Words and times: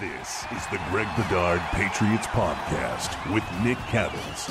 This 0.00 0.44
is 0.52 0.64
the 0.68 0.80
Greg 0.90 1.08
Bedard 1.16 1.60
Patriots 1.72 2.28
Podcast 2.28 3.34
with 3.34 3.42
Nick 3.64 3.78
Cattles. 3.88 4.48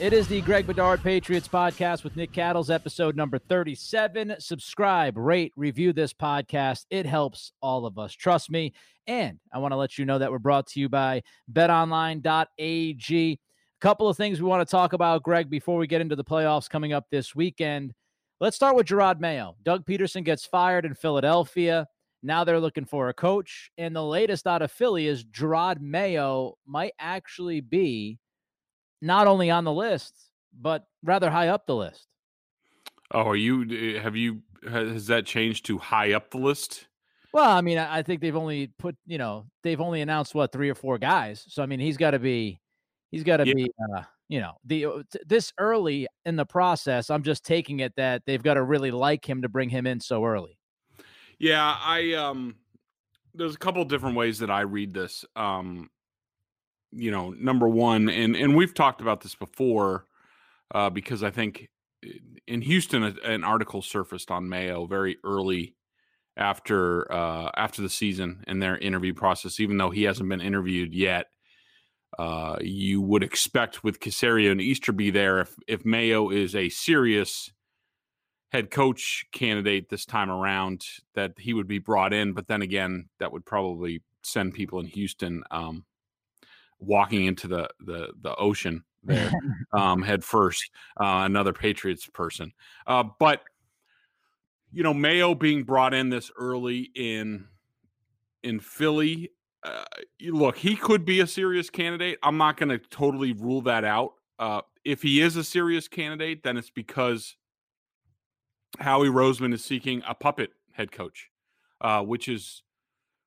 It 0.00 0.12
is 0.12 0.28
the 0.28 0.42
Greg 0.42 0.64
Bedard 0.64 1.02
Patriots 1.02 1.48
Podcast 1.48 2.04
with 2.04 2.14
Nick 2.14 2.30
Cattles, 2.30 2.70
episode 2.70 3.16
number 3.16 3.40
37. 3.40 4.36
Subscribe, 4.38 5.18
rate, 5.18 5.52
review 5.56 5.92
this 5.92 6.12
podcast. 6.12 6.86
It 6.88 7.04
helps 7.04 7.50
all 7.60 7.84
of 7.84 7.98
us. 7.98 8.12
Trust 8.12 8.48
me. 8.48 8.72
And 9.08 9.40
I 9.52 9.58
want 9.58 9.72
to 9.72 9.76
let 9.76 9.98
you 9.98 10.04
know 10.04 10.20
that 10.20 10.30
we're 10.30 10.38
brought 10.38 10.68
to 10.68 10.78
you 10.78 10.88
by 10.88 11.24
betonline.ag. 11.52 13.32
A 13.32 13.38
couple 13.80 14.08
of 14.08 14.16
things 14.16 14.40
we 14.40 14.48
want 14.48 14.64
to 14.64 14.70
talk 14.70 14.92
about, 14.92 15.24
Greg, 15.24 15.50
before 15.50 15.78
we 15.78 15.88
get 15.88 16.00
into 16.00 16.14
the 16.14 16.22
playoffs 16.22 16.70
coming 16.70 16.92
up 16.92 17.06
this 17.10 17.34
weekend. 17.34 17.92
Let's 18.42 18.56
start 18.56 18.74
with 18.74 18.88
Jerod 18.88 19.20
Mayo. 19.20 19.54
Doug 19.62 19.86
Pederson 19.86 20.24
gets 20.24 20.44
fired 20.44 20.84
in 20.84 20.94
Philadelphia. 20.94 21.86
Now 22.24 22.42
they're 22.42 22.58
looking 22.58 22.84
for 22.84 23.08
a 23.08 23.14
coach. 23.14 23.70
And 23.78 23.94
the 23.94 24.02
latest 24.02 24.48
out 24.48 24.62
of 24.62 24.72
Philly 24.72 25.06
is 25.06 25.22
Jerod 25.22 25.80
Mayo 25.80 26.58
might 26.66 26.90
actually 26.98 27.60
be 27.60 28.18
not 29.00 29.28
only 29.28 29.48
on 29.48 29.62
the 29.62 29.72
list, 29.72 30.16
but 30.60 30.88
rather 31.04 31.30
high 31.30 31.50
up 31.50 31.66
the 31.66 31.76
list. 31.76 32.08
Oh, 33.12 33.28
are 33.28 33.36
you 33.36 34.00
have 34.00 34.16
you 34.16 34.42
has 34.68 35.06
that 35.06 35.24
changed 35.24 35.64
to 35.66 35.78
high 35.78 36.14
up 36.14 36.32
the 36.32 36.38
list? 36.38 36.88
Well, 37.32 37.48
I 37.48 37.60
mean, 37.60 37.78
I 37.78 38.02
think 38.02 38.20
they've 38.20 38.34
only 38.34 38.72
put, 38.76 38.96
you 39.06 39.18
know, 39.18 39.46
they've 39.62 39.80
only 39.80 40.00
announced 40.00 40.34
what 40.34 40.50
three 40.50 40.68
or 40.68 40.74
four 40.74 40.98
guys. 40.98 41.44
So 41.46 41.62
I 41.62 41.66
mean, 41.66 41.78
he's 41.78 41.96
got 41.96 42.10
to 42.10 42.18
be 42.18 42.60
he's 43.12 43.22
got 43.22 43.36
to 43.36 43.46
yeah. 43.46 43.54
be 43.54 43.70
uh, 43.94 44.02
you 44.32 44.40
know 44.40 44.54
the 44.64 44.86
uh, 44.86 45.02
this 45.26 45.52
early 45.58 46.06
in 46.24 46.36
the 46.36 46.46
process 46.46 47.10
i'm 47.10 47.22
just 47.22 47.44
taking 47.44 47.80
it 47.80 47.92
that 47.96 48.22
they've 48.24 48.42
got 48.42 48.54
to 48.54 48.62
really 48.62 48.90
like 48.90 49.28
him 49.28 49.42
to 49.42 49.48
bring 49.48 49.68
him 49.68 49.86
in 49.86 50.00
so 50.00 50.24
early. 50.24 50.58
Yeah 51.38 51.76
i 51.78 52.14
um 52.14 52.56
there's 53.34 53.54
a 53.54 53.58
couple 53.58 53.84
different 53.84 54.16
ways 54.16 54.38
that 54.38 54.50
i 54.50 54.62
read 54.62 54.94
this 54.94 55.26
um 55.36 55.90
you 56.92 57.10
know 57.10 57.30
number 57.38 57.68
one 57.68 58.08
and 58.08 58.34
and 58.34 58.56
we've 58.56 58.72
talked 58.72 59.02
about 59.02 59.20
this 59.20 59.34
before 59.34 60.06
uh 60.74 60.88
because 60.88 61.22
i 61.22 61.30
think 61.30 61.68
in 62.46 62.62
houston 62.62 63.02
an 63.24 63.44
article 63.44 63.82
surfaced 63.82 64.30
on 64.30 64.48
mayo 64.48 64.86
very 64.86 65.18
early 65.24 65.76
after 66.38 67.10
uh 67.12 67.50
after 67.54 67.82
the 67.82 67.90
season 67.90 68.42
and 68.46 68.62
their 68.62 68.78
interview 68.78 69.12
process 69.12 69.60
even 69.60 69.76
though 69.76 69.90
he 69.90 70.04
hasn't 70.04 70.28
been 70.30 70.40
interviewed 70.40 70.94
yet 70.94 71.26
uh, 72.18 72.56
you 72.60 73.00
would 73.00 73.22
expect 73.22 73.82
with 73.82 74.00
Caserio 74.00 74.50
and 74.50 74.60
Easterby 74.60 75.10
there, 75.10 75.40
if 75.40 75.56
if 75.66 75.84
Mayo 75.84 76.30
is 76.30 76.54
a 76.54 76.68
serious 76.68 77.50
head 78.50 78.70
coach 78.70 79.24
candidate 79.32 79.88
this 79.88 80.04
time 80.04 80.30
around, 80.30 80.84
that 81.14 81.32
he 81.38 81.54
would 81.54 81.66
be 81.66 81.78
brought 81.78 82.12
in. 82.12 82.34
But 82.34 82.48
then 82.48 82.60
again, 82.60 83.08
that 83.18 83.32
would 83.32 83.46
probably 83.46 84.02
send 84.22 84.52
people 84.52 84.78
in 84.78 84.86
Houston 84.86 85.42
um, 85.50 85.84
walking 86.78 87.24
into 87.24 87.48
the 87.48 87.70
the 87.80 88.12
the 88.20 88.34
ocean 88.36 88.84
there 89.02 89.32
um, 89.72 90.02
head 90.02 90.22
first. 90.22 90.70
Uh, 91.00 91.22
another 91.24 91.52
Patriots 91.52 92.06
person, 92.06 92.52
uh, 92.86 93.04
but 93.18 93.42
you 94.70 94.82
know 94.82 94.94
Mayo 94.94 95.34
being 95.34 95.64
brought 95.64 95.94
in 95.94 96.10
this 96.10 96.30
early 96.36 96.90
in 96.94 97.46
in 98.42 98.60
Philly 98.60 99.30
uh, 99.64 99.84
look, 100.20 100.56
he 100.56 100.76
could 100.76 101.04
be 101.04 101.20
a 101.20 101.26
serious 101.26 101.70
candidate. 101.70 102.18
I'm 102.22 102.36
not 102.36 102.56
going 102.56 102.70
to 102.70 102.78
totally 102.78 103.32
rule 103.32 103.62
that 103.62 103.84
out. 103.84 104.14
Uh, 104.38 104.62
if 104.84 105.02
he 105.02 105.20
is 105.20 105.36
a 105.36 105.44
serious 105.44 105.88
candidate, 105.88 106.42
then 106.42 106.56
it's 106.56 106.70
because 106.70 107.36
Howie 108.78 109.08
Roseman 109.08 109.54
is 109.54 109.64
seeking 109.64 110.02
a 110.06 110.14
puppet 110.14 110.50
head 110.72 110.90
coach, 110.90 111.28
uh, 111.80 112.02
which 112.02 112.28
is 112.28 112.62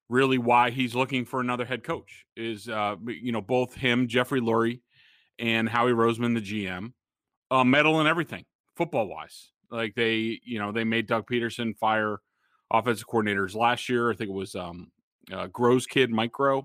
really 0.09 0.37
why 0.37 0.71
he's 0.71 0.93
looking 0.93 1.25
for 1.25 1.39
another 1.39 1.65
head 1.65 1.83
coach. 1.83 2.25
Is 2.35 2.67
uh, 2.67 2.95
you 3.07 3.31
know 3.31 3.41
both 3.41 3.75
him, 3.75 4.07
Jeffrey 4.07 4.41
Lurie, 4.41 4.81
and 5.39 5.69
Howie 5.69 5.91
Roseman, 5.91 6.33
the 6.33 6.41
GM, 6.65 6.91
uh, 7.51 7.63
meddle 7.63 8.01
in 8.01 8.07
everything 8.07 8.45
football 8.75 9.07
wise. 9.07 9.51
Like 9.71 9.95
they, 9.95 10.39
you 10.43 10.59
know, 10.59 10.71
they 10.71 10.83
made 10.83 11.07
Doug 11.07 11.27
Pederson 11.27 11.77
fire 11.77 12.19
offensive 12.71 13.07
coordinators 13.07 13.55
last 13.55 13.89
year. 13.89 14.11
I 14.11 14.15
think 14.15 14.29
it 14.29 14.33
was 14.33 14.55
um, 14.55 14.91
uh, 15.31 15.47
Groh's 15.47 15.85
kid, 15.85 16.11
Mike 16.11 16.31
Groh. 16.31 16.63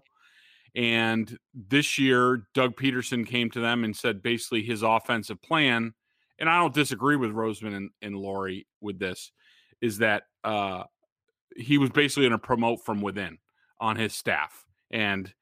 And 0.74 1.36
this 1.52 1.98
year, 1.98 2.46
Doug 2.54 2.76
Pederson 2.76 3.26
came 3.26 3.50
to 3.50 3.60
them 3.60 3.82
and 3.82 3.96
said 3.96 4.22
basically 4.22 4.62
his 4.62 4.82
offensive 4.82 5.42
plan, 5.42 5.94
and 6.38 6.48
I 6.48 6.58
don't 6.58 6.72
disagree 6.72 7.16
with 7.16 7.32
Roseman 7.32 7.76
and, 7.76 7.90
and 8.02 8.14
Lurie 8.14 8.66
with 8.80 8.98
this, 8.98 9.32
is 9.80 9.98
that 9.98 10.24
uh, 10.44 10.84
he 11.56 11.76
was 11.76 11.90
basically 11.90 12.28
going 12.28 12.32
to 12.32 12.38
promote 12.38 12.84
from 12.84 13.00
within 13.00 13.38
on 13.80 13.96
his 13.96 14.14
staff. 14.14 14.64
And, 14.92 15.32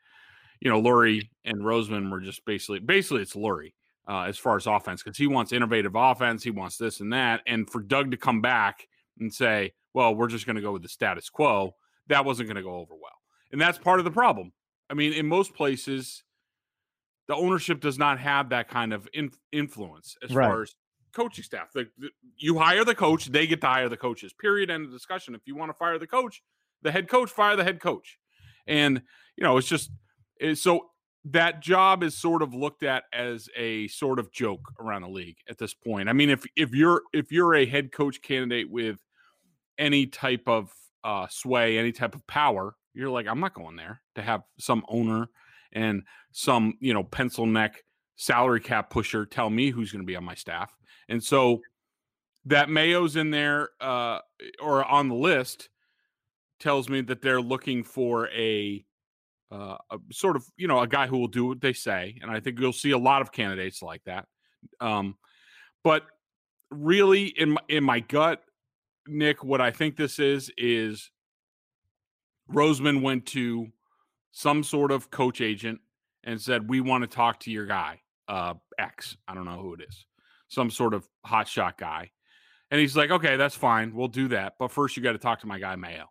you 0.60 0.70
know, 0.70 0.80
Lurie 0.80 1.28
and 1.44 1.60
Roseman 1.60 2.10
were 2.10 2.20
just 2.20 2.44
basically, 2.46 2.78
basically 2.78 3.22
it's 3.22 3.34
Lurie 3.34 3.74
uh, 4.08 4.22
as 4.22 4.38
far 4.38 4.56
as 4.56 4.66
offense, 4.66 5.02
because 5.02 5.18
he 5.18 5.26
wants 5.26 5.52
innovative 5.52 5.94
offense. 5.94 6.42
He 6.42 6.50
wants 6.50 6.78
this 6.78 7.00
and 7.00 7.12
that. 7.12 7.42
And 7.46 7.68
for 7.68 7.82
Doug 7.82 8.12
to 8.12 8.16
come 8.16 8.40
back 8.40 8.88
and 9.20 9.32
say, 9.32 9.74
well, 9.92 10.14
we're 10.14 10.28
just 10.28 10.46
going 10.46 10.56
to 10.56 10.62
go 10.62 10.72
with 10.72 10.82
the 10.82 10.88
status 10.88 11.28
quo 11.28 11.74
that 12.08 12.24
wasn't 12.24 12.48
going 12.48 12.56
to 12.56 12.62
go 12.62 12.76
over 12.76 12.94
well. 12.94 13.12
And 13.52 13.60
that's 13.60 13.78
part 13.78 13.98
of 13.98 14.04
the 14.04 14.10
problem. 14.10 14.52
I 14.90 14.94
mean, 14.94 15.12
in 15.12 15.26
most 15.26 15.54
places, 15.54 16.22
the 17.28 17.34
ownership 17.34 17.80
does 17.80 17.98
not 17.98 18.18
have 18.18 18.50
that 18.50 18.68
kind 18.68 18.92
of 18.92 19.08
in, 19.12 19.30
influence 19.52 20.16
as 20.22 20.34
right. 20.34 20.46
far 20.46 20.62
as 20.62 20.74
coaching 21.12 21.44
staff. 21.44 21.68
You 22.36 22.58
hire 22.58 22.84
the 22.84 22.94
coach, 22.94 23.26
they 23.26 23.46
get 23.46 23.60
to 23.60 23.66
hire 23.66 23.88
the 23.88 23.96
coaches. 23.96 24.32
Period. 24.32 24.70
End 24.70 24.86
of 24.86 24.92
discussion. 24.92 25.34
If 25.34 25.42
you 25.46 25.56
want 25.56 25.70
to 25.70 25.74
fire 25.74 25.98
the 25.98 26.06
coach, 26.06 26.42
the 26.82 26.90
head 26.90 27.08
coach, 27.08 27.30
fire 27.30 27.56
the 27.56 27.64
head 27.64 27.80
coach. 27.80 28.18
And 28.66 29.02
you 29.36 29.44
know, 29.44 29.56
it's 29.56 29.68
just 29.68 29.90
it's 30.38 30.62
so 30.62 30.90
that 31.24 31.60
job 31.60 32.02
is 32.02 32.16
sort 32.16 32.42
of 32.42 32.54
looked 32.54 32.82
at 32.82 33.04
as 33.12 33.48
a 33.56 33.88
sort 33.88 34.18
of 34.18 34.32
joke 34.32 34.72
around 34.80 35.02
the 35.02 35.08
league 35.08 35.38
at 35.48 35.58
this 35.58 35.74
point. 35.74 36.08
I 36.08 36.12
mean, 36.12 36.30
if 36.30 36.44
if 36.56 36.74
you're 36.74 37.02
if 37.12 37.32
you're 37.32 37.54
a 37.54 37.66
head 37.66 37.92
coach 37.92 38.22
candidate 38.22 38.70
with 38.70 38.98
any 39.78 40.06
type 40.06 40.44
of 40.46 40.70
uh, 41.04 41.26
sway, 41.30 41.78
any 41.78 41.92
type 41.92 42.14
of 42.14 42.26
power, 42.26 42.74
you're 42.94 43.10
like, 43.10 43.26
I'm 43.26 43.40
not 43.40 43.54
going 43.54 43.76
there 43.76 44.00
to 44.16 44.22
have 44.22 44.42
some 44.58 44.84
owner 44.88 45.28
and 45.72 46.02
some, 46.32 46.74
you 46.80 46.94
know, 46.94 47.04
pencil 47.04 47.46
neck 47.46 47.82
salary 48.16 48.60
cap 48.60 48.90
pusher 48.90 49.24
tell 49.24 49.50
me 49.50 49.70
who's 49.70 49.92
going 49.92 50.02
to 50.02 50.06
be 50.06 50.16
on 50.16 50.24
my 50.24 50.34
staff. 50.34 50.76
And 51.08 51.22
so 51.22 51.60
that 52.46 52.68
Mayo's 52.68 53.16
in 53.16 53.30
there 53.30 53.70
uh, 53.80 54.18
or 54.60 54.84
on 54.84 55.08
the 55.08 55.14
list 55.14 55.68
tells 56.58 56.88
me 56.88 57.00
that 57.02 57.22
they're 57.22 57.40
looking 57.40 57.84
for 57.84 58.28
a, 58.30 58.84
uh, 59.52 59.76
a 59.90 59.98
sort 60.10 60.34
of, 60.34 60.44
you 60.56 60.66
know, 60.66 60.80
a 60.80 60.88
guy 60.88 61.06
who 61.06 61.18
will 61.18 61.28
do 61.28 61.46
what 61.46 61.60
they 61.60 61.72
say. 61.72 62.18
And 62.20 62.30
I 62.30 62.40
think 62.40 62.58
you'll 62.58 62.72
see 62.72 62.90
a 62.90 62.98
lot 62.98 63.22
of 63.22 63.30
candidates 63.30 63.82
like 63.82 64.02
that. 64.04 64.26
Um, 64.80 65.16
but 65.84 66.04
really, 66.70 67.26
in 67.26 67.50
my, 67.50 67.60
in 67.68 67.84
my 67.84 68.00
gut, 68.00 68.42
Nick, 69.08 69.42
what 69.42 69.60
I 69.60 69.70
think 69.70 69.96
this 69.96 70.18
is 70.18 70.50
is 70.56 71.10
Roseman 72.52 73.02
went 73.02 73.26
to 73.26 73.68
some 74.32 74.62
sort 74.62 74.90
of 74.92 75.10
coach 75.10 75.40
agent 75.40 75.80
and 76.24 76.40
said, 76.40 76.68
"We 76.68 76.80
want 76.80 77.02
to 77.02 77.08
talk 77.08 77.40
to 77.40 77.50
your 77.50 77.66
guy, 77.66 78.02
uh, 78.28 78.54
X. 78.78 79.16
I 79.26 79.34
don't 79.34 79.44
know 79.44 79.60
who 79.60 79.74
it 79.74 79.80
is, 79.88 80.06
some 80.48 80.70
sort 80.70 80.94
of 80.94 81.08
hotshot 81.26 81.76
guy." 81.78 82.10
And 82.70 82.80
he's 82.80 82.96
like, 82.96 83.10
"Okay, 83.10 83.36
that's 83.36 83.54
fine. 83.54 83.94
We'll 83.94 84.08
do 84.08 84.28
that, 84.28 84.54
but 84.58 84.70
first 84.70 84.96
you 84.96 85.02
got 85.02 85.12
to 85.12 85.18
talk 85.18 85.40
to 85.40 85.46
my 85.46 85.58
guy 85.58 85.76
Mayo, 85.76 86.06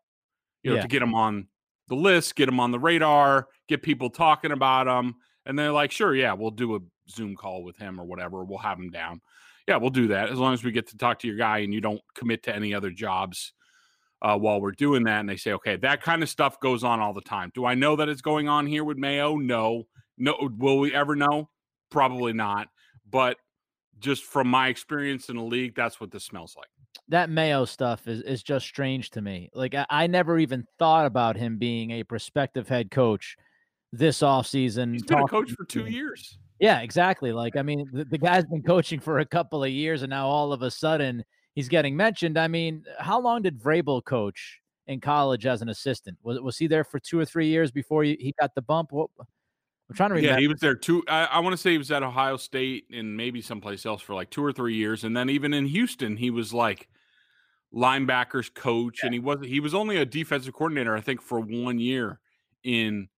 you 0.64 0.72
know, 0.72 0.78
yeah. 0.78 0.82
to 0.82 0.88
get 0.88 1.02
him 1.02 1.14
on 1.14 1.48
the 1.88 1.96
list, 1.96 2.36
get 2.36 2.50
him 2.50 2.60
on 2.60 2.72
the 2.72 2.80
radar, 2.80 3.48
get 3.68 3.82
people 3.82 4.10
talking 4.10 4.52
about 4.52 4.88
him." 4.88 5.16
And 5.46 5.58
they're 5.58 5.72
like, 5.72 5.92
"Sure, 5.92 6.16
yeah, 6.16 6.34
we'll 6.34 6.52
do 6.52 6.76
a 6.76 6.80
Zoom 7.10 7.36
call 7.36 7.64
with 7.64 7.78
him 7.78 8.00
or 8.00 8.06
whatever. 8.06 8.44
We'll 8.44 8.58
have 8.60 8.80
him 8.80 8.90
down." 8.90 9.22
Yeah, 9.68 9.78
we'll 9.78 9.90
do 9.90 10.08
that 10.08 10.30
as 10.30 10.38
long 10.38 10.54
as 10.54 10.64
we 10.64 10.72
get 10.72 10.88
to 10.88 10.98
talk 10.98 11.19
to 11.19 11.28
your 11.28 11.38
guy 11.38 11.60
and 11.60 11.74
you 11.74 11.81
don't 11.81 12.02
commit 12.16 12.44
to 12.44 12.56
any 12.56 12.74
other 12.74 12.90
jobs 12.90 13.54
uh, 14.22 14.38
while 14.38 14.62
we're 14.62 14.72
doing 14.72 15.04
that. 15.04 15.19
And 15.19 15.30
they 15.30 15.36
say, 15.36 15.52
okay, 15.54 15.75
that 15.78 16.02
kind 16.02 16.24
of 16.24 16.30
stuff 16.30 16.60
goes 16.60 16.84
on 16.84 17.00
all 17.02 17.14
the 17.14 17.22
time. 17.22 17.52
Do 17.54 17.66
I 17.66 17.75
know 17.75 17.96
that 17.98 18.08
it's 18.10 18.22
going 18.22 18.48
on 18.48 18.66
here 18.66 18.84
with 18.84 18.98
Mayo? 18.98 19.36
No. 19.36 19.84
No. 20.18 20.36
Will 20.58 20.80
we 20.80 20.96
ever 20.96 21.16
know? 21.16 21.50
Probably 21.90 22.34
not. 22.34 22.69
But 23.10 23.38
just 24.00 24.24
from 24.24 24.48
my 24.48 24.69
experience 24.69 25.30
in 25.30 25.36
the 25.36 25.44
league, 25.44 25.75
that's 25.75 26.00
what 26.00 26.12
this 26.12 26.24
smells 26.24 26.56
like. 26.56 26.69
that 27.10 27.30
Mayo 27.30 27.66
stuff 27.66 28.08
is 28.08 28.22
is 28.22 28.44
just 28.44 28.66
strange 28.66 29.10
to 29.12 29.22
me. 29.22 29.50
Like 29.54 29.75
I, 29.75 29.86
I 29.90 30.08
never 30.08 30.40
even 30.40 30.66
thought 30.80 31.06
about 31.06 31.36
him 31.36 31.58
being 31.58 31.92
a 31.92 32.04
prospective 32.04 32.68
head 32.68 32.92
coach 32.92 33.36
this 33.92 34.19
offseason. 34.19 34.94
He's 34.94 35.04
been 35.04 35.19
a 35.19 35.28
coach 35.28 35.52
for 35.52 35.66
two 35.66 35.86
years. 35.86 36.38
Yeah, 36.59 36.80
exactly. 36.81 37.31
Like 37.31 37.56
I 37.56 37.62
mean, 37.62 37.88
the, 37.92 38.06
the 38.06 38.18
guy's 38.18 38.45
been 38.45 38.63
coaching 38.63 39.00
for 39.00 39.19
a 39.19 39.25
couple 39.25 39.63
of 39.63 39.69
years, 39.69 40.01
and 40.01 40.09
now 40.09 40.27
all 40.27 40.54
of 40.54 40.62
a 40.62 40.71
sudden 40.71 41.24
he's 41.54 41.69
getting 41.69 41.95
mentioned. 41.95 42.38
I 42.38 42.48
mean, 42.48 42.83
how 43.00 43.19
long 43.19 43.42
did 43.42 43.59
Vrabel 43.59 44.04
coach 44.04 44.59
in 44.88 45.00
college 45.00 45.45
as 45.45 45.62
an 45.62 45.69
assistant? 45.69 46.18
Was 46.24 46.39
was 46.39 46.57
he 46.57 46.68
there 46.68 46.83
for 46.83 47.00
two 47.00 47.19
or 47.19 47.25
three 47.25 47.48
years 47.48 47.71
before 47.71 48.04
he, 48.04 48.33
got 48.39 48.56
the 48.56 48.62
bump? 48.62 48.92
What 48.92 49.09
I'm 49.89 49.95
trying 49.95 50.09
to 50.09 50.15
remember. 50.15 50.36
Yeah, 50.36 50.39
he 50.39 50.48
was 50.48 50.59
there 50.59 50.75
two. 50.75 51.04
I, 51.07 51.25
I 51.25 51.39
want 51.39 51.54
to 51.54 51.57
say 51.57 51.71
he 51.71 51.77
was 51.77 51.92
at 51.92 52.04
Ohio 52.04 52.38
State 52.38 52.86
and 52.92 53.15
maybe 53.15 53.42
someplace 53.42 53.86
else 53.86 54.01
for 54.01 54.15
like 54.15 54.30
two 54.30 54.44
or 54.44 54.51
three 54.51 54.75
years, 54.75 55.04
and 55.04 55.15
then 55.15 55.30
even 55.30 55.54
in 55.54 55.65
Houston, 55.65 56.18
he 56.18 56.30
was 56.30 56.54
like 56.54 56.89
linebackers 57.74 58.54
coach, 58.54 59.00
yeah. 59.01 59.07
and 59.07 59.13
he 59.13 59.19
was 59.19 59.39
he 59.44 59.59
was 59.59 59.74
only 59.74 59.98
a 59.98 60.06
defensive 60.06 60.54
coordinator, 60.54 60.95
I 60.95 61.01
think, 61.01 61.21
for 61.21 61.39
one 61.39 61.80
year 61.80 62.19
in 62.63 63.09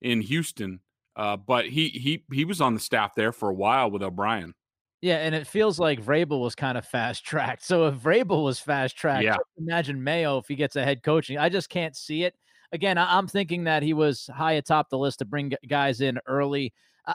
in 0.00 0.22
Houston. 0.22 0.80
Uh, 1.16 1.36
but 1.36 1.66
he 1.66 1.88
he 1.88 2.24
he 2.30 2.44
was 2.44 2.60
on 2.60 2.74
the 2.74 2.80
staff 2.80 3.14
there 3.14 3.32
for 3.32 3.48
a 3.48 3.54
while 3.54 3.90
with 3.90 4.02
O'Brien. 4.02 4.54
Yeah, 5.00 5.16
and 5.18 5.34
it 5.34 5.46
feels 5.46 5.78
like 5.78 6.02
Vrabel 6.02 6.40
was 6.40 6.54
kind 6.54 6.76
of 6.76 6.86
fast 6.86 7.24
tracked. 7.24 7.64
So 7.64 7.86
if 7.86 7.94
Vrabel 7.96 8.44
was 8.44 8.58
fast 8.58 8.96
tracked, 8.96 9.24
yeah. 9.24 9.36
imagine 9.58 10.02
Mayo 10.02 10.38
if 10.38 10.48
he 10.48 10.54
gets 10.54 10.76
a 10.76 10.84
head 10.84 11.02
coaching. 11.02 11.38
I 11.38 11.48
just 11.48 11.68
can't 11.68 11.96
see 11.96 12.24
it. 12.24 12.34
Again, 12.72 12.98
I'm 12.98 13.28
thinking 13.28 13.64
that 13.64 13.82
he 13.82 13.94
was 13.94 14.28
high 14.34 14.54
atop 14.54 14.90
the 14.90 14.98
list 14.98 15.20
to 15.20 15.24
bring 15.24 15.52
guys 15.68 16.00
in 16.00 16.18
early. 16.26 16.72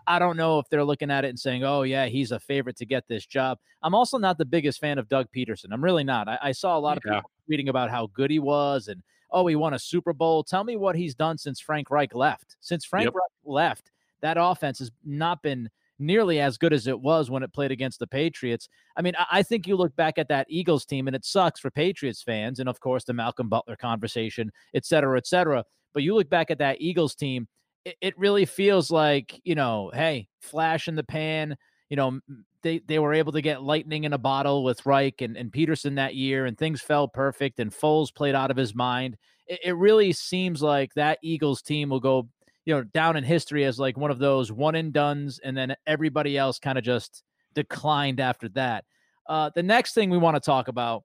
I 0.08 0.20
don't 0.20 0.38
know 0.38 0.58
if 0.58 0.70
they're 0.70 0.86
looking 0.86 1.12
at 1.12 1.26
it 1.26 1.30
and 1.30 1.40
saying, 1.40 1.64
"Oh 1.64 1.84
yeah, 1.84 2.06
he's 2.06 2.32
a 2.32 2.40
favorite 2.40 2.78
to 2.78 2.86
get 2.86 3.08
this 3.08 3.26
job." 3.26 3.60
I'm 3.84 3.94
also 3.94 4.18
not 4.18 4.38
the 4.38 4.46
biggest 4.46 4.80
fan 4.80 4.98
of 4.98 5.10
Doug 5.10 5.28
Pederson. 5.36 5.68
I'm 5.72 5.84
really 5.84 6.06
not. 6.06 6.28
I, 6.28 6.40
I 6.42 6.52
saw 6.54 6.78
a 6.78 6.80
lot 6.80 6.98
of 6.98 7.04
people 7.04 7.30
reading 7.48 7.70
about 7.70 7.92
how 7.92 8.08
good 8.08 8.32
he 8.32 8.40
was 8.40 8.88
and 8.88 9.04
oh, 9.32 9.48
he 9.48 9.56
won 9.56 9.74
a 9.74 9.80
Super 9.80 10.14
Bowl. 10.14 10.44
Tell 10.44 10.64
me 10.64 10.76
what 10.76 10.96
he's 10.96 11.16
done 11.16 11.38
since 11.38 11.60
Frank 11.60 11.90
Reich 11.90 12.14
left. 12.14 12.58
Since 12.60 12.86
Frank 12.86 13.06
yep. 13.06 13.16
Reich 13.16 13.32
left, 13.46 13.91
that 14.22 14.38
offense 14.40 14.80
has 14.80 14.92
not 15.04 15.42
been 15.42 15.70
nearly 16.00 16.40
as 16.40 16.58
good 16.58 16.74
as 16.74 16.88
it 16.88 17.00
was 17.00 17.30
when 17.30 17.44
it 17.44 17.54
played 17.54 17.72
against 17.72 18.00
the 18.00 18.08
Patriots. 18.08 18.68
I 18.98 19.02
mean, 19.04 19.14
I 19.32 19.44
think 19.44 19.68
you 19.68 19.76
look 19.76 19.96
back 19.96 20.18
at 20.18 20.30
that 20.30 20.48
Eagles 20.50 20.86
team, 20.86 21.08
and 21.08 21.16
it 21.16 21.26
sucks 21.26 21.60
for 21.60 21.70
Patriots 21.70 22.24
fans, 22.24 22.60
and 22.60 22.68
of 22.68 22.80
course 22.80 23.04
the 23.04 23.14
Malcolm 23.14 23.50
Butler 23.50 23.76
conversation, 23.76 24.52
et 24.74 24.86
cetera, 24.86 25.18
et 25.18 25.28
cetera. 25.28 25.64
But 25.94 26.04
you 26.04 26.16
look 26.16 26.30
back 26.30 26.50
at 26.50 26.58
that 26.60 26.82
Eagles 26.82 27.16
team 27.16 27.48
it, 27.86 27.96
it 28.02 28.18
really 28.18 28.46
feels 28.46 28.92
like 28.92 29.40
you 29.44 29.56
know, 29.56 29.92
hey, 29.94 30.28
flash 30.42 30.88
in 30.88 30.96
the 30.96 31.04
pan. 31.04 31.56
You 31.90 31.98
know, 31.98 32.20
they 32.64 32.80
they 32.88 33.00
were 33.00 33.14
able 33.14 33.32
to 33.34 33.42
get 33.42 33.64
lightning 33.64 34.04
in 34.04 34.14
a 34.14 34.18
bottle 34.18 34.64
with 34.64 34.86
Reich 34.86 35.22
and, 35.22 35.36
and 35.36 35.52
Pederson 35.52 35.96
that 35.96 36.16
year, 36.16 36.46
and 36.46 36.58
things 36.58 36.82
fell 36.82 37.08
perfect. 37.08 37.60
And 37.60 37.72
Foles 37.72 38.14
played 38.14 38.36
out 38.36 38.52
of 38.52 38.58
his 38.58 38.76
mind. 38.76 39.18
It, 39.48 39.60
it 39.66 39.76
really 39.76 40.14
seems 40.14 40.62
like 40.62 40.94
that 40.96 41.20
Eagles 41.24 41.62
team 41.62 41.90
will 41.90 42.00
go, 42.00 42.30
you 42.72 42.78
know, 42.78 42.84
down 42.84 43.18
in 43.18 43.24
history 43.26 43.66
as 43.66 43.78
like 43.78 43.98
one 43.98 44.12
of 44.12 44.18
those 44.18 44.50
one 44.50 44.76
and 44.76 44.94
duns, 44.94 45.42
and 45.44 45.58
then 45.58 45.76
everybody 45.86 46.38
else 46.38 46.58
kind 46.58 46.78
of 46.78 46.86
just 46.86 47.22
declined 47.54 48.22
after 48.22 48.48
that. 48.48 48.86
Uh, 49.28 49.50
the 49.54 49.62
next 49.62 49.94
thing 49.94 50.10
we 50.10 50.18
want 50.18 50.38
to 50.38 50.40
talk 50.40 50.70
about 50.70 51.04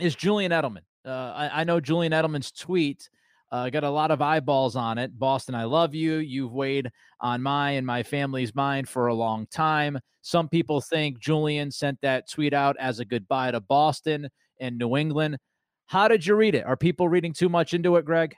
is 0.00 0.16
Julian 0.16 0.50
Edelman. 0.50 0.84
Uh, 1.04 1.10
I, 1.36 1.60
I, 1.60 1.64
know 1.64 1.78
Julian 1.78 2.14
Edelman's 2.14 2.50
tweet 2.52 3.10
uh, 3.52 3.68
got 3.68 3.84
a 3.84 3.90
lot 3.90 4.10
of 4.10 4.22
eyeballs 4.22 4.76
on 4.76 4.96
it. 4.96 5.18
Boston, 5.18 5.54
I 5.54 5.64
love 5.64 5.94
you. 5.94 6.16
You've 6.16 6.54
weighed 6.54 6.90
on 7.20 7.42
my 7.42 7.72
and 7.72 7.86
my 7.86 8.02
family's 8.02 8.54
mind 8.54 8.88
for 8.88 9.08
a 9.08 9.14
long 9.14 9.46
time. 9.48 9.98
Some 10.22 10.48
people 10.48 10.80
think 10.80 11.20
Julian 11.20 11.70
sent 11.70 12.00
that 12.00 12.30
tweet 12.30 12.54
out 12.54 12.76
as 12.80 12.98
a 12.98 13.04
goodbye 13.04 13.50
to 13.50 13.60
Boston 13.60 14.30
and 14.58 14.78
New 14.78 14.96
England. 14.96 15.36
How 15.84 16.08
did 16.08 16.24
you 16.24 16.34
read 16.34 16.54
it? 16.54 16.64
Are 16.64 16.78
people 16.78 17.10
reading 17.10 17.34
too 17.34 17.50
much 17.50 17.74
into 17.74 17.96
it, 17.96 18.06
Greg? 18.06 18.34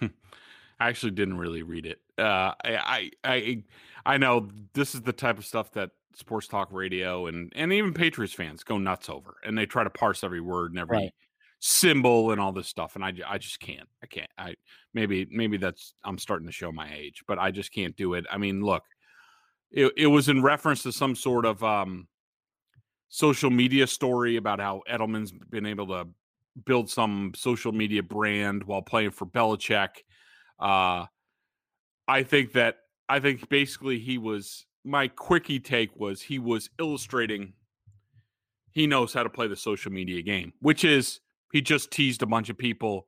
I 0.80 0.88
actually 0.88 1.12
didn't 1.12 1.38
really 1.38 1.62
read 1.62 1.86
it. 1.86 2.00
Uh, 2.16 2.52
I, 2.64 2.76
I, 2.76 3.10
I, 3.24 3.62
I 4.06 4.16
know 4.18 4.48
this 4.74 4.94
is 4.94 5.02
the 5.02 5.12
type 5.12 5.38
of 5.38 5.46
stuff 5.46 5.72
that 5.72 5.90
sports 6.14 6.48
talk 6.48 6.72
radio 6.72 7.26
and 7.26 7.52
and 7.54 7.72
even 7.72 7.94
Patriots 7.94 8.34
fans 8.34 8.64
go 8.64 8.78
nuts 8.78 9.08
over, 9.08 9.36
and 9.44 9.56
they 9.56 9.66
try 9.66 9.84
to 9.84 9.90
parse 9.90 10.24
every 10.24 10.40
word 10.40 10.72
and 10.72 10.80
every 10.80 10.96
right 10.96 11.12
symbol 11.60 12.30
and 12.30 12.40
all 12.40 12.52
this 12.52 12.68
stuff 12.68 12.94
and 12.94 13.04
I, 13.04 13.12
I 13.26 13.36
just 13.36 13.58
can't 13.58 13.88
i 14.00 14.06
can't 14.06 14.30
i 14.38 14.54
maybe 14.94 15.26
maybe 15.28 15.56
that's 15.56 15.92
i'm 16.04 16.16
starting 16.16 16.46
to 16.46 16.52
show 16.52 16.70
my 16.70 16.88
age 16.94 17.24
but 17.26 17.36
i 17.36 17.50
just 17.50 17.72
can't 17.72 17.96
do 17.96 18.14
it 18.14 18.24
i 18.30 18.38
mean 18.38 18.62
look 18.62 18.84
it, 19.72 19.92
it 19.96 20.06
was 20.06 20.28
in 20.28 20.40
reference 20.40 20.84
to 20.84 20.92
some 20.92 21.16
sort 21.16 21.44
of 21.44 21.64
um 21.64 22.06
social 23.08 23.50
media 23.50 23.88
story 23.88 24.36
about 24.36 24.60
how 24.60 24.82
edelman's 24.88 25.32
been 25.50 25.66
able 25.66 25.88
to 25.88 26.06
build 26.64 26.90
some 26.90 27.32
social 27.34 27.72
media 27.72 28.02
brand 28.02 28.64
while 28.64 28.82
playing 28.82 29.10
for 29.10 29.26
Belichick. 29.26 29.88
Uh 30.58 31.06
I 32.06 32.22
think 32.22 32.52
that 32.52 32.78
I 33.08 33.20
think 33.20 33.48
basically 33.48 33.98
he 33.98 34.18
was 34.18 34.66
my 34.84 35.08
quickie 35.08 35.60
take 35.60 35.94
was 35.96 36.22
he 36.22 36.38
was 36.38 36.70
illustrating 36.78 37.52
he 38.72 38.86
knows 38.86 39.12
how 39.12 39.22
to 39.22 39.30
play 39.30 39.48
the 39.48 39.56
social 39.56 39.90
media 39.90 40.22
game, 40.22 40.52
which 40.60 40.84
is 40.84 41.20
he 41.52 41.60
just 41.60 41.90
teased 41.90 42.22
a 42.22 42.26
bunch 42.26 42.48
of 42.48 42.56
people. 42.56 43.06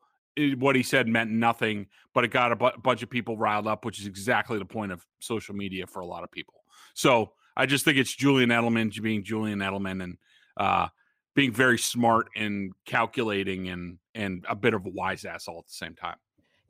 what 0.57 0.75
he 0.75 0.83
said 0.83 1.07
meant 1.07 1.31
nothing, 1.31 1.87
but 2.15 2.25
it 2.25 2.29
got 2.29 2.53
a 2.53 2.57
bu- 2.57 2.79
bunch 2.83 3.03
of 3.03 3.11
people 3.11 3.37
riled 3.37 3.67
up, 3.67 3.85
which 3.85 4.01
is 4.01 4.07
exactly 4.07 4.59
the 4.59 4.65
point 4.65 4.91
of 4.93 5.05
social 5.21 5.55
media 5.55 5.87
for 5.87 6.01
a 6.01 6.07
lot 6.07 6.25
of 6.25 6.31
people. 6.31 6.55
So 6.95 7.33
I 7.57 7.67
just 7.67 7.85
think 7.85 7.99
it's 7.99 8.15
Julian 8.15 8.51
Edelman 8.51 9.01
being 9.03 9.23
Julian 9.23 9.59
Edelman 9.59 10.03
and 10.03 10.19
uh, 10.57 10.89
being 11.35 11.53
very 11.53 11.79
smart 11.79 12.29
and 12.37 12.73
calculating 12.87 13.69
and 13.69 13.99
and 14.15 14.45
a 14.49 14.57
bit 14.57 14.75
of 14.75 14.87
a 14.87 14.91
wise 14.91 15.25
ass 15.25 15.47
all 15.47 15.59
at 15.59 15.67
the 15.67 15.73
same 15.73 15.95
time. 15.95 16.17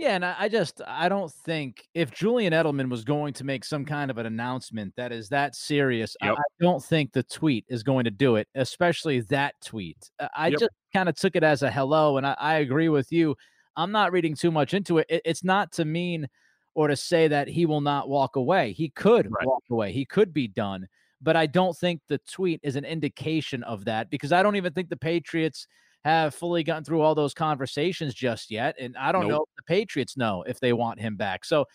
Yeah, 0.01 0.15
and 0.15 0.25
I 0.25 0.49
just 0.49 0.81
I 0.87 1.11
don't 1.11 1.31
think 1.31 1.87
if 1.93 2.11
Julian 2.11 2.55
Edelman 2.55 2.89
was 2.89 3.05
going 3.05 3.35
to 3.35 3.45
make 3.45 3.67
some 3.67 3.85
kind 3.85 4.11
of 4.11 4.17
an 4.17 4.25
announcement 4.25 4.95
that 4.97 5.13
is 5.13 5.29
that 5.29 5.55
serious, 5.55 6.17
yep. 6.23 6.37
I, 6.39 6.43
don't 6.59 6.83
think 6.83 7.13
the 7.13 7.23
tweet 7.23 7.67
is 7.69 7.83
going 7.83 8.05
to 8.05 8.11
do 8.11 8.37
it, 8.37 8.49
especially 8.55 9.21
that 9.21 9.57
tweet. 9.63 10.11
Uh, 10.19 10.29
I 10.35 10.49
yep. 10.49 10.59
just 10.59 10.71
kind 10.95 11.11
of 11.11 11.17
took 11.17 11.37
it 11.37 11.43
as 11.43 11.63
a 11.63 11.71
hello, 11.71 12.17
and 12.17 12.27
I, 12.27 12.35
I, 12.39 12.55
agree 12.61 12.89
with 12.89 13.13
you. 13.13 13.37
I'm 13.77 13.93
not 13.93 14.11
reading 14.11 14.35
too 14.35 14.51
much 14.51 14.73
into 14.73 14.97
it. 14.97 15.07
it. 15.11 15.21
It's 15.27 15.45
not 15.45 15.71
to 15.73 15.85
mean 15.85 16.27
or 16.75 16.89
to 16.89 16.97
say 16.97 17.29
that 17.29 17.47
he 17.47 17.67
will 17.67 17.83
not 17.83 18.09
walk 18.09 18.37
away. 18.37 18.73
He 18.73 18.89
could 18.89 19.31
right. 19.31 19.47
walk 19.47 19.65
away. 19.71 19.93
He 19.93 20.07
could 20.07 20.33
be 20.33 20.49
done, 20.49 20.89
but 21.21 21.37
I 21.37 21.45
don't 21.45 21.77
think 21.77 22.01
the 22.09 22.21
tweet 22.27 22.61
is 22.63 22.77
an 22.77 22.87
indication 22.87 23.63
of 23.65 23.85
that 23.85 24.09
because 24.09 24.33
I 24.33 24.43
don't 24.43 24.57
even 24.57 24.73
think 24.73 24.89
the 24.89 24.97
Patriots 24.97 25.67
have 26.05 26.35
fully 26.35 26.63
gotten 26.63 26.85
through 26.85 27.03
all 27.03 27.15
those 27.15 27.35
conversations 27.35 28.15
just 28.15 28.51
yet. 28.51 28.75
And 28.79 28.97
I 28.97 29.13
don't 29.13 29.23
nope. 29.23 29.31
know 29.31 29.43
if 29.43 29.57
the 29.57 29.63
Patriots 29.65 30.17
know 30.17 30.43
if 30.47 30.59
they 30.59 30.73
want 30.73 31.01
him 31.01 31.17
back. 31.17 31.45
So 31.45 31.67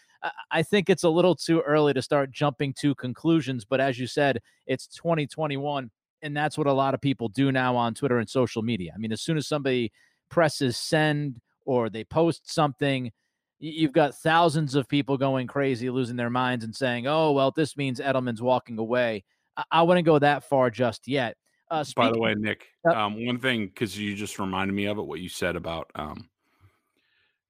I 0.52 0.64
think 0.64 0.90
it's 0.90 1.04
a 1.04 1.10
little 1.10 1.36
too 1.36 1.62
early 1.62 1.94
to 1.94 2.02
start 2.02 2.32
jumping 2.32 2.74
to 2.80 2.96
conclusions. 2.96 3.66
But 3.66 3.80
as 3.80 4.00
you 4.00 4.08
said, 4.08 4.42
it's 4.66 4.88
2021. 4.88 5.92
And 6.22 6.36
that's 6.36 6.58
what 6.58 6.66
a 6.66 6.74
lot 6.74 6.96
of 6.96 7.02
people 7.02 7.30
do 7.30 7.52
now 7.52 7.76
on 7.76 7.94
Twitter 7.94 8.18
and 8.18 8.28
social 8.28 8.64
media. 8.64 8.92
I 8.96 8.98
mean, 8.98 9.12
as 9.12 9.22
soon 9.22 9.38
as 9.38 9.48
somebody 9.48 9.92
presses 10.30 10.76
send 10.76 11.40
or 11.66 11.90
they 11.90 12.04
post 12.04 12.52
something, 12.52 13.12
you've 13.60 13.94
got 13.94 14.16
thousands 14.16 14.74
of 14.74 14.88
people 14.88 15.18
going 15.18 15.46
crazy, 15.46 15.90
losing 15.90 16.16
their 16.16 16.32
minds 16.32 16.66
and 16.66 16.76
saying, 16.76 17.06
oh, 17.06 17.32
well, 17.32 17.52
this 17.52 17.78
means 17.78 18.00
Edelman's 18.00 18.42
walking 18.42 18.80
away. 18.80 19.24
I, 19.72 19.84
wouldn't 19.84 20.06
go 20.06 20.20
that 20.20 20.44
far 20.44 20.70
just 20.70 21.08
yet. 21.08 21.38
Uh, 21.70 21.84
By 21.96 22.12
the 22.12 22.20
way, 22.20 22.36
Nick, 22.36 22.68
um, 22.86 23.26
one 23.26 23.40
thing 23.40 23.68
because 23.68 23.98
you 23.98 24.16
just 24.16 24.38
reminded 24.38 24.74
me 24.74 24.86
of 24.86 25.00
it, 25.00 25.06
what 25.06 25.20
you 25.20 25.30
said 25.30 25.56
about, 25.56 25.90
um, 25.96 26.30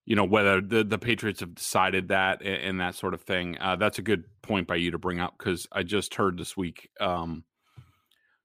you 0.06 0.16
know, 0.16 0.24
whether 0.24 0.62
the 0.62 0.86
the 0.86 0.98
Patriots 0.98 1.42
have 1.42 1.54
decided 1.54 2.08
that 2.08 2.42
and, 2.42 2.64
and 2.64 2.80
that 2.80 2.96
sort 2.96 3.14
of 3.14 3.22
thing. 3.22 3.58
Uh, 3.60 3.76
that's 3.76 4.00
a 4.00 4.02
good 4.02 4.24
point 4.42 4.68
by 4.68 4.76
you 4.76 4.92
to 4.92 4.98
bring 4.98 5.20
up 5.20 5.36
because 5.38 5.68
I 5.72 5.84
just 5.84 6.16
heard 6.16 6.38
this 6.38 6.56
week. 6.56 6.90
Um, 7.02 7.44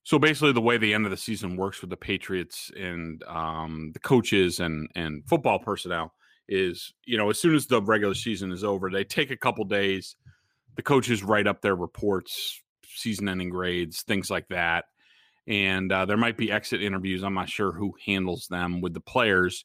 so 0.02 0.18
basically, 0.18 0.52
the 0.52 0.60
way 0.60 0.76
the 0.76 0.92
end 0.92 1.04
of 1.04 1.10
the 1.10 1.16
season 1.16 1.56
works 1.56 1.80
with 1.80 1.90
the 1.90 1.96
Patriots 1.96 2.72
and 2.76 3.22
um, 3.28 3.90
the 3.92 4.00
coaches 4.00 4.58
and 4.58 4.88
and 4.96 5.22
football 5.28 5.60
personnel 5.60 6.14
is, 6.48 6.92
you 7.04 7.16
know, 7.16 7.30
as 7.30 7.40
soon 7.40 7.54
as 7.54 7.66
the 7.66 7.80
regular 7.80 8.14
season 8.14 8.50
is 8.50 8.64
over, 8.64 8.90
they 8.90 9.04
take 9.04 9.30
a 9.30 9.36
couple 9.36 9.64
days. 9.64 10.16
The 10.74 10.82
coaches 10.82 11.22
write 11.22 11.46
up 11.46 11.60
their 11.60 11.76
reports, 11.76 12.60
season-ending 12.84 13.50
grades, 13.50 14.02
things 14.02 14.30
like 14.30 14.48
that 14.48 14.86
and 15.47 15.90
uh, 15.90 16.04
there 16.04 16.16
might 16.16 16.37
be 16.37 16.50
exit 16.50 16.82
interviews. 16.82 17.23
I'm 17.23 17.35
not 17.35 17.49
sure 17.49 17.73
who 17.73 17.94
handles 18.04 18.47
them 18.49 18.80
with 18.80 18.94
the 18.94 19.00
players, 19.00 19.64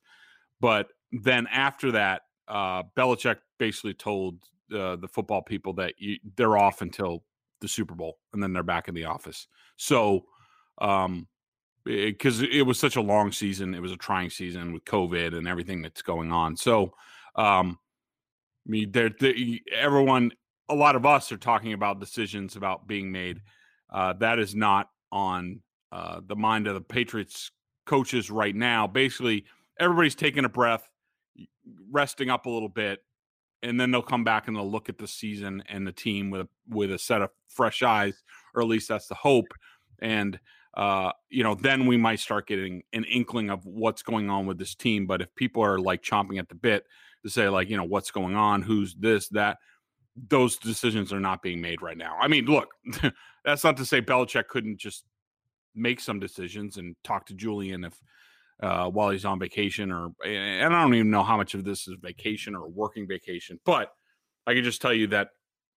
but 0.60 0.88
then 1.12 1.48
after 1.48 1.92
that, 1.94 2.24
uh, 2.48 2.84
Belichick 2.98 3.38
basically 3.58 3.94
told 3.94 4.40
uh, 4.74 4.96
the 4.96 5.08
football 5.08 5.42
people 5.42 5.74
that 5.74 5.94
you, 5.98 6.18
they're 6.36 6.58
off 6.58 6.82
until 6.82 7.24
the 7.62 7.68
Super 7.68 7.96
Bowl, 7.96 8.18
and 8.34 8.42
then 8.42 8.54
they're 8.54 8.64
back 8.64 8.88
in 8.88 8.96
the 8.96 9.06
office. 9.06 9.48
So, 9.78 10.26
um, 10.80 11.28
because 11.84 12.42
it, 12.42 12.52
it, 12.52 12.62
was 12.64 12.80
such 12.80 12.96
a 12.96 13.02
long 13.02 13.32
season, 13.32 13.74
it 13.76 13.82
was 13.82 13.92
a 13.92 13.98
trying 13.98 14.30
season 14.30 14.74
with 14.74 14.86
COVID 14.86 15.38
and 15.38 15.48
everything 15.48 15.82
that's 15.82 16.02
going 16.02 16.32
on. 16.32 16.58
So, 16.58 16.94
um, 17.36 17.78
I 18.68 18.70
mean, 18.70 18.94
everyone, 19.72 20.32
a 20.68 20.76
lot 20.76 20.96
of 20.96 21.06
us 21.06 21.32
are 21.32 21.38
talking 21.38 21.74
about 21.74 22.00
decisions 22.00 22.56
about 22.56 22.88
being 22.88 23.12
made. 23.12 23.42
Uh, 23.94 24.14
that 24.14 24.40
is 24.40 24.56
not 24.56 24.90
on 25.12 25.62
uh, 25.96 26.20
the 26.28 26.36
mind 26.36 26.68
of 26.68 26.74
the 26.74 26.82
Patriots 26.82 27.52
coaches 27.86 28.30
right 28.30 28.54
now. 28.54 28.86
Basically, 28.86 29.46
everybody's 29.80 30.14
taking 30.14 30.44
a 30.44 30.50
breath, 30.50 30.90
resting 31.90 32.30
up 32.30 32.48
a 32.48 32.50
little 32.50 32.68
bit, 32.68 33.02
and 33.64 33.80
then 33.80 33.92
they'll 33.92 34.02
come 34.02 34.26
back 34.26 34.50
and 34.50 34.58
they'll 34.58 34.70
look 34.70 34.90
at 34.90 34.98
the 34.98 35.08
season 35.08 35.64
and 35.70 35.88
the 35.88 35.94
team 35.94 36.30
with 36.30 36.42
a, 36.42 36.48
with 36.68 36.92
a 36.92 37.00
set 37.00 37.22
of 37.22 37.30
fresh 37.48 37.82
eyes, 37.82 38.22
or 38.54 38.62
at 38.62 38.68
least 38.68 38.90
that's 38.90 39.08
the 39.08 39.16
hope. 39.16 39.48
And 40.00 40.38
uh, 40.76 41.14
you 41.30 41.44
know, 41.44 41.56
then 41.56 41.86
we 41.86 41.96
might 41.96 42.20
start 42.20 42.46
getting 42.46 42.84
an 42.92 43.06
inkling 43.06 43.50
of 43.50 43.66
what's 43.66 44.04
going 44.04 44.30
on 44.30 44.46
with 44.46 44.58
this 44.58 44.76
team. 44.76 45.08
But 45.08 45.22
if 45.22 45.34
people 45.36 45.64
are 45.64 45.80
like 45.80 46.02
chomping 46.02 46.40
at 46.40 46.50
the 46.50 46.56
bit 46.56 46.84
to 47.24 47.30
say, 47.30 47.48
like, 47.48 47.70
you 47.70 47.78
know, 47.78 47.86
what's 47.86 48.12
going 48.12 48.36
on, 48.36 48.62
who's 48.62 48.96
this, 48.96 49.30
that, 49.30 49.60
those 50.28 50.58
decisions 50.58 51.14
are 51.14 51.22
not 51.22 51.42
being 51.42 51.62
made 51.62 51.82
right 51.82 51.98
now. 51.98 52.18
I 52.20 52.28
mean, 52.28 52.44
look, 52.48 52.68
that's 53.46 53.64
not 53.64 53.78
to 53.78 53.86
say 53.86 54.02
Belichick 54.02 54.50
couldn't 54.50 54.78
just 54.78 55.06
make 55.76 56.00
some 56.00 56.20
decisions 56.20 56.78
and 56.78 56.96
talk 57.04 57.26
to 57.28 57.34
Julian 57.34 57.84
if 57.84 58.00
uh, 58.62 58.90
while 58.90 59.10
he's 59.10 59.26
on 59.26 59.40
vacation 59.40 59.92
or 59.92 60.12
and 60.26 60.74
I 60.74 60.82
don't 60.82 60.94
even 60.94 61.12
know 61.12 61.24
how 61.24 61.38
much 61.38 61.54
of 61.54 61.64
this 61.64 61.88
is 61.88 61.96
vacation 62.02 62.56
or 62.56 62.68
working 62.68 63.08
vacation, 63.08 63.60
but 63.66 63.92
I 64.48 64.54
can 64.54 64.64
just 64.64 64.82
tell 64.82 64.94
you 64.94 65.08
that 65.08 65.30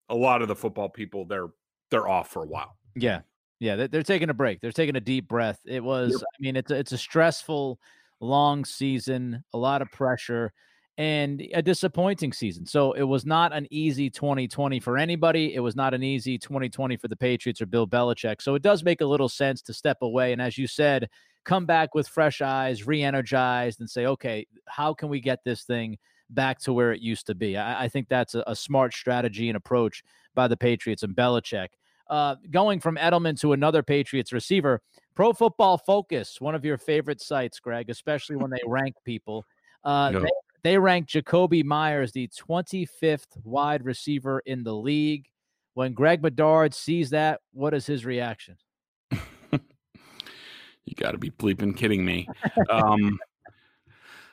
a 0.09 0.15
lot 0.15 0.43
of 0.43 0.49
the 0.49 0.55
football 0.55 0.89
people 0.89 1.25
they're 1.25 1.49
they're 1.91 2.09
off 2.09 2.31
for 2.31 2.43
a 2.43 2.47
while. 2.47 2.77
Yeah. 2.95 3.21
Yeah, 3.61 3.89
they're 3.89 4.05
taking 4.05 4.31
a 4.31 4.35
break. 4.35 4.61
They're 4.61 4.71
taking 4.71 4.95
a 4.95 5.01
deep 5.01 5.27
breath. 5.27 5.59
It 5.67 5.83
was 5.83 6.13
yep. 6.13 6.21
I 6.23 6.39
mean 6.39 6.57
it's 6.57 6.71
a, 6.71 6.77
it's 6.77 6.93
a 6.93 6.99
stressful 6.99 7.81
long 8.21 8.65
season, 8.65 9.43
a 9.53 9.59
lot 9.59 9.83
of 9.83 9.91
pressure 9.91 10.53
and 10.99 11.47
a 11.55 11.63
disappointing 11.63 12.33
season. 12.33 12.67
So 12.67 12.93
it 12.93 13.05
was 13.05 13.25
not 13.25 13.53
an 13.53 13.69
easy 13.71 14.11
2020 14.11 14.81
for 14.81 14.99
anybody. 14.99 15.55
It 15.55 15.61
was 15.61 15.77
not 15.77 15.95
an 15.95 16.03
easy 16.03 16.37
2020 16.37 16.97
for 16.97 17.07
the 17.07 17.17
Patriots 17.17 17.63
or 17.63 17.67
Bill 17.67 17.87
Belichick. 17.87 18.43
So 18.43 18.57
it 18.57 18.63
does 18.63 18.83
make 18.83 19.01
a 19.01 19.07
little 19.07 19.29
sense 19.29 19.63
to 19.63 19.73
step 19.73 19.99
away 20.03 20.33
and 20.33 20.43
as 20.43 20.59
you 20.59 20.67
said, 20.67 21.09
come 21.45 21.67
back 21.67 21.95
with 21.95 22.09
fresh 22.09 22.43
eyes, 22.43 22.87
re-energized 22.87 23.81
and 23.81 23.89
say, 23.89 24.07
"Okay, 24.07 24.47
how 24.67 24.93
can 24.93 25.09
we 25.09 25.21
get 25.21 25.39
this 25.45 25.63
thing 25.63 25.97
back 26.31 26.59
to 26.61 26.73
where 26.73 26.93
it 26.93 27.01
used 27.01 27.27
to 27.27 27.35
be?" 27.35 27.57
I, 27.57 27.85
I 27.85 27.89
think 27.89 28.09
that's 28.09 28.35
a, 28.35 28.43
a, 28.47 28.55
smart 28.55 28.93
strategy 28.93 29.49
and 29.49 29.57
approach 29.57 30.03
by 30.35 30.47
the 30.49 30.57
Patriots 30.57 31.05
and 31.05 31.17
Belichick. 31.17 31.69
Uh, 32.11 32.35
going 32.51 32.81
from 32.81 32.97
Edelman 32.97 33.39
to 33.41 33.53
another 33.53 33.83
Patriots 33.83 34.33
receiver, 34.33 34.83
Pro 35.15 35.33
Football 35.33 35.79
Focus, 35.79 36.41
one 36.41 36.55
of 36.55 36.65
your 36.65 36.77
favorite 36.77 37.23
sites, 37.23 37.61
Greg, 37.61 37.89
especially 37.89 38.37
when 38.37 38.51
they 38.51 38.61
rank 38.67 38.97
people. 39.05 39.47
Uh, 39.85 40.11
they 40.11 40.31
they 40.63 40.79
rank 40.79 41.09
Jakobi 41.09 41.65
Meyers 41.65 42.13
the 42.13 42.29
25th 42.29 43.37
wide 43.45 43.85
receiver 43.85 44.41
in 44.41 44.65
the 44.65 44.75
league. 44.75 45.27
When 45.75 45.93
Greg 45.93 46.21
Bedard 46.23 46.75
sees 46.75 47.11
that, 47.11 47.41
what 47.53 47.73
is 47.73 47.87
his 47.87 48.05
reaction? 48.05 48.57
you 49.53 50.95
got 50.97 51.13
to 51.13 51.19
be 51.19 51.31
bleeping 51.31 51.77
kidding 51.77 52.05
me. 52.05 52.29
Um, 52.71 53.19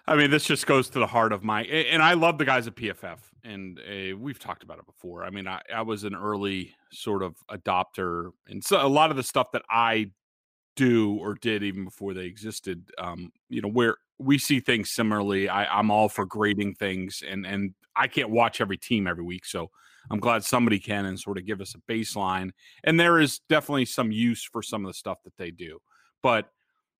I 0.08 0.15
mean, 0.15 0.29
this 0.29 0.46
just 0.46 0.67
goes 0.67 0.89
to 0.89 1.00
the 1.00 1.08
heart 1.08 1.34
of 1.34 1.44
my, 1.44 1.63
and 1.63 2.01
I 2.01 2.13
love 2.13 2.38
the 2.38 2.46
guys 2.46 2.67
at 2.67 2.75
PFF, 2.75 3.17
and 3.44 3.79
uh, 3.79 4.15
we've 4.17 4.38
talked 4.38 4.62
about 4.62 4.77
it 4.77 4.86
before. 4.86 5.24
I 5.24 5.32
mean, 5.32 5.48
I, 5.48 5.62
I 5.74 5.82
was 5.82 6.03
an 6.03 6.13
early 6.13 6.75
sort 6.91 7.24
of 7.24 7.36
adopter, 7.50 8.32
and 8.48 8.63
so 8.63 8.86
a 8.86 8.88
lot 8.88 9.10
of 9.10 9.17
the 9.17 9.24
stuff 9.24 9.51
that 9.53 9.63
I 9.67 10.12
do 10.75 11.15
or 11.15 11.36
did 11.36 11.63
even 11.63 11.86
before 11.86 12.13
they 12.13 12.25
existed, 12.25 12.89
um, 12.98 13.32
you 13.50 13.62
know, 13.62 13.70
where 13.70 13.98
we 14.17 14.38
see 14.38 14.60
things 14.60 14.91
similarly. 14.91 15.50
I, 15.50 15.65
I'm 15.65 15.91
all 15.91 16.10
for 16.10 16.25
grading 16.25 16.75
things, 16.75 17.24
and 17.27 17.46
and 17.46 17.74
I 17.96 18.08
can't 18.08 18.29
watch 18.29 18.62
every 18.62 18.77
team 18.77 19.08
every 19.08 19.24
week, 19.24 19.46
so 19.46 19.72
I'm 20.10 20.20
glad 20.20 20.44
somebody 20.44 20.79
can 20.79 21.05
and 21.05 21.20
sort 21.20 21.38
of 21.38 21.46
give 21.46 21.62
us 21.62 21.75
a 21.75 21.91
baseline. 21.91 22.51
And 22.84 23.00
there 23.00 23.20
is 23.20 23.39
definitely 23.50 23.86
some 23.86 24.12
use 24.12 24.44
for 24.44 24.62
some 24.62 24.86
of 24.86 24.89
the 24.89 24.94
stuff 24.94 25.20
that 25.24 25.38
they 25.38 25.51
do, 25.51 25.79
but 26.22 26.50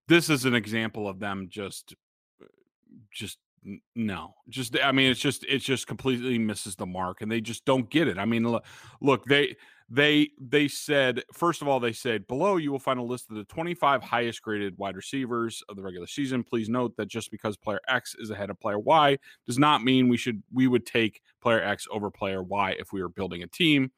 this 0.08 0.30
is 0.30 0.46
an 0.46 0.56
example 0.56 1.08
of 1.08 1.20
them 1.20 1.48
just 1.50 1.96
just 3.12 3.40
no 3.96 4.34
just 4.48 4.78
i 4.84 4.92
mean 4.92 5.10
it's 5.10 5.20
just 5.20 5.44
it's 5.50 5.66
just 5.66 5.88
completely 5.88 6.38
misses 6.38 6.76
the 6.76 6.86
mark 6.86 7.22
and 7.22 7.32
they 7.32 7.42
just 7.42 7.66
don't 7.66 7.90
get 7.90 8.08
it 8.08 8.20
i 8.20 8.26
mean 8.26 8.48
look 9.02 9.26
they 9.26 9.56
they 9.90 10.30
they 10.40 10.68
said 10.68 11.24
first 11.32 11.62
of 11.62 11.68
all 11.68 11.80
they 11.80 11.94
said 11.94 12.26
below 12.28 12.58
you 12.58 12.72
will 12.72 12.80
find 12.80 13.00
a 13.00 13.04
list 13.04 13.30
of 13.30 13.36
the 13.36 13.44
25 13.44 14.02
highest 14.02 14.42
graded 14.42 14.76
wide 14.80 14.96
receivers 14.96 15.62
of 15.70 15.76
the 15.76 15.82
regular 15.82 16.08
season. 16.08 16.44
Please 16.44 16.70
note 16.70 16.96
that 16.98 17.08
just 17.08 17.30
because 17.30 17.56
player 17.56 17.80
x 17.88 18.16
is 18.18 18.32
ahead 18.32 18.50
of 18.50 18.60
player 18.60 18.80
y 18.80 19.18
does 19.46 19.60
not 19.60 19.84
mean 19.84 20.08
we 20.08 20.18
should 20.18 20.42
we 20.52 20.68
would 20.68 20.88
take 20.88 21.22
player 21.42 21.62
x 21.62 21.86
over 21.92 22.10
player 22.10 22.42
y 22.42 22.76
if 22.80 22.92
we 22.92 23.02
were 23.02 23.10
building 23.10 23.44
a 23.44 23.48
team. 23.48 23.92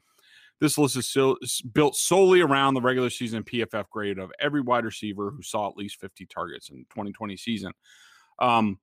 This 0.59 0.77
list 0.77 0.97
is 0.97 1.07
still 1.07 1.37
built 1.71 1.95
solely 1.95 2.41
around 2.41 2.73
the 2.73 2.81
regular 2.81 3.09
season 3.09 3.43
pff 3.43 3.89
grade 3.89 4.19
of 4.19 4.29
every 4.41 4.59
wide 4.59 4.83
receiver 4.83 5.31
who 5.31 5.41
saw 5.41 5.69
at 5.69 5.77
least 5.77 6.01
50 6.01 6.25
targets 6.25 6.69
in 6.69 6.79
2020 6.89 7.37
season. 7.37 7.71
Um 8.39 8.79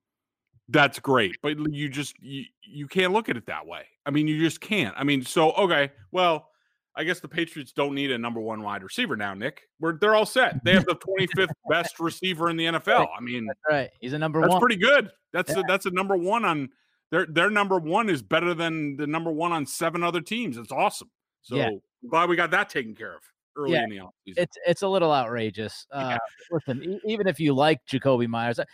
that's 0.71 0.99
great 0.99 1.37
but 1.43 1.59
you 1.71 1.91
just 1.91 2.15
you, 2.23 2.45
you 2.63 2.87
can't 2.89 3.13
look 3.13 3.29
at 3.29 3.37
it 3.37 3.45
that 3.45 3.67
way. 3.67 3.83
I 4.07 4.11
mean 4.11 4.27
you 4.27 4.41
just 4.41 4.63
can't. 4.63 4.95
I 4.97 5.05
mean 5.05 5.21
so 5.21 5.53
okay 5.53 5.93
well 6.11 6.49
I 6.97 7.05
guess 7.05 7.21
the 7.21 7.29
Patriots 7.29 7.73
don't 7.73 7.95
need 7.95 8.11
a 8.13 8.19
number 8.19 8.41
one 8.41 8.63
wide 8.63 8.83
receiver 8.83 9.17
now, 9.17 9.35
Nick. 9.35 9.63
We're 9.81 9.99
they're 9.99 10.15
all 10.15 10.27
set. 10.27 10.63
They 10.65 10.75
have 10.75 10.85
the 10.85 10.95
25th 10.95 11.49
best 11.69 11.99
receiver 11.99 12.51
in 12.51 12.57
the 12.57 12.67
NFL. 12.67 13.09
I 13.17 13.21
mean, 13.21 13.47
that's 13.47 13.61
right. 13.69 13.91
He's 14.01 14.13
a 14.13 14.19
number 14.19 14.41
that's 14.41 14.51
one. 14.51 14.57
That's 14.57 14.63
pretty 14.63 14.81
good. 14.81 15.11
That's 15.33 15.51
yeah. 15.51 15.61
a, 15.61 15.63
that's 15.67 15.87
a 15.87 15.91
number 15.91 16.17
one 16.17 16.45
on 16.45 16.69
their 17.11 17.27
their 17.27 17.51
number 17.51 17.79
one 17.79 18.09
is 18.09 18.23
better 18.23 18.55
than 18.55 18.97
the 18.97 19.07
number 19.07 19.33
one 19.33 19.53
on 19.53 19.67
seven 19.67 20.03
other 20.03 20.21
teams. 20.21 20.57
It's 20.57 20.73
awesome. 20.73 21.11
So 21.43 21.57
yeah. 21.57 21.71
glad 22.09 22.29
we 22.29 22.37
got 22.37 22.51
that 22.53 22.69
taken 22.69 22.95
care 22.95 23.15
of 23.15 23.23
early 23.57 23.73
yeah. 23.73 23.85
in 23.85 23.91
the 23.91 23.97
offseason. 23.97 24.35
It's 24.37 24.59
it's 24.67 24.83
a 24.83 24.89
little 24.89 25.13
outrageous. 25.13 25.87
Uh, 25.93 26.19
listen, 26.51 27.01
even 27.07 27.27
if 27.27 27.41
you 27.41 27.55
like 27.55 27.81
Jakobi 27.87 28.29
Meyers, 28.29 28.59
uh, 28.59 28.65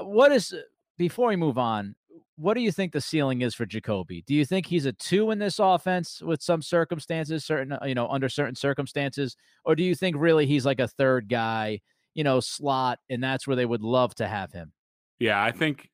what 0.00 0.32
is 0.32 0.54
before 0.98 1.28
we 1.28 1.36
move 1.36 1.58
on? 1.58 1.94
What 2.42 2.54
do 2.54 2.60
you 2.60 2.72
think 2.72 2.92
the 2.92 3.00
ceiling 3.00 3.42
is 3.42 3.54
for 3.54 3.64
Jakobi? 3.64 4.24
Do 4.24 4.34
you 4.34 4.44
think 4.44 4.66
he's 4.66 4.84
a 4.84 4.92
two 4.92 5.30
in 5.30 5.38
this 5.38 5.60
offense 5.60 6.20
with 6.20 6.42
some 6.42 6.60
circumstances, 6.60 7.44
certain 7.44 7.72
uh, 7.72 7.84
you 7.86 7.94
know 7.94 8.08
under 8.08 8.28
certain 8.28 8.56
circumstances, 8.56 9.36
or 9.64 9.76
do 9.76 9.84
you 9.84 9.94
think 9.94 10.16
really 10.18 10.44
he's 10.44 10.66
like 10.66 10.80
a 10.80 10.88
third 10.88 11.28
guy, 11.28 11.80
you 12.14 12.24
know, 12.24 12.40
slot, 12.40 12.98
and 13.08 13.22
that's 13.22 13.46
where 13.46 13.54
they 13.54 13.64
would 13.64 13.82
love 13.82 14.16
to 14.16 14.26
have 14.26 14.50
him? 14.50 14.72
Yeah, 15.20 15.40
I 15.40 15.52
think, 15.52 15.88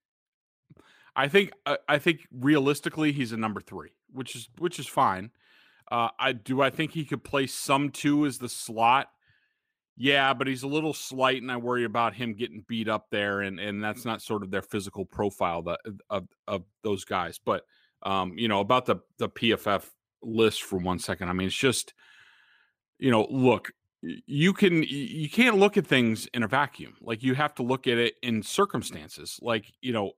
I 1.15 1.29
think, 1.29 1.53
uh, 1.67 1.77
I 1.87 1.99
think 1.99 2.21
realistically 2.33 3.13
he's 3.13 3.33
a 3.33 3.37
number 3.37 3.61
three, 3.61 3.91
which 4.11 4.35
is 4.35 4.49
which 4.57 4.79
is 4.79 4.87
fine. 4.87 5.33
Uh, 5.91 6.09
I 6.19 6.33
do. 6.33 6.63
I 6.63 6.71
think 6.71 6.93
he 6.93 7.05
could 7.05 7.25
play 7.25 7.47
some 7.47 7.91
two 7.91 8.25
as 8.25 8.39
the 8.39 8.49
slot. 8.49 9.11
Yeah, 10.01 10.33
but 10.33 10.47
he's 10.47 10.63
a 10.63 10.69
little 10.69 10.95
slight, 10.95 11.43
and 11.43 11.51
I 11.51 11.57
worry 11.57 11.83
about 11.83 12.15
him 12.15 12.33
getting 12.35 12.65
beat 12.69 12.89
up 12.89 13.07
there, 13.11 13.41
and 13.41 13.59
and 13.59 13.83
that's 13.83 14.05
not 14.05 14.23
sort 14.23 14.45
of 14.45 14.51
their 14.53 14.63
physical 14.63 15.05
profile 15.05 15.63
that 15.63 15.81
of 16.09 16.29
of 16.47 16.63
those 16.85 17.05
guys. 17.05 17.41
But 17.45 17.65
um, 18.05 18.35
you 18.39 18.47
know 18.47 18.61
about 18.61 18.87
the 18.87 18.97
the 19.19 19.29
PFF 19.29 19.85
list 20.23 20.63
for 20.63 20.79
one 20.79 21.01
second. 21.01 21.29
I 21.29 21.33
mean, 21.33 21.49
it's 21.49 21.57
just 21.57 21.95
you 23.01 23.11
know, 23.11 23.27
look, 23.29 23.73
you 24.01 24.53
can 24.53 24.85
you 24.85 25.29
can't 25.29 25.59
look 25.59 25.77
at 25.77 25.85
things 25.85 26.29
in 26.33 26.45
a 26.45 26.49
vacuum. 26.49 26.95
Like 27.01 27.25
you 27.25 27.35
have 27.35 27.57
to 27.57 27.65
look 27.65 27.89
at 27.89 27.99
it 27.99 28.15
in 28.23 28.45
circumstances. 28.45 29.41
Like 29.43 29.73
you 29.81 29.93
know, 29.93 30.13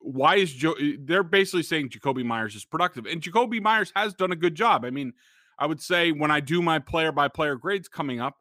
why 0.00 0.36
is 0.36 0.52
Joe? 0.52 0.74
They're 0.98 1.22
basically 1.22 1.62
saying 1.62 1.90
Jakobi 1.90 2.24
Meyers 2.24 2.56
is 2.56 2.64
productive, 2.64 3.06
and 3.06 3.20
Jakobi 3.22 3.62
Meyers 3.62 3.92
has 3.94 4.12
done 4.12 4.32
a 4.32 4.36
good 4.36 4.56
job. 4.56 4.84
I 4.84 4.90
mean, 4.90 5.12
I 5.56 5.66
would 5.66 5.80
say 5.80 6.10
when 6.10 6.32
I 6.32 6.40
do 6.40 6.60
my 6.62 6.80
player 6.80 7.12
by 7.12 7.28
player 7.28 7.54
grades 7.54 7.88
coming 7.88 8.20
up 8.20 8.34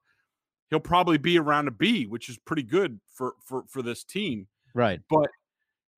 he'll 0.70 0.80
probably 0.80 1.18
be 1.18 1.38
around 1.38 1.68
a 1.68 1.72
B, 1.72 2.06
which 2.06 2.30
is 2.30 2.38
pretty 2.38 2.64
good 2.64 3.00
for 3.14 3.34
for 3.44 3.64
for 3.68 3.82
this 3.82 4.04
team. 4.04 4.48
Right. 4.74 5.02
But 5.10 5.30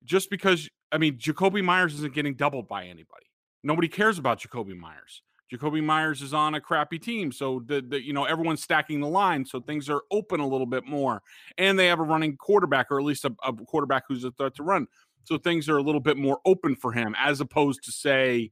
just 0.04 0.30
because 0.30 0.68
I 0.90 0.98
mean 0.98 1.18
Jakobi 1.18 1.62
Meyers 1.62 1.94
isn't 1.94 2.14
getting 2.14 2.34
doubled 2.34 2.68
by 2.68 2.84
anybody. 2.84 3.26
Nobody 3.62 3.88
cares 3.88 4.18
about 4.18 4.40
Jakobi 4.40 4.76
Meyers. 4.76 5.22
Jakobi 5.52 5.84
Meyers 5.84 6.22
is 6.22 6.32
on 6.32 6.54
a 6.54 6.60
crappy 6.60 6.98
team, 6.98 7.30
so 7.30 7.62
the, 7.66 7.82
the 7.82 8.02
you 8.02 8.14
know 8.14 8.24
everyone's 8.24 8.62
stacking 8.62 9.00
the 9.00 9.08
line, 9.08 9.44
so 9.44 9.60
things 9.60 9.90
are 9.90 10.00
open 10.10 10.40
a 10.40 10.48
little 10.48 10.66
bit 10.66 10.86
more, 10.86 11.22
and 11.58 11.78
they 11.78 11.86
have 11.86 12.00
a 12.00 12.04
running 12.04 12.36
quarterback, 12.38 12.90
or 12.90 12.98
at 12.98 13.04
least 13.04 13.26
a, 13.26 13.34
a 13.44 13.52
quarterback 13.52 14.04
who's 14.08 14.24
a 14.24 14.30
threat 14.30 14.54
to 14.54 14.62
run, 14.62 14.86
so 15.24 15.38
things 15.38 15.68
are 15.68 15.76
a 15.76 15.82
little 15.82 16.00
bit 16.00 16.16
more 16.16 16.40
open 16.46 16.74
for 16.74 16.92
him, 16.92 17.14
as 17.18 17.40
opposed 17.40 17.84
to 17.84 17.92
say, 17.92 18.50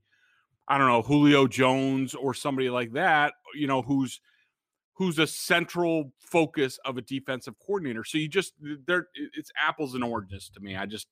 I 0.68 0.78
don't 0.78 0.88
know, 0.88 1.02
Julio 1.02 1.46
Jones 1.46 2.14
or 2.14 2.34
somebody 2.34 2.68
like 2.70 2.92
that, 2.92 3.32
you 3.54 3.66
know, 3.66 3.82
who's 3.82 4.20
who's 5.00 5.18
a 5.18 5.26
central 5.26 6.12
focus 6.18 6.78
of 6.84 6.98
a 6.98 7.00
defensive 7.00 7.54
coordinator. 7.58 8.04
So 8.04 8.18
you 8.18 8.28
just 8.28 8.52
there 8.86 9.08
it's 9.14 9.50
apples 9.58 9.94
and 9.94 10.04
oranges 10.04 10.50
to 10.54 10.60
me. 10.60 10.76
I 10.76 10.84
just 10.84 11.08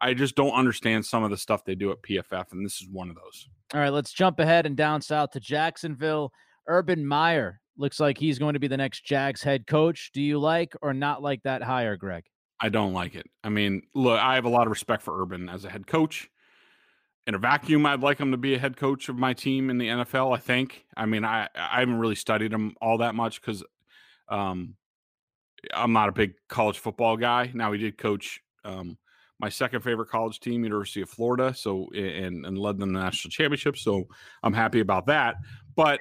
I 0.00 0.14
just 0.14 0.36
don't 0.36 0.52
understand 0.52 1.04
some 1.04 1.22
of 1.22 1.30
the 1.30 1.36
stuff 1.36 1.62
they 1.62 1.74
do 1.74 1.90
at 1.90 2.00
PFF, 2.00 2.52
and 2.52 2.64
this 2.64 2.80
is 2.80 2.88
one 2.90 3.10
of 3.10 3.16
those. 3.16 3.46
All 3.74 3.80
right, 3.80 3.92
let's 3.92 4.14
jump 4.14 4.40
ahead 4.40 4.64
and 4.64 4.74
down 4.74 5.02
south 5.02 5.32
to 5.32 5.40
Jacksonville. 5.40 6.32
Urban 6.66 7.06
Meyer 7.06 7.60
looks 7.76 8.00
like 8.00 8.16
he's 8.16 8.38
going 8.38 8.54
to 8.54 8.60
be 8.60 8.68
the 8.68 8.76
next 8.78 9.04
Jags 9.04 9.42
head 9.42 9.66
coach. 9.66 10.12
Do 10.14 10.22
you 10.22 10.38
like 10.38 10.74
or 10.80 10.94
not 10.94 11.22
like 11.22 11.42
that 11.42 11.62
hire, 11.62 11.98
Greg? 11.98 12.24
I 12.58 12.70
don't 12.70 12.94
like 12.94 13.14
it. 13.14 13.26
I 13.44 13.50
mean, 13.50 13.82
look, 13.94 14.18
I 14.18 14.36
have 14.36 14.46
a 14.46 14.50
lot 14.50 14.66
of 14.66 14.70
respect 14.70 15.02
for 15.02 15.20
Urban 15.20 15.50
as 15.50 15.66
a 15.66 15.70
head 15.70 15.86
coach 15.86 16.30
in 17.26 17.34
a 17.34 17.38
vacuum, 17.38 17.86
I'd 17.86 18.00
like 18.00 18.18
him 18.18 18.30
to 18.30 18.36
be 18.36 18.54
a 18.54 18.58
head 18.58 18.76
coach 18.76 19.08
of 19.08 19.16
my 19.16 19.32
team 19.32 19.70
in 19.70 19.78
the 19.78 19.88
NFL. 19.88 20.34
I 20.34 20.38
think. 20.38 20.84
I 20.96 21.06
mean, 21.06 21.24
I 21.24 21.48
I 21.54 21.80
haven't 21.80 21.98
really 21.98 22.14
studied 22.14 22.52
him 22.52 22.74
all 22.80 22.98
that 22.98 23.14
much 23.14 23.40
because, 23.40 23.64
um, 24.28 24.76
I'm 25.74 25.92
not 25.92 26.08
a 26.08 26.12
big 26.12 26.34
college 26.48 26.78
football 26.78 27.16
guy. 27.16 27.50
Now 27.52 27.72
he 27.72 27.78
did 27.78 27.98
coach 27.98 28.40
um, 28.64 28.96
my 29.38 29.48
second 29.48 29.82
favorite 29.82 30.08
college 30.08 30.40
team, 30.40 30.64
University 30.64 31.02
of 31.02 31.10
Florida, 31.10 31.52
so 31.54 31.88
and 31.94 32.46
and 32.46 32.58
led 32.58 32.78
them 32.78 32.92
to 32.92 32.98
the 32.98 33.04
national 33.04 33.30
championship. 33.30 33.76
So 33.76 34.04
I'm 34.42 34.54
happy 34.54 34.80
about 34.80 35.06
that. 35.06 35.36
But 35.74 36.00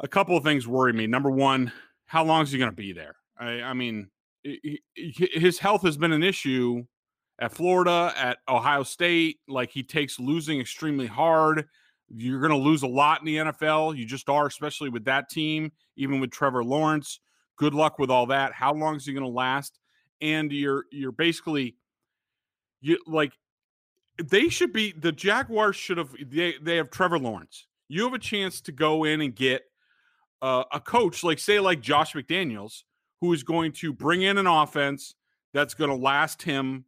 a 0.00 0.08
couple 0.08 0.36
of 0.36 0.44
things 0.44 0.66
worry 0.66 0.92
me. 0.92 1.06
Number 1.06 1.30
one, 1.30 1.72
how 2.06 2.24
long 2.24 2.42
is 2.42 2.52
he 2.52 2.58
going 2.58 2.70
to 2.70 2.76
be 2.76 2.92
there? 2.92 3.16
I, 3.38 3.62
I 3.62 3.72
mean, 3.72 4.08
his 4.94 5.58
health 5.58 5.82
has 5.82 5.96
been 5.96 6.12
an 6.12 6.22
issue 6.22 6.84
at 7.38 7.52
Florida, 7.52 8.12
at 8.16 8.38
Ohio 8.48 8.82
State. 8.82 9.40
Like 9.48 9.70
he 9.70 9.82
takes 9.82 10.18
losing 10.18 10.60
extremely 10.60 11.06
hard. 11.06 11.66
You're 12.08 12.40
going 12.40 12.52
to 12.52 12.56
lose 12.56 12.82
a 12.82 12.88
lot 12.88 13.20
in 13.20 13.26
the 13.26 13.36
NFL. 13.36 13.96
You 13.96 14.06
just 14.06 14.28
are, 14.28 14.46
especially 14.46 14.88
with 14.88 15.04
that 15.04 15.28
team, 15.28 15.72
even 15.96 16.20
with 16.20 16.30
Trevor 16.30 16.64
Lawrence. 16.64 17.20
Good 17.56 17.74
luck 17.74 17.98
with 17.98 18.10
all 18.10 18.26
that. 18.26 18.52
How 18.52 18.72
long 18.72 18.96
is 18.96 19.04
he 19.04 19.12
going 19.12 19.24
to 19.24 19.30
last? 19.30 19.78
And 20.20 20.50
you're 20.50 20.86
you're 20.90 21.12
basically 21.12 21.76
you 22.80 22.98
like 23.06 23.32
they 24.22 24.48
should 24.48 24.72
be 24.72 24.92
the 24.92 25.12
Jaguars 25.12 25.76
should 25.76 25.98
have 25.98 26.14
they 26.26 26.54
they 26.60 26.76
have 26.76 26.90
Trevor 26.90 27.18
Lawrence. 27.18 27.66
You 27.88 28.04
have 28.04 28.14
a 28.14 28.18
chance 28.18 28.60
to 28.62 28.72
go 28.72 29.04
in 29.04 29.20
and 29.20 29.34
get 29.34 29.62
uh, 30.42 30.64
a 30.72 30.80
coach 30.80 31.22
like 31.22 31.38
say 31.38 31.60
like 31.60 31.80
Josh 31.80 32.14
McDaniels 32.14 32.82
who 33.20 33.32
is 33.32 33.42
going 33.42 33.72
to 33.72 33.92
bring 33.92 34.22
in 34.22 34.38
an 34.38 34.46
offense 34.46 35.14
that's 35.52 35.74
going 35.74 35.90
to 35.90 35.96
last 35.96 36.42
him 36.42 36.84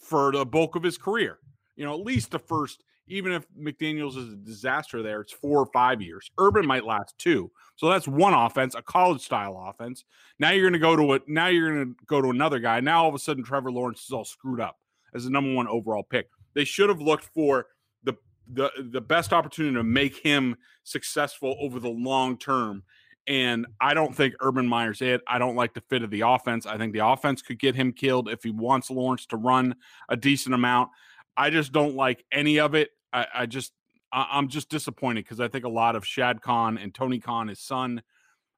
for 0.00 0.32
the 0.32 0.44
bulk 0.44 0.76
of 0.76 0.82
his 0.82 0.98
career. 0.98 1.38
You 1.76 1.84
know, 1.84 1.94
at 1.94 2.04
least 2.04 2.30
the 2.30 2.38
first 2.38 2.82
even 3.10 3.32
if 3.32 3.44
McDaniels 3.60 4.16
is 4.16 4.32
a 4.32 4.36
disaster 4.36 5.02
there, 5.02 5.20
it's 5.20 5.32
four 5.32 5.58
or 5.58 5.66
five 5.66 6.00
years. 6.00 6.30
Urban 6.38 6.64
might 6.64 6.84
last 6.84 7.18
two. 7.18 7.50
So 7.74 7.90
that's 7.90 8.06
one 8.06 8.32
offense, 8.32 8.76
a 8.76 8.82
college 8.82 9.20
style 9.20 9.60
offense. 9.68 10.04
Now 10.38 10.50
you're 10.50 10.70
to 10.70 10.78
go 10.78 10.94
to 10.94 11.14
a 11.14 11.20
now 11.26 11.48
you're 11.48 11.84
to 11.84 11.94
go 12.06 12.22
to 12.22 12.30
another 12.30 12.60
guy. 12.60 12.80
Now 12.80 13.02
all 13.02 13.08
of 13.08 13.14
a 13.14 13.18
sudden 13.18 13.42
Trevor 13.42 13.72
Lawrence 13.72 14.04
is 14.04 14.12
all 14.12 14.24
screwed 14.24 14.60
up 14.60 14.78
as 15.12 15.24
the 15.24 15.30
number 15.30 15.52
one 15.52 15.66
overall 15.66 16.04
pick. 16.04 16.30
They 16.54 16.64
should 16.64 16.88
have 16.88 17.00
looked 17.00 17.24
for 17.24 17.66
the 18.04 18.14
the 18.52 18.70
the 18.78 19.00
best 19.00 19.32
opportunity 19.32 19.74
to 19.74 19.82
make 19.82 20.16
him 20.18 20.56
successful 20.84 21.56
over 21.60 21.80
the 21.80 21.90
long 21.90 22.38
term. 22.38 22.84
And 23.30 23.68
I 23.80 23.94
don't 23.94 24.12
think 24.12 24.34
Urban 24.40 24.66
Meyer's 24.66 25.00
it. 25.00 25.20
I 25.24 25.38
don't 25.38 25.54
like 25.54 25.72
the 25.72 25.82
fit 25.82 26.02
of 26.02 26.10
the 26.10 26.22
offense. 26.22 26.66
I 26.66 26.76
think 26.76 26.92
the 26.92 27.06
offense 27.06 27.42
could 27.42 27.60
get 27.60 27.76
him 27.76 27.92
killed 27.92 28.28
if 28.28 28.42
he 28.42 28.50
wants 28.50 28.90
Lawrence 28.90 29.24
to 29.26 29.36
run 29.36 29.76
a 30.08 30.16
decent 30.16 30.52
amount. 30.52 30.90
I 31.36 31.50
just 31.50 31.70
don't 31.70 31.94
like 31.94 32.24
any 32.32 32.58
of 32.58 32.74
it. 32.74 32.90
I, 33.12 33.26
I 33.32 33.46
just 33.46 33.72
I, 34.12 34.36
am 34.36 34.48
just 34.48 34.68
disappointed 34.68 35.26
because 35.26 35.38
I 35.38 35.46
think 35.46 35.64
a 35.64 35.68
lot 35.68 35.94
of 35.94 36.04
Shad 36.04 36.42
Khan 36.42 36.76
and 36.76 36.92
Tony 36.92 37.20
Khan, 37.20 37.46
his 37.46 37.60
son, 37.60 38.02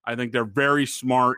I 0.07 0.17
think 0.17 0.33
they're 0.33 0.47
very 0.47 0.87
smart. 0.87 1.37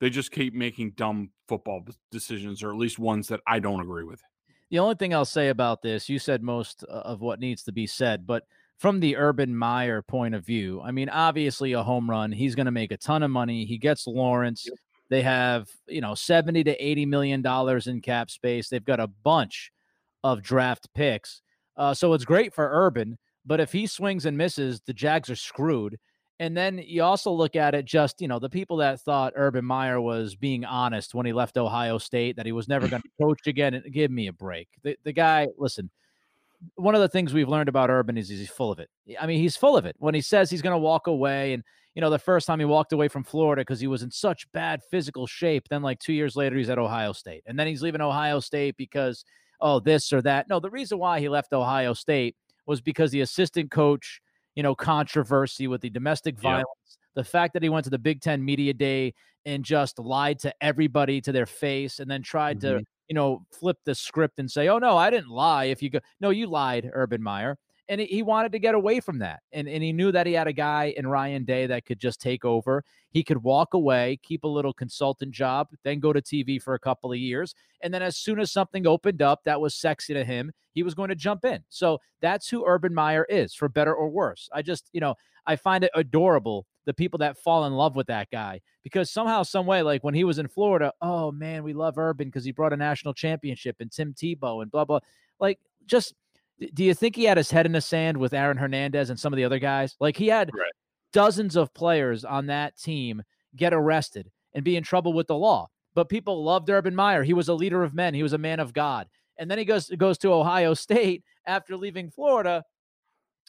They 0.00 0.08
just 0.08 0.32
keep 0.32 0.54
making 0.54 0.92
dumb 0.92 1.28
football 1.48 1.84
decisions, 2.10 2.62
or 2.62 2.70
at 2.70 2.78
least 2.78 2.98
ones 2.98 3.28
that 3.28 3.40
I 3.46 3.58
don't 3.58 3.82
agree 3.82 4.04
with. 4.04 4.22
The 4.70 4.78
only 4.78 4.94
thing 4.94 5.12
I'll 5.12 5.26
say 5.26 5.50
about 5.50 5.82
this, 5.82 6.08
you 6.08 6.18
said 6.18 6.42
most 6.42 6.86
uh, 6.88 6.92
of 6.92 7.20
what 7.20 7.38
needs 7.38 7.64
to 7.64 7.72
be 7.72 7.86
said, 7.86 8.26
but 8.26 8.44
from 8.82 8.98
the 8.98 9.16
Urban 9.16 9.56
Meyer 9.56 10.02
point 10.02 10.34
of 10.34 10.44
view, 10.44 10.80
I 10.82 10.90
mean, 10.90 11.08
obviously 11.08 11.72
a 11.72 11.84
home 11.84 12.10
run. 12.10 12.32
He's 12.32 12.56
going 12.56 12.66
to 12.66 12.72
make 12.72 12.90
a 12.90 12.96
ton 12.96 13.22
of 13.22 13.30
money. 13.30 13.64
He 13.64 13.78
gets 13.78 14.08
Lawrence. 14.08 14.64
Yep. 14.66 14.74
They 15.08 15.22
have, 15.22 15.68
you 15.86 16.00
know, 16.00 16.16
70 16.16 16.64
to 16.64 16.84
80 16.84 17.06
million 17.06 17.42
dollars 17.42 17.86
in 17.86 18.00
cap 18.00 18.28
space. 18.28 18.68
They've 18.68 18.84
got 18.84 18.98
a 18.98 19.06
bunch 19.06 19.70
of 20.24 20.42
draft 20.42 20.88
picks. 20.96 21.42
Uh, 21.76 21.94
so 21.94 22.12
it's 22.12 22.24
great 22.24 22.52
for 22.52 22.68
Urban, 22.72 23.18
but 23.46 23.60
if 23.60 23.70
he 23.70 23.86
swings 23.86 24.26
and 24.26 24.36
misses, 24.36 24.80
the 24.84 24.92
Jags 24.92 25.30
are 25.30 25.36
screwed. 25.36 25.96
And 26.40 26.56
then 26.56 26.82
you 26.84 27.04
also 27.04 27.30
look 27.30 27.54
at 27.54 27.76
it 27.76 27.84
just, 27.84 28.20
you 28.20 28.26
know, 28.26 28.40
the 28.40 28.50
people 28.50 28.78
that 28.78 29.00
thought 29.00 29.32
Urban 29.36 29.64
Meyer 29.64 30.00
was 30.00 30.34
being 30.34 30.64
honest 30.64 31.14
when 31.14 31.24
he 31.24 31.32
left 31.32 31.56
Ohio 31.56 31.98
State, 31.98 32.34
that 32.34 32.46
he 32.46 32.52
was 32.52 32.66
never 32.66 32.88
going 32.88 33.02
to 33.20 33.24
coach 33.24 33.46
again. 33.46 33.80
Give 33.92 34.10
me 34.10 34.26
a 34.26 34.32
break. 34.32 34.66
The, 34.82 34.96
the 35.04 35.12
guy, 35.12 35.46
listen, 35.56 35.88
one 36.76 36.94
of 36.94 37.00
the 37.00 37.08
things 37.08 37.32
we've 37.32 37.48
learned 37.48 37.68
about 37.68 37.90
Urban 37.90 38.16
is 38.16 38.28
he's 38.28 38.50
full 38.50 38.70
of 38.70 38.78
it. 38.78 38.88
I 39.20 39.26
mean, 39.26 39.40
he's 39.40 39.56
full 39.56 39.76
of 39.76 39.86
it. 39.86 39.96
When 39.98 40.14
he 40.14 40.20
says 40.20 40.50
he's 40.50 40.62
going 40.62 40.74
to 40.74 40.78
walk 40.78 41.06
away, 41.06 41.52
and, 41.52 41.62
you 41.94 42.00
know, 42.00 42.10
the 42.10 42.18
first 42.18 42.46
time 42.46 42.58
he 42.58 42.64
walked 42.64 42.92
away 42.92 43.08
from 43.08 43.24
Florida 43.24 43.62
because 43.62 43.80
he 43.80 43.86
was 43.86 44.02
in 44.02 44.10
such 44.10 44.50
bad 44.52 44.80
physical 44.90 45.26
shape, 45.26 45.68
then 45.68 45.82
like 45.82 45.98
two 45.98 46.12
years 46.12 46.36
later, 46.36 46.56
he's 46.56 46.70
at 46.70 46.78
Ohio 46.78 47.12
State. 47.12 47.42
And 47.46 47.58
then 47.58 47.66
he's 47.66 47.82
leaving 47.82 48.00
Ohio 48.00 48.40
State 48.40 48.76
because, 48.76 49.24
oh, 49.60 49.80
this 49.80 50.12
or 50.12 50.22
that. 50.22 50.48
No, 50.48 50.60
the 50.60 50.70
reason 50.70 50.98
why 50.98 51.20
he 51.20 51.28
left 51.28 51.52
Ohio 51.52 51.94
State 51.94 52.36
was 52.66 52.80
because 52.80 53.10
the 53.10 53.20
assistant 53.20 53.70
coach 53.70 54.20
you 54.54 54.62
know, 54.62 54.74
controversy 54.74 55.66
with 55.66 55.80
the 55.80 55.90
domestic 55.90 56.38
violence, 56.38 56.66
yep. 56.90 56.98
The 57.14 57.24
fact 57.24 57.54
that 57.54 57.62
he 57.62 57.68
went 57.68 57.84
to 57.84 57.90
the 57.90 57.98
Big 57.98 58.20
Ten 58.20 58.44
Media 58.44 58.72
Day 58.72 59.14
and 59.44 59.64
just 59.64 59.98
lied 59.98 60.38
to 60.40 60.54
everybody 60.60 61.20
to 61.20 61.32
their 61.32 61.46
face 61.46 61.98
and 61.98 62.10
then 62.10 62.22
tried 62.22 62.60
mm-hmm. 62.60 62.78
to, 62.78 62.84
you 63.08 63.14
know, 63.14 63.44
flip 63.50 63.78
the 63.84 63.94
script 63.94 64.38
and 64.38 64.50
say, 64.50 64.68
oh, 64.68 64.78
no, 64.78 64.96
I 64.96 65.10
didn't 65.10 65.30
lie. 65.30 65.64
If 65.64 65.82
you 65.82 65.90
go, 65.90 66.00
no, 66.20 66.30
you 66.30 66.46
lied, 66.46 66.90
Urban 66.92 67.22
Meyer. 67.22 67.58
And 67.88 68.00
he 68.00 68.22
wanted 68.22 68.52
to 68.52 68.58
get 68.58 68.74
away 68.74 69.00
from 69.00 69.18
that. 69.18 69.40
And, 69.52 69.68
and 69.68 69.82
he 69.82 69.92
knew 69.92 70.12
that 70.12 70.26
he 70.26 70.32
had 70.32 70.46
a 70.46 70.52
guy 70.52 70.94
in 70.96 71.06
Ryan 71.06 71.44
Day 71.44 71.66
that 71.66 71.84
could 71.84 71.98
just 71.98 72.20
take 72.20 72.44
over. 72.44 72.84
He 73.10 73.22
could 73.24 73.42
walk 73.42 73.74
away, 73.74 74.18
keep 74.22 74.44
a 74.44 74.48
little 74.48 74.72
consultant 74.72 75.32
job, 75.32 75.68
then 75.82 75.98
go 75.98 76.12
to 76.12 76.22
TV 76.22 76.62
for 76.62 76.74
a 76.74 76.78
couple 76.78 77.12
of 77.12 77.18
years. 77.18 77.54
And 77.82 77.92
then 77.92 78.00
as 78.00 78.16
soon 78.16 78.38
as 78.38 78.52
something 78.52 78.86
opened 78.86 79.20
up 79.20 79.42
that 79.44 79.60
was 79.60 79.74
sexy 79.74 80.14
to 80.14 80.24
him, 80.24 80.52
he 80.72 80.82
was 80.82 80.94
going 80.94 81.10
to 81.10 81.14
jump 81.14 81.44
in. 81.44 81.64
So 81.68 81.98
that's 82.20 82.48
who 82.48 82.64
Urban 82.64 82.94
Meyer 82.94 83.26
is, 83.28 83.52
for 83.52 83.68
better 83.68 83.94
or 83.94 84.08
worse. 84.08 84.48
I 84.54 84.62
just, 84.62 84.88
you 84.92 85.00
know, 85.00 85.16
I 85.46 85.56
find 85.56 85.84
it 85.84 85.90
adorable 85.94 86.66
the 86.84 86.94
people 86.94 87.18
that 87.18 87.38
fall 87.38 87.66
in 87.66 87.72
love 87.72 87.94
with 87.94 88.08
that 88.08 88.28
guy 88.30 88.60
because 88.82 89.10
somehow, 89.10 89.42
some 89.42 89.66
way, 89.66 89.82
like 89.82 90.02
when 90.02 90.14
he 90.14 90.24
was 90.24 90.38
in 90.38 90.48
Florida, 90.48 90.92
oh 91.00 91.30
man, 91.30 91.62
we 91.62 91.72
love 91.72 91.98
Urban 91.98 92.28
because 92.28 92.44
he 92.44 92.52
brought 92.52 92.72
a 92.72 92.76
national 92.76 93.14
championship 93.14 93.76
and 93.80 93.90
Tim 93.90 94.14
Tebow 94.14 94.62
and 94.62 94.70
blah 94.70 94.84
blah. 94.84 95.00
Like, 95.38 95.58
just 95.86 96.14
do 96.74 96.84
you 96.84 96.94
think 96.94 97.16
he 97.16 97.24
had 97.24 97.36
his 97.36 97.50
head 97.50 97.66
in 97.66 97.72
the 97.72 97.80
sand 97.80 98.16
with 98.16 98.34
Aaron 98.34 98.56
Hernandez 98.56 99.10
and 99.10 99.18
some 99.18 99.32
of 99.32 99.36
the 99.36 99.44
other 99.44 99.58
guys? 99.58 99.96
Like 100.00 100.16
he 100.16 100.28
had 100.28 100.50
right. 100.54 100.72
dozens 101.12 101.56
of 101.56 101.72
players 101.74 102.24
on 102.24 102.46
that 102.46 102.76
team 102.78 103.22
get 103.56 103.74
arrested 103.74 104.30
and 104.54 104.64
be 104.64 104.76
in 104.76 104.82
trouble 104.82 105.12
with 105.12 105.26
the 105.26 105.36
law. 105.36 105.68
But 105.94 106.08
people 106.08 106.42
loved 106.42 106.70
Urban 106.70 106.94
Meyer. 106.94 107.22
He 107.22 107.34
was 107.34 107.48
a 107.48 107.54
leader 107.54 107.82
of 107.82 107.94
men. 107.94 108.14
He 108.14 108.22
was 108.22 108.32
a 108.32 108.38
man 108.38 108.60
of 108.60 108.72
God. 108.72 109.08
And 109.38 109.50
then 109.50 109.58
he 109.58 109.64
goes 109.64 109.88
goes 109.90 110.18
to 110.18 110.32
Ohio 110.32 110.74
State 110.74 111.24
after 111.46 111.76
leaving 111.76 112.10
Florida, 112.10 112.64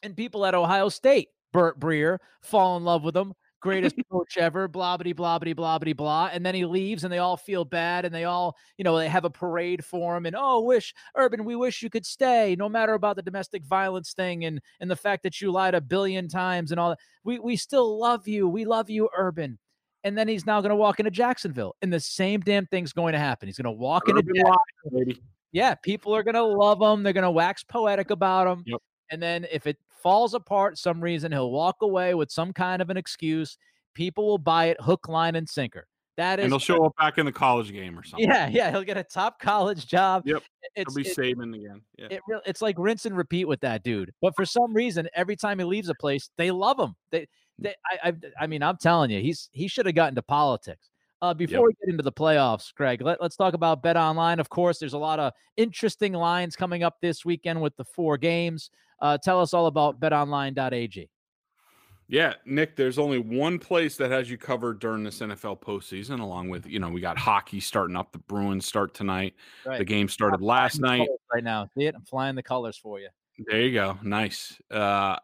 and 0.01 0.15
people 0.15 0.45
at 0.45 0.55
Ohio 0.55 0.89
State, 0.89 1.29
Burt 1.53 1.79
Breer, 1.79 2.17
fall 2.41 2.75
in 2.75 2.83
love 2.83 3.03
with 3.05 3.15
him 3.15 3.33
greatest 3.63 3.95
coach 4.11 4.37
ever, 4.37 4.67
blah, 4.67 4.97
blah, 4.97 5.13
blah, 5.13 5.39
blah, 5.39 5.53
blah, 5.53 5.79
blah, 5.79 5.93
blah. 5.93 6.29
And 6.31 6.45
then 6.45 6.53
he 6.53 6.65
leaves 6.65 7.03
and 7.03 7.11
they 7.11 7.17
all 7.17 7.37
feel 7.37 7.65
bad 7.65 8.05
and 8.05 8.13
they 8.13 8.25
all, 8.25 8.55
you 8.77 8.83
know, 8.83 8.95
they 8.97 9.07
have 9.07 9.25
a 9.25 9.29
parade 9.29 9.83
for 9.83 10.15
him 10.15 10.27
and, 10.27 10.35
oh, 10.37 10.61
wish, 10.61 10.93
Urban, 11.15 11.45
we 11.45 11.55
wish 11.55 11.81
you 11.81 11.89
could 11.89 12.05
stay 12.05 12.55
no 12.59 12.69
matter 12.69 12.93
about 12.93 13.15
the 13.15 13.23
domestic 13.23 13.63
violence 13.63 14.13
thing 14.13 14.45
and, 14.45 14.61
and 14.79 14.91
the 14.91 14.95
fact 14.95 15.23
that 15.23 15.41
you 15.41 15.51
lied 15.51 15.73
a 15.73 15.81
billion 15.81 16.27
times 16.27 16.71
and 16.71 16.79
all 16.79 16.89
that. 16.89 16.99
We, 17.23 17.39
we 17.39 17.55
still 17.55 17.97
love 17.97 18.27
you. 18.27 18.47
We 18.47 18.65
love 18.65 18.89
you, 18.89 19.09
Urban. 19.17 19.57
And 20.03 20.17
then 20.17 20.27
he's 20.27 20.45
now 20.45 20.59
going 20.59 20.71
to 20.71 20.75
walk 20.75 20.99
into 20.99 21.11
Jacksonville 21.11 21.77
and 21.81 21.91
the 21.91 21.99
same 21.99 22.41
damn 22.41 22.65
thing's 22.65 22.91
going 22.91 23.13
to 23.13 23.19
happen. 23.19 23.47
He's 23.47 23.57
going 23.57 23.73
to 23.73 23.79
walk 23.79 24.03
Urban 24.09 24.27
into 24.27 24.33
Jacksonville. 24.33 25.23
Yeah, 25.53 25.75
people 25.75 26.13
are 26.13 26.23
going 26.23 26.35
to 26.35 26.43
love 26.43 26.81
him. 26.81 27.03
They're 27.03 27.13
going 27.13 27.23
to 27.23 27.31
wax 27.31 27.63
poetic 27.63 28.09
about 28.09 28.47
him. 28.47 28.63
Yep. 28.65 28.81
And 29.11 29.21
then 29.21 29.45
if 29.51 29.67
it 29.67 29.77
falls 30.03 30.33
apart 30.33 30.77
some 30.77 31.01
reason, 31.01 31.31
he'll 31.31 31.51
walk 31.51 31.77
away 31.81 32.13
with 32.13 32.29
some 32.29 32.53
kind 32.53 32.81
of 32.81 32.89
an 32.89 32.97
excuse. 32.97 33.57
People 33.95 34.27
will 34.27 34.37
buy 34.37 34.65
it 34.65 34.77
hook, 34.81 35.07
line, 35.07 35.35
and 35.35 35.49
sinker. 35.49 35.87
That 36.15 36.39
is, 36.39 36.43
and 36.43 36.51
he'll 36.51 36.59
show 36.59 36.85
up 36.85 36.95
back 36.99 37.17
in 37.17 37.25
the 37.25 37.31
college 37.31 37.71
game 37.71 37.97
or 37.97 38.03
something. 38.03 38.27
Yeah, 38.27 38.47
yeah, 38.47 38.69
he'll 38.69 38.83
get 38.83 38.97
a 38.97 39.03
top 39.03 39.39
college 39.39 39.87
job. 39.87 40.23
Yep, 40.27 40.43
it's, 40.75 40.93
he'll 40.93 41.03
be 41.03 41.09
it, 41.09 41.15
saving 41.15 41.55
again. 41.55 41.81
Yeah, 41.97 42.07
it, 42.11 42.21
it's 42.45 42.61
like 42.61 42.75
rinse 42.77 43.07
and 43.07 43.17
repeat 43.17 43.45
with 43.45 43.61
that 43.61 43.83
dude. 43.83 44.11
But 44.21 44.35
for 44.35 44.45
some 44.45 44.75
reason, 44.75 45.07
every 45.15 45.35
time 45.35 45.57
he 45.57 45.65
leaves 45.65 45.89
a 45.89 45.95
place, 45.95 46.29
they 46.37 46.51
love 46.51 46.79
him. 46.79 46.93
They, 47.09 47.21
mm. 47.21 47.27
they, 47.57 47.75
I, 47.91 48.09
I, 48.09 48.13
I 48.41 48.47
mean, 48.47 48.61
I'm 48.61 48.77
telling 48.77 49.09
you, 49.09 49.21
he's 49.21 49.49
he 49.53 49.67
should 49.67 49.87
have 49.87 49.95
gotten 49.95 50.13
to 50.13 50.21
politics. 50.21 50.91
Uh, 51.23 51.33
before 51.33 51.69
yep. 51.69 51.77
we 51.79 51.85
get 51.85 51.91
into 51.93 52.03
the 52.03 52.11
playoffs, 52.11 52.75
Greg, 52.75 53.01
let, 53.01 53.21
us 53.21 53.37
talk 53.37 53.53
about 53.53 53.81
Bet 53.81 53.95
Online. 53.95 54.41
Of 54.41 54.49
course, 54.49 54.77
there's 54.77 54.91
a 54.91 54.97
lot 54.97 55.21
of 55.21 55.31
interesting 55.55 56.11
lines 56.11 56.57
coming 56.57 56.83
up 56.83 56.97
this 56.99 57.23
weekend 57.23 57.61
with 57.61 57.73
the 57.77 57.85
four 57.85 58.17
games. 58.17 58.69
Uh, 58.99 59.17
tell 59.17 59.39
us 59.39 59.53
all 59.53 59.67
about 59.67 60.01
betonline.ag. 60.01 61.09
Yeah, 62.09 62.33
Nick, 62.45 62.75
there's 62.75 62.99
only 62.99 63.19
one 63.19 63.57
place 63.57 63.95
that 63.95 64.11
has 64.11 64.29
you 64.29 64.37
covered 64.37 64.79
during 64.79 65.05
this 65.05 65.19
NFL 65.19 65.61
postseason, 65.61 66.19
along 66.19 66.49
with, 66.49 66.67
you 66.67 66.79
know, 66.79 66.89
we 66.89 66.99
got 66.99 67.17
hockey 67.17 67.61
starting 67.61 67.95
up. 67.95 68.11
The 68.11 68.19
Bruins 68.19 68.65
start 68.65 68.93
tonight. 68.93 69.33
Right. 69.65 69.77
The 69.77 69.85
game 69.85 70.09
started 70.09 70.41
last 70.41 70.81
night. 70.81 71.07
Right 71.33 71.43
now. 71.43 71.69
See 71.77 71.85
it? 71.85 71.95
I'm 71.95 72.03
flying 72.03 72.35
the 72.35 72.43
colors 72.43 72.77
for 72.77 72.99
you. 72.99 73.07
There 73.47 73.61
you 73.61 73.73
go. 73.73 73.97
Nice. 74.03 74.61
Uh, 74.69 75.15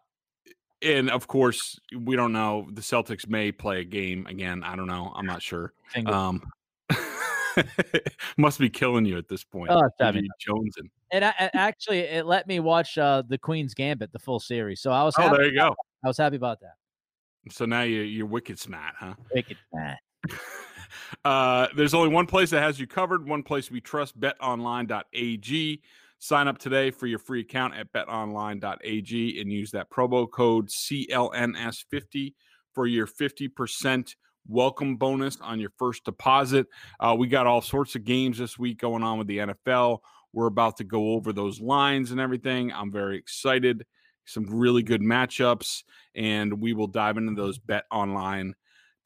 and 0.81 1.09
of 1.09 1.27
course, 1.27 1.79
we 1.95 2.15
don't 2.15 2.33
know. 2.33 2.67
The 2.71 2.81
Celtics 2.81 3.27
may 3.27 3.51
play 3.51 3.81
a 3.81 3.83
game 3.83 4.25
again. 4.27 4.63
I 4.63 4.75
don't 4.75 4.87
know. 4.87 5.11
I'm 5.15 5.25
not 5.25 5.41
sure. 5.41 5.73
Um, 6.05 6.41
must 8.37 8.59
be 8.59 8.69
killing 8.69 9.05
you 9.05 9.17
at 9.17 9.27
this 9.27 9.43
point. 9.43 9.69
Oh, 9.71 9.81
Jonesing. 9.99 10.89
And 11.11 11.25
I, 11.25 11.33
actually, 11.53 11.99
it 11.99 12.25
let 12.25 12.47
me 12.47 12.59
watch 12.59 12.97
uh, 12.97 13.23
the 13.27 13.37
Queen's 13.37 13.73
Gambit, 13.73 14.11
the 14.11 14.19
full 14.19 14.39
series. 14.39 14.81
So 14.81 14.91
I 14.91 15.03
was. 15.03 15.15
Oh, 15.17 15.35
there 15.35 15.45
you 15.45 15.55
go. 15.55 15.75
I 16.03 16.07
was 16.07 16.17
happy 16.17 16.37
about 16.37 16.59
that. 16.61 16.73
So 17.51 17.65
now 17.65 17.81
you 17.81 18.01
you're 18.01 18.25
wicked 18.25 18.59
smart, 18.59 18.95
huh? 18.97 19.15
Wicked 19.33 19.57
smart. 19.69 19.97
uh, 21.25 21.67
there's 21.75 21.93
only 21.93 22.09
one 22.09 22.25
place 22.25 22.49
that 22.51 22.61
has 22.61 22.79
you 22.79 22.87
covered, 22.87 23.27
one 23.27 23.43
place 23.43 23.71
we 23.71 23.81
trust 23.81 24.19
betonline.ag. 24.19 25.81
Sign 26.21 26.49
up 26.49 26.57
today 26.57 26.91
for 26.91 27.07
your 27.07 27.17
free 27.17 27.39
account 27.39 27.75
at 27.75 27.93
betonline.ag 27.93 29.41
and 29.41 29.53
use 29.53 29.71
that 29.71 29.89
promo 29.89 30.29
code 30.29 30.67
CLNS50 30.67 32.33
for 32.75 32.85
your 32.85 33.07
50% 33.07 34.15
welcome 34.45 34.97
bonus 34.97 35.37
on 35.39 35.61
your 35.61 35.71
first 35.77 36.03
deposit. 36.03 36.67
Uh, 36.99 37.15
we 37.17 37.29
got 37.29 37.47
all 37.47 37.61
sorts 37.61 37.95
of 37.95 38.03
games 38.03 38.37
this 38.37 38.59
week 38.59 38.79
going 38.79 39.01
on 39.01 39.17
with 39.17 39.27
the 39.27 39.37
NFL. 39.37 39.99
We're 40.33 40.47
about 40.47 40.75
to 40.77 40.83
go 40.83 41.13
over 41.13 41.31
those 41.31 41.61
lines 41.61 42.11
and 42.11 42.19
everything. 42.19 42.73
I'm 42.73 42.91
very 42.91 43.17
excited. 43.17 43.85
Some 44.25 44.45
really 44.45 44.83
good 44.83 45.01
matchups, 45.01 45.83
and 46.15 46.59
we 46.59 46.73
will 46.73 46.87
dive 46.87 47.15
into 47.15 47.33
those 47.33 47.57
bet 47.57 47.85
online 47.91 48.55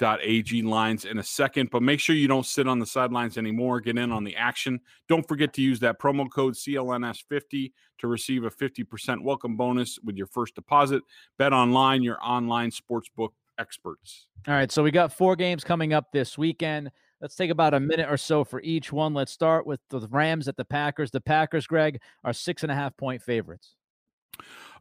ag 0.03 0.63
lines 0.63 1.05
in 1.05 1.17
a 1.19 1.23
second, 1.23 1.69
but 1.71 1.81
make 1.81 1.99
sure 1.99 2.15
you 2.15 2.27
don't 2.27 2.45
sit 2.45 2.67
on 2.67 2.79
the 2.79 2.85
sidelines 2.85 3.37
anymore. 3.37 3.79
Get 3.79 3.97
in 3.97 4.11
on 4.11 4.23
the 4.23 4.35
action. 4.35 4.79
Don't 5.07 5.27
forget 5.27 5.53
to 5.53 5.61
use 5.61 5.79
that 5.81 5.99
promo 5.99 6.29
code 6.29 6.53
CLNS50 6.53 7.71
to 7.99 8.07
receive 8.07 8.43
a 8.43 8.49
50% 8.49 9.23
welcome 9.23 9.55
bonus 9.55 9.99
with 10.03 10.15
your 10.15 10.27
first 10.27 10.55
deposit. 10.55 11.03
Bet 11.37 11.53
online, 11.53 12.03
your 12.03 12.17
online 12.23 12.71
sportsbook 12.71 13.29
experts. 13.57 14.27
All 14.47 14.53
right, 14.53 14.71
so 14.71 14.83
we 14.83 14.91
got 14.91 15.13
four 15.13 15.35
games 15.35 15.63
coming 15.63 15.93
up 15.93 16.11
this 16.11 16.37
weekend. 16.37 16.91
Let's 17.21 17.35
take 17.35 17.51
about 17.51 17.73
a 17.73 17.79
minute 17.79 18.09
or 18.09 18.17
so 18.17 18.43
for 18.43 18.59
each 18.61 18.91
one. 18.91 19.13
Let's 19.13 19.31
start 19.31 19.65
with 19.65 19.79
the 19.89 20.05
Rams 20.09 20.49
at 20.49 20.57
the 20.57 20.65
Packers. 20.65 21.09
The 21.11 21.21
Packers, 21.21 21.65
Greg, 21.65 22.01
are 22.25 22.33
six 22.33 22.63
and 22.63 22.71
a 22.71 22.75
half 22.75 22.97
point 22.97 23.21
favorites. 23.21 23.75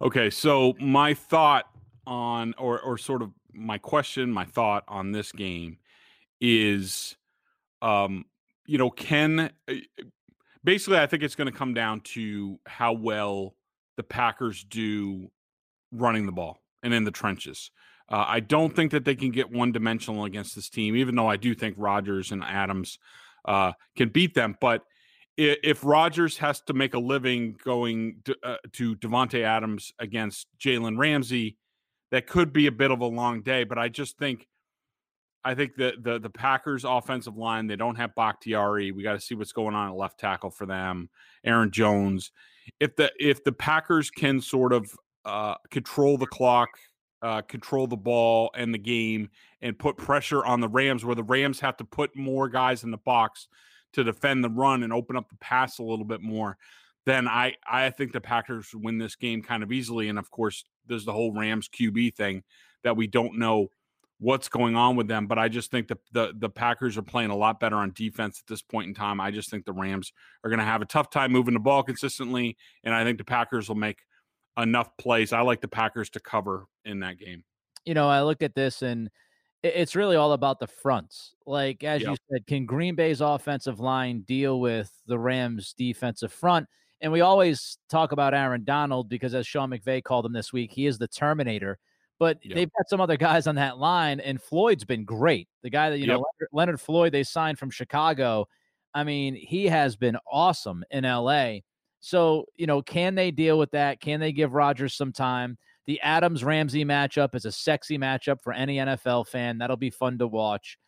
Okay, 0.00 0.28
so 0.28 0.74
my 0.80 1.14
thought 1.14 1.66
on, 2.04 2.52
or 2.58 2.80
or 2.80 2.98
sort 2.98 3.22
of 3.22 3.30
my 3.54 3.78
question, 3.78 4.30
my 4.30 4.44
thought 4.44 4.84
on 4.88 5.12
this 5.12 5.32
game 5.32 5.78
is, 6.40 7.16
um, 7.80 8.24
you 8.66 8.78
know, 8.78 8.90
can 8.90 9.50
eh, 9.68 9.80
basically 10.64 10.98
I 10.98 11.06
think 11.06 11.22
it's 11.22 11.34
going 11.34 11.50
to 11.50 11.56
come 11.56 11.74
down 11.74 12.00
to 12.00 12.58
how 12.66 12.92
well 12.92 13.54
the 13.96 14.02
Packers 14.02 14.64
do 14.64 15.30
running 15.92 16.26
the 16.26 16.32
ball 16.32 16.62
and 16.82 16.94
in 16.94 17.04
the 17.04 17.10
trenches. 17.10 17.70
Uh, 18.08 18.24
I 18.26 18.40
don't 18.40 18.74
think 18.74 18.92
that 18.92 19.04
they 19.04 19.14
can 19.14 19.30
get 19.30 19.50
one 19.50 19.72
dimensional 19.72 20.24
against 20.24 20.54
this 20.54 20.68
team, 20.68 20.96
even 20.96 21.14
though 21.14 21.28
I 21.28 21.36
do 21.36 21.54
think 21.54 21.76
Rodgers 21.78 22.32
and 22.32 22.42
Adams 22.42 22.98
uh, 23.44 23.72
can 23.96 24.08
beat 24.08 24.34
them. 24.34 24.56
But 24.60 24.82
if, 25.36 25.58
if 25.62 25.84
Rodgers 25.84 26.38
has 26.38 26.60
to 26.62 26.74
make 26.74 26.94
a 26.94 26.98
living 26.98 27.56
going 27.64 28.16
to, 28.24 28.36
uh, 28.42 28.56
to 28.72 28.96
Davante 28.96 29.42
Adams 29.42 29.92
against 29.98 30.46
Jalen 30.58 30.98
Ramsey, 30.98 31.56
that 32.12 32.26
could 32.26 32.52
be 32.52 32.68
a 32.68 32.72
bit 32.72 32.92
of 32.92 33.00
a 33.00 33.06
long 33.06 33.42
day. 33.42 33.64
But 33.64 33.78
I 33.78 33.88
just 33.88 34.18
think, 34.18 34.46
I 35.44 35.54
think 35.54 35.74
the 35.74 35.94
the 36.00 36.20
the 36.20 36.30
Packers 36.30 36.84
offensive 36.84 37.36
line 37.36 37.66
they 37.66 37.74
don't 37.74 37.96
have 37.96 38.14
Bakhtiari. 38.14 38.92
We 38.92 39.02
got 39.02 39.14
to 39.14 39.20
see 39.20 39.34
what's 39.34 39.52
going 39.52 39.74
on 39.74 39.88
at 39.88 39.96
left 39.96 40.20
tackle 40.20 40.50
for 40.50 40.66
them. 40.66 41.10
Aaron 41.42 41.72
Jones. 41.72 42.30
If 42.78 42.94
the 42.94 43.10
if 43.18 43.42
the 43.42 43.50
Packers 43.50 44.10
can 44.10 44.40
sort 44.40 44.72
of 44.72 44.94
uh, 45.24 45.56
control 45.70 46.16
the 46.16 46.26
clock, 46.26 46.68
uh, 47.22 47.42
control 47.42 47.88
the 47.88 47.96
ball 47.96 48.52
and 48.54 48.72
the 48.72 48.78
game, 48.78 49.30
and 49.62 49.76
put 49.76 49.96
pressure 49.96 50.44
on 50.44 50.60
the 50.60 50.68
Rams, 50.68 51.04
where 51.04 51.16
the 51.16 51.24
Rams 51.24 51.58
have 51.60 51.76
to 51.78 51.84
put 51.84 52.14
more 52.14 52.48
guys 52.48 52.84
in 52.84 52.92
the 52.92 52.98
box 52.98 53.48
to 53.94 54.04
defend 54.04 54.44
the 54.44 54.50
run 54.50 54.84
and 54.84 54.92
open 54.92 55.16
up 55.16 55.28
the 55.28 55.36
pass 55.36 55.78
a 55.78 55.82
little 55.82 56.04
bit 56.04 56.20
more, 56.20 56.56
then 57.06 57.28
I 57.28 57.54
I 57.66 57.90
think 57.90 58.12
the 58.12 58.20
Packers 58.20 58.70
win 58.74 58.98
this 58.98 59.16
game 59.16 59.42
kind 59.42 59.62
of 59.62 59.72
easily. 59.72 60.08
And 60.08 60.18
of 60.18 60.30
course, 60.30 60.64
there's 60.86 61.04
the 61.04 61.12
whole 61.12 61.32
Rams 61.32 61.68
QB 61.68 62.14
thing 62.14 62.42
that 62.84 62.96
we 62.96 63.06
don't 63.06 63.38
know 63.38 63.68
what's 64.18 64.48
going 64.48 64.76
on 64.76 64.94
with 64.94 65.08
them. 65.08 65.26
But 65.26 65.38
I 65.38 65.48
just 65.48 65.70
think 65.70 65.88
the 65.88 65.98
the, 66.12 66.32
the 66.36 66.48
Packers 66.48 66.96
are 66.96 67.02
playing 67.02 67.30
a 67.30 67.36
lot 67.36 67.60
better 67.60 67.76
on 67.76 67.92
defense 67.94 68.40
at 68.40 68.48
this 68.48 68.62
point 68.62 68.88
in 68.88 68.94
time. 68.94 69.20
I 69.20 69.30
just 69.30 69.50
think 69.50 69.64
the 69.64 69.72
Rams 69.72 70.12
are 70.44 70.50
going 70.50 70.60
to 70.60 70.64
have 70.64 70.82
a 70.82 70.86
tough 70.86 71.10
time 71.10 71.32
moving 71.32 71.54
the 71.54 71.60
ball 71.60 71.82
consistently, 71.82 72.56
and 72.84 72.94
I 72.94 73.04
think 73.04 73.18
the 73.18 73.24
Packers 73.24 73.68
will 73.68 73.76
make 73.76 73.98
enough 74.56 74.96
plays. 74.96 75.32
I 75.32 75.40
like 75.40 75.60
the 75.60 75.68
Packers 75.68 76.10
to 76.10 76.20
cover 76.20 76.66
in 76.84 77.00
that 77.00 77.18
game. 77.18 77.44
You 77.84 77.94
know, 77.94 78.08
I 78.08 78.22
look 78.22 78.42
at 78.42 78.54
this 78.54 78.82
and 78.82 79.10
it's 79.62 79.94
really 79.94 80.16
all 80.16 80.32
about 80.32 80.58
the 80.58 80.66
fronts. 80.66 81.34
Like 81.46 81.84
as 81.84 82.02
yep. 82.02 82.10
you 82.10 82.16
said, 82.30 82.46
can 82.46 82.66
Green 82.66 82.94
Bay's 82.94 83.20
offensive 83.20 83.80
line 83.80 84.22
deal 84.22 84.60
with 84.60 84.92
the 85.06 85.18
Rams' 85.18 85.74
defensive 85.76 86.32
front? 86.32 86.68
And 87.02 87.12
we 87.12 87.20
always 87.20 87.78
talk 87.90 88.12
about 88.12 88.32
Aaron 88.32 88.64
Donald 88.64 89.08
because, 89.08 89.34
as 89.34 89.46
Sean 89.46 89.70
McVay 89.70 90.02
called 90.02 90.24
him 90.24 90.32
this 90.32 90.52
week, 90.52 90.70
he 90.72 90.86
is 90.86 90.98
the 90.98 91.08
Terminator. 91.08 91.78
But 92.18 92.38
yep. 92.44 92.54
they've 92.54 92.70
got 92.78 92.88
some 92.88 93.00
other 93.00 93.16
guys 93.16 93.48
on 93.48 93.56
that 93.56 93.78
line, 93.78 94.20
and 94.20 94.40
Floyd's 94.40 94.84
been 94.84 95.04
great. 95.04 95.48
The 95.62 95.70
guy 95.70 95.90
that, 95.90 95.98
you 95.98 96.06
yep. 96.06 96.14
know, 96.14 96.24
Leonard, 96.38 96.48
Leonard 96.52 96.80
Floyd, 96.80 97.12
they 97.12 97.24
signed 97.24 97.58
from 97.58 97.70
Chicago. 97.70 98.46
I 98.94 99.02
mean, 99.02 99.34
he 99.34 99.66
has 99.66 99.96
been 99.96 100.16
awesome 100.30 100.84
in 100.90 101.02
LA. 101.04 101.56
So, 101.98 102.46
you 102.56 102.66
know, 102.66 102.82
can 102.82 103.14
they 103.14 103.30
deal 103.30 103.58
with 103.58 103.72
that? 103.72 104.00
Can 104.00 104.20
they 104.20 104.32
give 104.32 104.54
Rodgers 104.54 104.94
some 104.94 105.12
time? 105.12 105.58
The 105.86 106.00
Adams 106.00 106.44
Ramsey 106.44 106.84
matchup 106.84 107.34
is 107.34 107.44
a 107.44 107.52
sexy 107.52 107.98
matchup 107.98 108.40
for 108.40 108.52
any 108.52 108.76
NFL 108.76 109.26
fan. 109.26 109.58
That'll 109.58 109.76
be 109.76 109.90
fun 109.90 110.18
to 110.18 110.28
watch. 110.28 110.78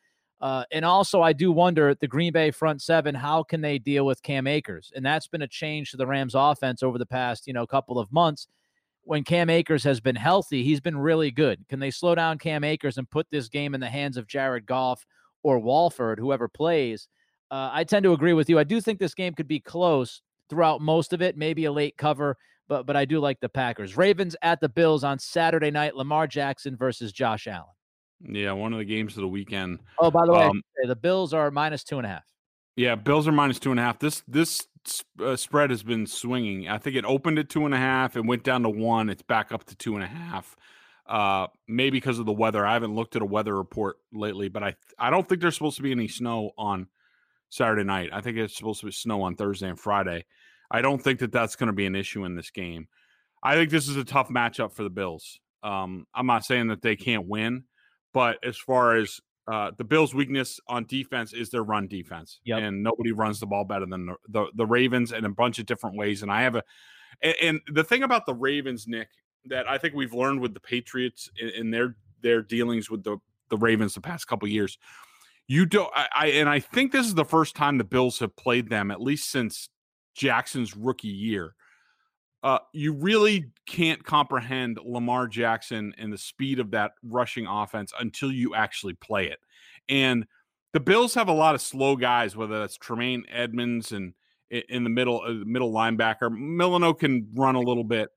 Uh, 0.45 0.63
and 0.73 0.85
also, 0.85 1.23
I 1.23 1.33
do 1.33 1.51
wonder 1.51 1.89
at 1.89 2.01
the 2.01 2.07
Green 2.07 2.31
Bay 2.31 2.51
front 2.51 2.83
seven, 2.83 3.15
how 3.15 3.43
can 3.43 3.63
they 3.63 3.79
deal 3.79 4.05
with 4.05 4.23
Cam 4.23 4.47
Akers? 4.47 4.93
And 4.95 5.05
that's 5.05 5.27
been 5.27 5.41
a 5.41 5.49
change 5.49 5.91
to 5.91 5.97
the 5.97 6.07
Rams 6.07 6.35
offense 6.35 6.83
over 6.83 6.99
the 6.99 7.07
past, 7.07 7.47
you 7.47 7.55
know, 7.55 7.67
couple 7.67 7.99
of 7.99 8.13
months. 8.13 8.47
When 9.05 9.25
Cam 9.25 9.49
Akers 9.49 9.83
has 9.85 10.01
been 10.01 10.17
healthy, 10.17 10.63
he's 10.63 10.83
been 10.83 10.99
really 10.99 11.31
good. 11.31 11.65
Can 11.71 11.81
they 11.81 11.91
slow 11.91 12.15
down 12.15 12.37
Cam 12.37 12.63
Akers 12.63 12.99
and 12.99 13.09
put 13.09 13.27
this 13.31 13.49
game 13.49 13.75
in 13.75 13.81
the 13.81 13.89
hands 13.89 14.19
of 14.19 14.27
Jared 14.27 14.67
Goff 14.67 15.07
or 15.43 15.59
Wolford, 15.59 16.19
whoever 16.19 16.47
plays? 16.47 17.09
Uh, 17.51 17.71
I 17.73 17.85
tend 17.85 18.05
to 18.05 18.13
agree 18.13 18.35
with 18.35 18.51
you. 18.51 18.59
I 18.59 18.65
do 18.65 18.83
think 18.83 18.99
this 18.99 19.15
game 19.15 19.33
could 19.33 19.49
be 19.49 19.61
close 19.61 20.21
throughout 20.51 20.83
most 20.83 21.15
of 21.15 21.23
it, 21.23 21.39
maybe 21.39 21.65
a 21.65 21.73
late 21.73 21.97
cover, 21.97 22.37
but 22.69 22.85
but 22.85 22.97
I 22.97 23.07
do 23.07 23.19
like 23.19 23.41
the 23.41 23.49
Packers. 23.49 23.97
Ravens 23.97 24.37
at 24.43 24.61
the 24.61 24.69
Bills 24.69 25.05
on 25.05 25.19
Saturday 25.19 25.71
night. 25.71 25.97
Lamar 25.97 26.27
Jackson 26.27 26.77
versus 26.77 27.13
Josh 27.13 27.47
Allen. 27.47 27.74
Yeah, 28.27 28.53
one 28.53 28.73
of 28.73 28.79
the 28.79 28.85
games 28.85 29.17
of 29.17 29.23
the 29.23 29.29
weekend. 29.29 29.81
Oh, 29.99 30.11
by 30.11 30.25
the 30.27 30.33
way, 30.33 30.45
um, 30.45 30.63
the 30.85 30.97
Bills 30.97 31.35
are 31.35 31.51
minus 31.51 31.85
two 31.85 31.99
and 31.99 32.07
a 32.07 32.11
half. 32.11 32.25
Yeah, 32.77 32.95
Bills 32.95 33.29
are 33.29 33.33
minus 33.33 33.59
two 33.59 33.71
and 33.71 33.79
a 33.79 33.83
half. 33.83 33.99
This 33.99 34.23
this 34.27 34.67
uh, 35.23 35.37
spread 35.37 35.71
has 35.71 35.83
been 35.83 36.07
swinging. 36.07 36.69
I 36.69 36.79
think 36.79 36.97
it 36.97 37.05
opened 37.05 37.39
at 37.39 37.49
two 37.49 37.65
and 37.65 37.75
a 37.75 37.79
half. 37.79 38.17
It 38.17 38.25
went 38.25 38.43
down 38.43 38.63
to 38.63 38.71
one. 38.71 39.11
It's 39.11 39.23
back 39.23 39.53
up 39.53 39.65
to 39.65 39.77
two 39.77 39.95
and 39.95 40.03
a 40.03 40.09
half. 40.09 40.57
Uh, 41.07 41.49
maybe 41.69 41.99
because 41.99 42.19
of 42.19 42.27
the 42.27 42.33
weather. 42.33 42.67
I 42.67 42.73
haven't 42.73 42.95
looked 42.95 43.15
at 43.15 43.23
a 43.23 43.27
weather 43.27 43.55
report 43.55 43.97
lately, 44.13 44.49
but 44.49 44.63
I 44.63 44.75
I 44.99 45.11
don't 45.11 45.29
think 45.29 45.41
there's 45.41 45.55
supposed 45.55 45.77
to 45.77 45.83
be 45.83 45.93
any 45.93 46.09
snow 46.09 46.53
on 46.57 46.89
Saturday 47.51 47.85
night. 47.85 48.11
I 48.13 48.21
think 48.21 48.39
it's 48.39 48.57
supposed 48.57 48.81
to 48.81 48.87
be 48.87 48.93
snow 48.93 49.23
on 49.23 49.37
Thursday 49.37 49.69
and 49.69 49.79
Friday. 49.79 50.25
I 50.71 50.81
don't 50.81 51.03
think 51.03 51.21
that 51.21 51.31
that's 51.31 51.57
going 51.57 51.67
to 51.69 51.75
be 51.75 51.87
an 51.87 51.95
issue 51.95 52.25
in 52.25 52.35
this 52.35 52.51
game. 52.51 52.89
I 53.43 53.55
think 53.55 53.71
this 53.71 53.89
is 53.89 53.97
a 53.97 54.05
tough 54.05 54.29
matchup 54.29 54.73
for 54.73 54.83
the 54.83 54.91
Bills. 54.91 55.39
Um, 55.63 56.07
I'm 56.15 56.27
not 56.27 56.45
saying 56.45 56.69
that 56.69 56.83
they 56.83 56.97
can't 56.97 57.29
win. 57.29 57.65
But 58.15 58.39
as 58.43 58.57
far 58.57 58.97
as 58.97 59.21
uh, 59.47 59.73
the 59.77 59.85
Bills' 59.85 60.15
weakness 60.15 60.59
on 60.69 60.87
defense 60.87 61.35
is 61.35 61.51
their 61.51 61.65
run 61.65 61.87
defense, 61.87 62.41
yep. 62.45 62.61
and 62.61 62.83
nobody 62.83 63.13
runs 63.13 63.41
the 63.41 63.47
ball 63.47 63.65
better 63.65 63.85
than 63.85 64.07
the, 64.07 64.15
the, 64.29 64.47
the 64.55 64.65
Ravens 64.67 65.13
in 65.13 65.27
a 65.27 65.29
bunch 65.29 65.59
of 65.59 65.67
different 65.67 65.97
ways. 65.97 66.23
And 66.23 66.33
I 66.33 66.43
have 66.43 66.55
a, 66.55 66.63
and, 67.21 67.35
and, 67.43 67.61
the 67.69 67.85
thing 67.85 68.03
about 68.03 68.25
the 68.25 68.33
Ravens, 68.33 68.87
Nick, 68.89 69.09
that 69.47 69.69
I 69.69 69.77
think 69.77 69.95
we've 69.95 70.15
learned 70.15 70.41
with 70.41 70.55
the 70.55 70.61
Patriots 70.61 71.29
in, 71.37 71.49
in 71.51 71.71
their 71.71 71.97
their 72.23 72.41
dealings 72.41 72.89
with 72.89 73.05
the 73.05 73.19
the 73.51 73.59
Ravens 73.59 73.95
the 73.95 74.01
past 74.01 74.27
couple 74.27 74.49
years, 74.49 74.79
you 75.47 75.67
don't. 75.67 75.91
I, 75.95 76.09
I 76.15 76.27
and 76.29 76.49
I 76.49 76.61
think 76.61 76.93
this 76.93 77.07
is 77.07 77.15
the 77.15 77.25
first 77.25 77.55
time 77.55 77.77
the 77.77 77.85
Bills 77.85 78.21
have 78.21 78.35
played 78.37 78.71
them 78.71 78.91
at 78.91 79.03
least 79.03 79.31
since 79.31 79.69
Jackson's 80.15 80.75
rookie 80.75 81.09
year 81.09 81.55
uh, 82.45 82.59
you 82.75 82.93
really 82.93 83.47
can't 83.67 84.05
comprehend 84.05 84.79
Lamar 84.85 85.27
Jackson 85.27 85.95
and 85.97 86.13
the 86.13 86.19
speed 86.19 86.61
of 86.61 86.73
that 86.73 86.93
rushing 87.03 87.47
offense 87.47 87.91
until 87.99 88.31
you 88.31 88.55
actually 88.55 88.93
play 88.93 89.29
it. 89.29 89.39
And 89.89 90.27
the 90.75 90.81
Bills 90.81 91.15
have 91.15 91.29
a 91.29 91.33
lot 91.33 91.55
of 91.55 91.63
slow 91.63 91.97
guys, 91.97 92.37
whether 92.37 92.61
that's 92.61 92.77
Tremaine 92.77 93.25
Edmunds 93.33 93.93
and 93.93 94.13
in 94.51 94.85
the 94.85 94.91
middle, 94.91 95.23
uh, 95.23 95.33
middle 95.47 95.73
linebacker. 95.73 96.31
Milano 96.31 96.93
can 96.93 97.29
run 97.35 97.55
a 97.55 97.61
little 97.61 97.83
bit, 97.83 98.11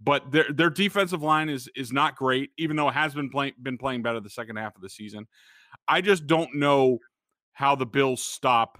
but 0.00 0.32
their 0.32 0.50
their 0.50 0.70
defensive 0.70 1.22
line 1.22 1.50
is 1.50 1.68
is 1.76 1.92
not 1.92 2.16
great, 2.16 2.52
even 2.56 2.76
though 2.76 2.88
it 2.88 2.94
has 2.94 3.14
been 3.14 3.28
playing 3.28 3.52
been 3.62 3.76
playing 3.76 4.02
better 4.02 4.18
the 4.18 4.30
second 4.30 4.56
half 4.56 4.74
of 4.74 4.82
the 4.82 4.88
season. 4.88 5.26
I 5.86 6.00
just 6.00 6.26
don't 6.26 6.54
know 6.54 7.00
how 7.52 7.74
the 7.74 7.86
Bills 7.86 8.24
stop 8.24 8.78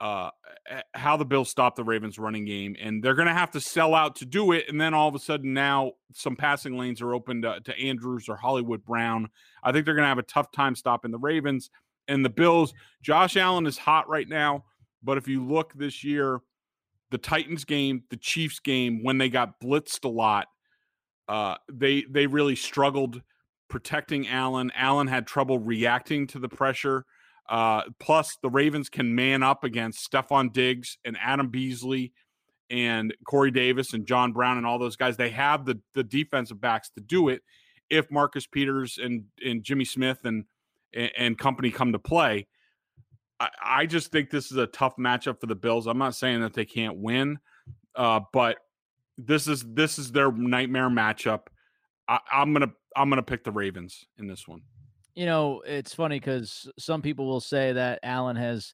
uh, 0.00 0.30
how 0.94 1.16
the 1.16 1.24
Bills 1.24 1.50
stop 1.50 1.76
the 1.76 1.84
Ravens 1.84 2.18
running 2.18 2.44
game, 2.44 2.76
and 2.80 3.02
they're 3.02 3.14
going 3.14 3.28
to 3.28 3.34
have 3.34 3.50
to 3.52 3.60
sell 3.60 3.94
out 3.94 4.16
to 4.16 4.26
do 4.26 4.52
it. 4.52 4.66
And 4.68 4.80
then 4.80 4.94
all 4.94 5.08
of 5.08 5.14
a 5.14 5.18
sudden, 5.18 5.54
now 5.54 5.92
some 6.12 6.36
passing 6.36 6.76
lanes 6.76 7.00
are 7.00 7.14
open 7.14 7.42
to, 7.42 7.60
to 7.60 7.78
Andrews 7.78 8.28
or 8.28 8.36
Hollywood 8.36 8.84
Brown. 8.84 9.28
I 9.62 9.72
think 9.72 9.84
they're 9.84 9.94
going 9.94 10.04
to 10.04 10.08
have 10.08 10.18
a 10.18 10.22
tough 10.22 10.50
time 10.52 10.74
stopping 10.74 11.10
the 11.10 11.18
Ravens 11.18 11.70
and 12.08 12.24
the 12.24 12.30
Bills. 12.30 12.74
Josh 13.02 13.36
Allen 13.36 13.66
is 13.66 13.78
hot 13.78 14.08
right 14.08 14.28
now, 14.28 14.64
but 15.02 15.16
if 15.16 15.28
you 15.28 15.44
look 15.44 15.72
this 15.74 16.02
year, 16.04 16.40
the 17.10 17.18
Titans 17.18 17.64
game, 17.64 18.02
the 18.10 18.16
Chiefs 18.16 18.58
game, 18.58 19.02
when 19.02 19.18
they 19.18 19.28
got 19.28 19.60
blitzed 19.60 20.04
a 20.04 20.08
lot, 20.08 20.48
uh, 21.28 21.54
they 21.72 22.04
they 22.10 22.26
really 22.26 22.56
struggled 22.56 23.22
protecting 23.68 24.28
Allen. 24.28 24.70
Allen 24.74 25.06
had 25.06 25.26
trouble 25.26 25.58
reacting 25.58 26.26
to 26.28 26.38
the 26.38 26.48
pressure 26.48 27.06
Uh, 27.48 27.82
plus, 27.98 28.38
the 28.42 28.50
Ravens 28.50 28.88
can 28.88 29.14
man 29.14 29.42
up 29.42 29.64
against 29.64 30.10
Stefon 30.10 30.52
Diggs 30.52 30.98
and 31.04 31.16
Adam 31.20 31.48
Beasley 31.48 32.12
and 32.70 33.14
Corey 33.26 33.50
Davis 33.50 33.92
and 33.92 34.06
John 34.06 34.32
Brown 34.32 34.56
and 34.56 34.66
all 34.66 34.78
those 34.78 34.96
guys. 34.96 35.16
They 35.16 35.30
have 35.30 35.64
the 35.64 35.80
the 35.94 36.04
defensive 36.04 36.60
backs 36.60 36.90
to 36.90 37.00
do 37.00 37.28
it 37.28 37.42
if 37.90 38.10
Marcus 38.10 38.46
Peters 38.46 38.98
and 39.02 39.24
and 39.44 39.62
Jimmy 39.62 39.84
Smith 39.84 40.18
and 40.24 40.44
and, 40.94 41.36
company 41.36 41.70
come 41.70 41.92
to 41.92 41.98
play. 41.98 42.46
I, 43.40 43.48
I, 43.64 43.86
just 43.86 44.12
think 44.12 44.30
this 44.30 44.52
is 44.52 44.58
a 44.58 44.66
tough 44.68 44.94
matchup 44.96 45.40
for 45.40 45.46
the 45.46 45.56
Bills. 45.56 45.88
I'm 45.88 45.98
not 45.98 46.14
saying 46.14 46.40
that 46.42 46.54
they 46.54 46.64
can't 46.64 46.98
win, 46.98 47.40
uh, 47.96 48.20
but 48.32 48.58
this 49.18 49.48
is 49.48 49.64
this 49.74 49.98
is 49.98 50.12
their 50.12 50.30
nightmare 50.30 50.88
matchup. 50.88 51.46
I, 52.08 52.20
I'm 52.32 52.52
gonna 52.52 52.72
I'm 52.96 53.10
gonna 53.10 53.22
pick 53.22 53.44
the 53.44 53.52
Ravens 53.52 54.06
in 54.18 54.26
this 54.26 54.46
one. 54.46 54.62
You 55.14 55.26
know, 55.26 55.62
it's 55.64 55.94
funny 55.94 56.18
because 56.18 56.68
some 56.78 57.00
people 57.00 57.26
will 57.26 57.40
say 57.40 57.72
that 57.72 58.00
Allen 58.02 58.36
has 58.36 58.72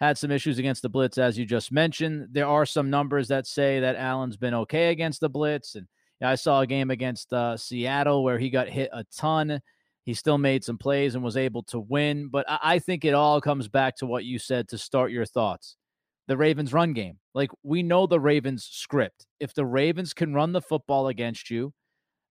had 0.00 0.18
some 0.18 0.30
issues 0.30 0.58
against 0.58 0.82
the 0.82 0.88
blitz, 0.88 1.18
as 1.18 1.38
you 1.38 1.46
just 1.46 1.72
mentioned. 1.72 2.28
There 2.30 2.46
are 2.46 2.66
some 2.66 2.90
numbers 2.90 3.28
that 3.28 3.46
say 3.46 3.80
that 3.80 3.96
Allen's 3.96 4.36
been 4.36 4.54
okay 4.54 4.90
against 4.90 5.20
the 5.20 5.30
blitz, 5.30 5.74
and 5.74 5.86
I 6.22 6.34
saw 6.34 6.60
a 6.60 6.66
game 6.66 6.90
against 6.90 7.32
uh, 7.32 7.56
Seattle 7.56 8.22
where 8.22 8.38
he 8.38 8.50
got 8.50 8.68
hit 8.68 8.90
a 8.92 9.04
ton. 9.16 9.60
He 10.04 10.14
still 10.14 10.38
made 10.38 10.64
some 10.64 10.78
plays 10.78 11.14
and 11.14 11.24
was 11.24 11.36
able 11.36 11.62
to 11.64 11.80
win. 11.80 12.28
But 12.28 12.48
I, 12.48 12.58
I 12.62 12.78
think 12.78 13.04
it 13.04 13.14
all 13.14 13.40
comes 13.40 13.68
back 13.68 13.96
to 13.96 14.06
what 14.06 14.24
you 14.24 14.38
said 14.38 14.68
to 14.68 14.78
start 14.78 15.10
your 15.10 15.26
thoughts 15.26 15.76
the 16.28 16.36
Ravens' 16.36 16.72
run 16.74 16.92
game. 16.92 17.18
Like 17.34 17.50
we 17.62 17.82
know 17.82 18.06
the 18.06 18.20
Ravens' 18.20 18.68
script. 18.70 19.26
If 19.40 19.54
the 19.54 19.66
Ravens 19.66 20.12
can 20.12 20.34
run 20.34 20.52
the 20.52 20.60
football 20.60 21.08
against 21.08 21.50
you, 21.50 21.72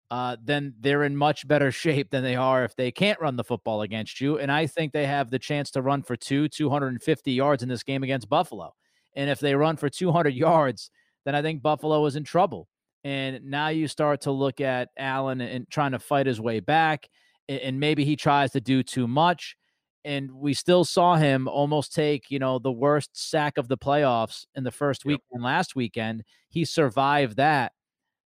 uh, 0.09 0.37
then 0.43 0.73
they're 0.79 1.03
in 1.03 1.15
much 1.15 1.47
better 1.47 1.71
shape 1.83 2.09
than 2.09 2.23
they 2.23 2.35
are 2.35 2.63
if 2.63 2.75
they 2.75 2.91
can't 2.91 3.19
run 3.19 3.35
the 3.35 3.43
football 3.43 3.81
against 3.81 4.21
you. 4.21 4.37
And 4.37 4.51
I 4.51 4.67
think 4.67 4.93
they 4.93 5.05
have 5.05 5.29
the 5.29 5.39
chance 5.39 5.71
to 5.71 5.81
run 5.81 6.03
for 6.03 6.15
two, 6.15 6.47
250 6.47 7.31
yards 7.31 7.63
in 7.63 7.69
this 7.69 7.83
game 7.83 8.03
against 8.03 8.29
Buffalo. 8.29 8.73
And 9.15 9.29
if 9.29 9.39
they 9.39 9.55
run 9.55 9.77
for 9.77 9.89
200 9.89 10.33
yards, 10.33 10.91
then 11.25 11.35
I 11.35 11.41
think 11.41 11.61
Buffalo 11.61 12.05
is 12.05 12.15
in 12.15 12.23
trouble. 12.23 12.67
And 13.03 13.45
now 13.45 13.69
you 13.69 13.87
start 13.87 14.21
to 14.21 14.31
look 14.31 14.61
at 14.61 14.89
Allen 14.97 15.41
and 15.41 15.69
trying 15.69 15.91
to 15.91 15.99
fight 15.99 16.25
his 16.25 16.41
way 16.41 16.59
back, 16.59 17.07
and 17.47 17.79
maybe 17.79 18.03
he 18.03 18.15
tries 18.15 18.51
to 18.51 18.61
do 18.61 18.83
too 18.83 19.07
much. 19.07 19.55
And 20.03 20.31
we 20.31 20.53
still 20.53 20.85
saw 20.85 21.15
him 21.15 21.47
almost 21.47 21.93
take, 21.93 22.29
you 22.29 22.39
know, 22.39 22.59
the 22.59 22.71
worst 22.71 23.09
sack 23.13 23.57
of 23.57 23.67
the 23.67 23.77
playoffs 23.77 24.45
in 24.55 24.63
the 24.63 24.71
first 24.71 25.03
yep. 25.03 25.19
weekend 25.31 25.43
last 25.43 25.75
weekend. 25.75 26.23
He 26.49 26.65
survived 26.65 27.37
that. 27.37 27.73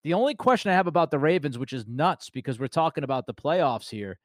The 0.04 0.14
only 0.14 0.34
question 0.34 0.72
I 0.72 0.76
have 0.76 0.88
about 0.88 1.12
the 1.12 1.20
Ravens, 1.20 1.60
which 1.60 1.74
is 1.74 1.86
nuts 1.88 2.30
because 2.30 2.60
we're 2.60 2.68
talking 2.68 3.04
about 3.04 3.28
the 3.28 3.34
playoffs 3.34 3.90
here, 3.90 4.18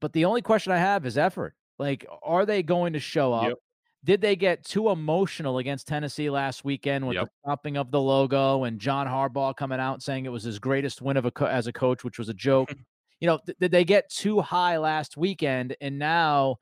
but 0.00 0.12
the 0.12 0.24
only 0.24 0.42
question 0.42 0.72
I 0.72 0.78
have 0.78 1.06
is 1.06 1.16
effort. 1.16 1.54
Like, 1.78 2.06
are 2.22 2.46
they 2.46 2.62
going 2.62 2.94
to 2.94 3.00
show 3.00 3.32
up? 3.32 3.48
Yep. 3.48 3.58
Did 4.04 4.20
they 4.20 4.36
get 4.36 4.64
too 4.64 4.90
emotional 4.90 5.58
against 5.58 5.88
Tennessee 5.88 6.30
last 6.30 6.64
weekend 6.64 7.06
with 7.06 7.16
yep. 7.16 7.24
the 7.24 7.30
popping 7.44 7.76
of 7.76 7.90
the 7.90 8.00
logo 8.00 8.64
and 8.64 8.78
John 8.78 9.06
Harbaugh 9.06 9.56
coming 9.56 9.80
out 9.80 10.02
saying 10.02 10.26
it 10.26 10.32
was 10.32 10.44
his 10.44 10.58
greatest 10.58 11.02
win 11.02 11.16
of 11.16 11.24
a 11.24 11.30
co- 11.30 11.46
as 11.46 11.66
a 11.66 11.72
coach, 11.72 12.04
which 12.04 12.18
was 12.18 12.28
a 12.28 12.34
joke? 12.34 12.72
you 13.20 13.26
know, 13.26 13.38
th- 13.44 13.58
did 13.58 13.70
they 13.70 13.84
get 13.84 14.08
too 14.10 14.40
high 14.40 14.78
last 14.78 15.16
weekend 15.16 15.76
and 15.80 15.98
now 15.98 16.56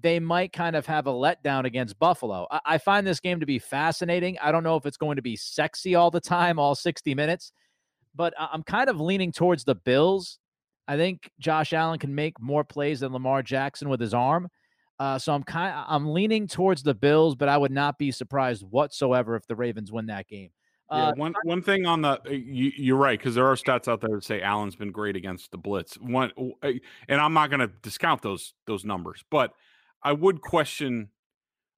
they 0.00 0.20
might 0.20 0.52
kind 0.52 0.76
of 0.76 0.86
have 0.86 1.06
a 1.06 1.12
letdown 1.12 1.64
against 1.64 1.98
Buffalo? 1.98 2.46
I-, 2.50 2.60
I 2.64 2.78
find 2.78 3.06
this 3.06 3.20
game 3.20 3.40
to 3.40 3.46
be 3.46 3.58
fascinating. 3.58 4.38
I 4.40 4.52
don't 4.52 4.64
know 4.64 4.76
if 4.76 4.86
it's 4.86 4.96
going 4.96 5.16
to 5.16 5.22
be 5.22 5.36
sexy 5.36 5.94
all 5.94 6.10
the 6.10 6.20
time, 6.20 6.58
all 6.58 6.74
60 6.74 7.14
minutes, 7.14 7.52
but 8.14 8.34
I'm 8.38 8.62
kind 8.62 8.88
of 8.88 9.00
leaning 9.00 9.32
towards 9.32 9.64
the 9.64 9.74
Bills. 9.74 10.38
I 10.88 10.96
think 10.96 11.30
Josh 11.38 11.72
Allen 11.72 11.98
can 11.98 12.14
make 12.14 12.40
more 12.40 12.64
plays 12.64 13.00
than 13.00 13.12
Lamar 13.12 13.42
Jackson 13.42 13.88
with 13.88 14.00
his 14.00 14.14
arm. 14.14 14.48
Uh, 14.98 15.18
so 15.18 15.34
I'm 15.34 15.42
kind 15.42 15.74
I'm 15.88 16.12
leaning 16.12 16.46
towards 16.46 16.82
the 16.82 16.94
Bills, 16.94 17.34
but 17.34 17.48
I 17.48 17.56
would 17.56 17.72
not 17.72 17.98
be 17.98 18.12
surprised 18.12 18.62
whatsoever 18.62 19.34
if 19.36 19.46
the 19.46 19.56
Ravens 19.56 19.90
win 19.90 20.06
that 20.06 20.28
game. 20.28 20.50
Uh, 20.90 21.12
yeah, 21.16 21.20
one 21.20 21.34
one 21.44 21.62
thing 21.62 21.86
on 21.86 22.02
the 22.02 22.10
uh, 22.10 22.30
you, 22.30 22.94
are 22.94 22.98
right 22.98 23.18
because 23.18 23.34
there 23.34 23.46
are 23.46 23.56
stats 23.56 23.88
out 23.88 24.00
there 24.00 24.10
that 24.10 24.24
say 24.24 24.42
Allen's 24.42 24.76
been 24.76 24.92
great 24.92 25.16
against 25.16 25.50
the 25.50 25.58
blitz. 25.58 25.94
One, 25.94 26.30
and 26.62 26.80
I'm 27.08 27.32
not 27.32 27.48
going 27.48 27.60
to 27.60 27.70
discount 27.82 28.20
those 28.20 28.52
those 28.66 28.84
numbers, 28.84 29.24
but 29.30 29.54
I 30.02 30.12
would 30.12 30.40
question. 30.40 31.08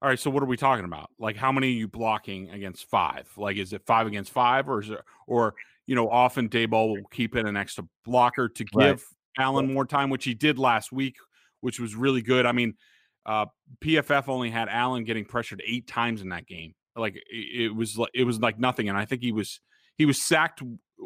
All 0.03 0.09
right, 0.09 0.19
so 0.19 0.31
what 0.31 0.43
are 0.43 0.47
we 0.47 0.57
talking 0.57 0.85
about? 0.85 1.11
Like, 1.19 1.37
how 1.37 1.51
many 1.51 1.69
are 1.69 1.79
you 1.79 1.89
blocking 1.89 2.51
against 2.51 2.91
five? 2.91 3.27
Like, 3.39 3.57
is 3.57 3.73
it 3.73 3.83
five 3.87 4.07
against 4.07 4.33
five, 4.33 4.69
or 4.69 4.83
is 4.83 4.91
it, 4.91 5.01
or 5.27 5.55
you 5.87 5.95
know, 5.95 6.09
often 6.09 6.49
Daboll 6.49 6.97
will 6.97 7.09
keep 7.11 7.37
in 7.37 7.47
an 7.47 7.57
extra 7.57 7.85
blocker 8.05 8.49
to 8.49 8.65
give 8.65 8.75
right. 8.83 9.01
Allen 9.39 9.73
more 9.73 9.85
time, 9.85 10.11
which 10.11 10.25
he 10.25 10.35
did 10.35 10.59
last 10.59 10.93
week, 10.93 11.17
which 11.61 11.81
was 11.81 11.95
really 11.95 12.23
good. 12.23 12.47
I 12.47 12.53
mean, 12.53 12.75
uh, 13.27 13.47
PFF 13.81 14.29
only 14.29 14.51
had 14.51 14.69
Allen 14.69 15.05
getting 15.05 15.25
pressured 15.25 15.63
eight 15.67 15.87
times 15.87 16.23
in 16.23 16.31
that 16.31 16.47
game. 16.47 16.75
Like 16.97 17.17
it, 17.31 17.75
was 17.75 17.99
like 17.99 18.11
it 18.15 18.25
was 18.25 18.39
like 18.41 18.59
nothing. 18.59 18.89
And 18.89 18.97
I 18.97 19.05
think 19.05 19.23
he 19.23 19.33
was 19.33 19.61
he 19.97 20.05
was 20.05 20.21
sacked. 20.21 20.63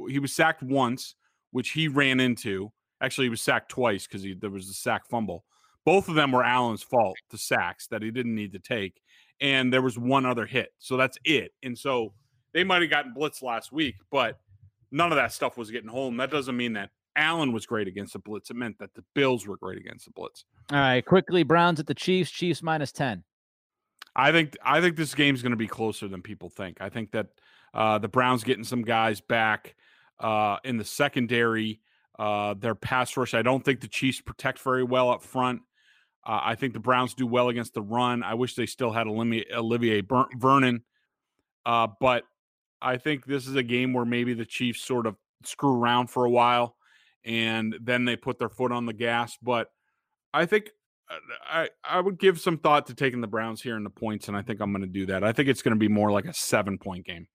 He 0.09 0.19
was 0.19 0.35
sacked 0.35 0.63
once, 0.63 1.15
which 1.51 1.71
he 1.71 1.89
ran 1.89 2.21
into. 2.21 2.73
Actually, 3.01 3.27
he 3.27 3.31
was 3.31 3.41
sacked 3.41 3.71
twice 3.71 4.07
because 4.07 4.27
there 4.41 4.51
was 4.51 4.69
a 4.69 4.75
sack 4.75 5.09
fumble. 5.09 5.45
Both 5.89 6.11
of 6.11 6.17
them 6.17 6.33
were 6.33 6.45
Allen's 6.45 6.83
fault, 6.83 7.17
the 7.31 7.39
sacks 7.39 7.87
that 7.87 8.03
he 8.03 8.11
didn't 8.11 8.35
need 8.35 8.53
to 8.53 8.59
take. 8.59 9.01
And 9.41 9.73
there 9.73 9.81
was 9.81 9.99
one 9.99 10.27
other 10.27 10.45
hit. 10.45 10.75
So 10.79 10.99
that's 10.99 11.17
it. 11.25 11.53
And 11.63 11.79
so 11.79 12.13
they 12.53 12.63
might 12.63 12.83
have 12.83 12.91
gotten 12.91 13.15
blitz 13.15 13.41
last 13.41 13.73
week, 13.73 13.95
but 14.11 14.39
none 14.91 15.13
of 15.13 15.17
that 15.17 15.33
stuff 15.33 15.57
was 15.57 15.71
getting 15.71 15.89
home. 15.89 16.19
That 16.19 16.31
doesn't 16.31 16.55
mean 16.55 16.75
that 16.75 16.91
Allen 17.17 17.53
was 17.53 17.65
great 17.65 17.89
against 17.89 18.13
the 18.13 18.19
blitz. 18.19 18.51
It 18.51 18.57
meant 18.57 18.79
that 18.81 18.93
the 18.93 19.03
Bills 19.15 19.47
were 19.47 19.57
great 19.57 19.79
against 19.79 20.05
the 20.05 20.11
blitz. 20.11 20.45
All 20.71 20.79
right, 20.79 21.03
quickly, 21.03 21.43
Browns 21.43 21.81
at 21.81 21.87
the 21.87 21.95
Chiefs. 21.95 22.31
Chiefs 22.31 22.63
minus 22.63 22.93
ten. 22.93 23.25
I 24.15 24.31
think 24.31 24.59
I 24.63 24.83
think 24.83 24.97
this 24.97 25.15
game's 25.15 25.41
going 25.41 25.53
to 25.53 25.57
be 25.57 25.69
closer 25.69 26.07
than 26.07 26.21
people 26.21 26.51
think. 26.51 26.83
I 26.83 26.91
think 26.91 27.13
that 27.13 27.29
uh, 27.73 27.97
the 27.97 28.09
Browns 28.09 28.45
getting 28.45 28.65
some 28.65 28.83
guys 28.83 29.23
back 29.23 29.75
uh, 30.21 30.59
in 30.65 30.77
the 30.77 30.85
secondary. 30.85 31.81
Uh, 32.19 32.53
their 32.55 32.75
pass 32.75 33.17
rush. 33.17 33.33
I 33.33 33.43
don't 33.43 33.65
think 33.65 33.81
the 33.81 33.89
Chiefs 33.89 34.21
protect 34.21 34.59
very 34.59 34.83
well 34.83 35.09
up 35.09 35.23
front. 35.23 35.63
Uh, 36.27 36.41
I 36.43 36.55
think 36.55 36.73
the 36.73 36.81
Browns 36.81 37.15
do 37.15 37.27
well 37.27 37.49
against 37.49 37.75
the 37.75 37.83
run. 37.83 38.23
I 38.23 38.35
wish 38.35 38.55
they 38.55 38.67
still 38.67 38.93
had 38.93 39.07
Olivier, 39.07 40.03
Vernon, 40.37 40.83
uh, 41.65 41.89
but 42.01 42.25
I 42.81 42.97
think 42.97 43.25
this 43.25 43.47
is 43.47 43.57
a 43.57 43.63
game 43.63 43.93
where 43.93 44.05
maybe 44.05 44.35
the 44.35 44.45
Chiefs 44.45 44.85
sort 44.85 45.07
of 45.07 45.17
screw 45.45 45.75
around 45.75 46.09
for 46.09 46.25
a 46.25 46.31
while 46.31 46.77
and 47.25 47.77
then 47.81 48.05
they 48.05 48.17
put 48.17 48.39
their 48.39 48.49
foot 48.49 48.73
on 48.73 48.87
the 48.87 48.93
gas. 48.93 49.37
But 49.41 49.69
I 50.33 50.47
think 50.47 50.71
uh, 51.11 51.17
I 51.49 51.69
I 51.85 52.01
would 52.01 52.19
give 52.19 52.41
some 52.41 52.59
thought 52.59 52.87
to 52.87 52.95
taking 52.95 53.21
the 53.21 53.27
Browns 53.27 53.63
here 53.63 53.77
in 53.77 53.85
the 53.85 53.91
points, 53.91 54.29
and 54.29 54.37
I 54.37 54.43
think 54.43 54.61
I'm 54.61 54.73
going 54.73 54.83
to 54.83 54.89
do 54.89 55.07
that. 55.07 55.23
I 55.23 55.33
think 55.33 55.49
it's 55.49 55.63
going 55.63 55.75
to 55.75 55.79
be 55.79 55.89
more 55.89 56.11
like 56.11 56.25
a 56.25 56.35
seven 56.35 56.79
point 56.79 57.07
game. 57.07 57.27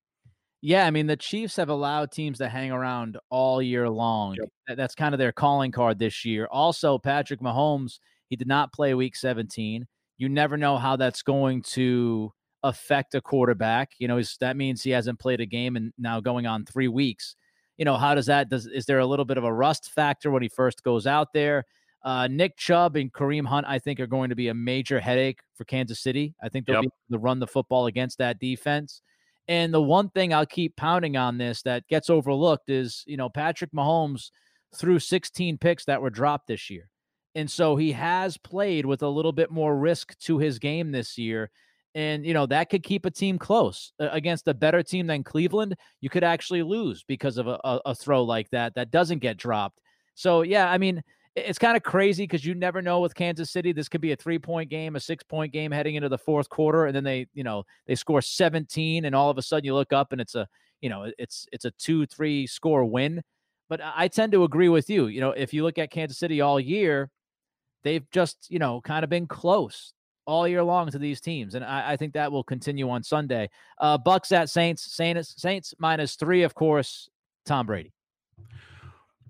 Yeah, 0.62 0.86
I 0.86 0.92
mean 0.92 1.08
the 1.08 1.18
Chiefs 1.18 1.58
have 1.58 1.70
allowed 1.70 2.12
teams 2.12 2.40
to 2.40 2.50
hang 2.50 2.72
around 2.72 3.18
all 3.30 3.62
year 3.62 3.90
long. 3.90 4.36
Yep. 4.40 4.78
That's 4.78 4.96
kind 4.96 5.14
of 5.14 5.20
their 5.20 5.34
calling 5.34 5.72
card 5.72 6.00
this 6.00 6.26
year. 6.26 6.48
Also, 6.50 6.98
Patrick 6.98 7.42
Mahomes, 7.42 8.00
he 8.30 8.36
did 8.36 8.48
not 8.48 8.74
play 8.74 8.94
Week 8.94 9.16
17. 9.16 9.86
You 10.18 10.30
never 10.30 10.58
know 10.58 10.78
how 10.78 10.96
that's 10.96 11.22
going 11.22 11.64
to 11.74 12.32
affect 12.64 13.16
a 13.16 13.22
quarterback. 13.22 13.92
You 14.00 14.08
know, 14.08 14.22
that 14.40 14.58
means 14.58 14.82
he 14.82 14.92
hasn't 14.92 15.20
played 15.20 15.42
a 15.42 15.46
game 15.46 15.76
and 15.76 15.92
now 15.98 16.20
going 16.20 16.46
on 16.48 16.66
three 16.66 16.88
weeks 16.88 17.36
you 17.78 17.86
know, 17.86 17.98
how 17.98 18.16
does 18.16 18.28
that 18.28 18.50
does 18.50 18.66
is 18.66 18.86
there 18.86 19.00
a 19.00 19.06
little 19.06 19.26
bit 19.26 19.38
of 19.38 19.44
a 19.44 19.54
rust 19.54 19.92
factor 19.92 20.32
when 20.32 20.44
he 20.44 20.50
first 20.50 20.84
goes 20.84 21.08
out 21.08 21.34
there? 21.34 21.66
Uh, 22.04 22.28
Nick 22.28 22.58
Chubb 22.58 22.98
and 22.98 23.12
Kareem 23.12 23.46
Hunt, 23.46 23.66
I 23.68 23.80
think, 23.80 24.00
are 24.00 24.08
going 24.08 24.30
to 24.30 24.36
be 24.36 24.50
a 24.50 24.54
major 24.54 25.00
headache 25.00 25.40
for 25.56 25.64
Kansas 25.64 26.02
City. 26.02 26.36
I 26.44 26.50
think 26.50 26.66
they'll 26.66 26.76
yep. 26.76 26.84
be 26.84 26.88
able 26.88 27.20
to 27.20 27.24
run 27.24 27.40
the 27.40 27.48
football 27.48 27.86
against 27.86 28.18
that 28.18 28.40
defense. 28.40 29.02
And 29.48 29.74
the 29.74 29.82
one 29.82 30.10
thing 30.10 30.34
I'll 30.34 30.46
keep 30.46 30.76
pounding 30.76 31.16
on 31.16 31.38
this 31.38 31.62
that 31.64 31.88
gets 31.88 32.10
overlooked 32.10 32.70
is, 32.70 33.04
you 33.08 33.16
know, 33.16 33.30
Patrick 33.30 33.72
Mahomes 33.72 34.32
threw 34.76 35.00
16 35.00 35.58
picks 35.58 35.86
that 35.86 36.02
were 36.02 36.10
dropped 36.10 36.48
this 36.48 36.70
year. 36.70 36.90
And 37.36 37.50
so 37.50 37.76
he 37.76 37.92
has 37.94 38.38
played 38.38 38.86
with 38.86 39.02
a 39.02 39.08
little 39.08 39.32
bit 39.32 39.50
more 39.50 39.76
risk 39.76 40.18
to 40.20 40.38
his 40.38 40.60
game 40.60 40.92
this 40.92 41.18
year. 41.18 41.50
And, 41.96 42.26
you 42.26 42.34
know, 42.34 42.46
that 42.48 42.70
could 42.70 42.84
keep 42.84 43.06
a 43.06 43.12
team 43.12 43.38
close 43.38 43.94
against 44.00 44.48
a 44.48 44.54
better 44.54 44.82
team 44.82 45.08
than 45.08 45.24
Cleveland. 45.24 45.76
You 46.02 46.10
could 46.10 46.24
actually 46.24 46.64
lose 46.64 47.04
because 47.04 47.38
of 47.38 47.48
a, 47.48 47.60
a, 47.64 47.82
a 47.88 47.96
throw 47.96 48.24
like 48.24 48.50
that 48.50 48.74
that 48.76 48.92
doesn't 48.92 49.20
get 49.20 49.38
dropped. 49.38 49.80
So, 50.16 50.42
yeah, 50.42 50.72
I 50.72 50.78
mean, 50.78 51.04
it's 51.36 51.60
kind 51.60 51.76
of 51.76 51.84
crazy 51.84 52.24
because 52.24 52.46
you 52.46 52.54
never 52.54 52.82
know 52.82 53.00
with 53.00 53.16
Kansas 53.16 53.52
City. 53.52 53.72
This 53.72 53.90
could 53.90 54.02
be 54.02 54.12
a 54.12 54.16
three 54.16 54.40
point 54.40 54.70
game, 54.70 54.96
a 54.96 55.00
six 55.00 55.24
point 55.24 55.52
game 55.52 55.72
heading 55.72 55.96
into 55.96 56.10
the 56.10 56.18
fourth 56.18 56.50
quarter. 56.50 56.86
And 56.86 56.96
then 56.96 57.04
they, 57.04 57.28
you 57.34 57.44
know, 57.44 57.64
they 57.88 57.96
score 57.96 58.22
17 58.22 59.06
and 59.06 59.16
all 59.16 59.30
of 59.30 59.38
a 59.38 59.42
sudden 59.42 59.66
you 59.66 59.74
look 59.74 59.94
up 59.94 60.12
and 60.12 60.22
it's 60.22 60.36
a, 60.36 60.48
you 60.82 60.90
know, 60.90 61.12
it's, 61.18 61.48
it's 61.52 61.66
a 61.66 61.72
two, 61.72 62.06
three 62.06 62.46
score 62.46 62.86
win. 62.86 63.22
But 63.70 63.82
I 63.84 64.08
tend 64.08 64.32
to 64.34 64.44
agree 64.44 64.70
with 64.70 64.90
you. 64.90 65.08
You 65.08 65.22
know, 65.22 65.32
if 65.32 65.54
you 65.54 65.64
look 65.64 65.78
at 65.78 65.90
Kansas 65.90 66.20
City 66.20 66.42
all 66.42 66.60
year, 66.60 67.10
they've 67.84 68.10
just, 68.12 68.50
you 68.50 68.60
know, 68.60 68.82
kind 68.82 69.04
of 69.04 69.10
been 69.10 69.28
close 69.28 69.94
all 70.26 70.48
year 70.48 70.64
long 70.64 70.90
to 70.90 70.98
these 70.98 71.20
teams, 71.20 71.56
and 71.56 71.66
I, 71.66 71.94
I 71.94 71.98
think 71.98 72.14
that 72.14 72.32
will 72.32 72.44
continue 72.44 72.90
on 72.90 73.04
Sunday. 73.04 73.50
Uh, 73.80 73.98
Bucs 73.98 74.32
at 74.32 74.50
Saints, 74.50 74.96
Saints, 74.96 75.34
Saints 75.38 75.74
minus 75.78 76.16
three, 76.16 76.44
of 76.44 76.56
course. 76.56 77.10
Tom 77.46 77.66
Brady. 77.66 77.92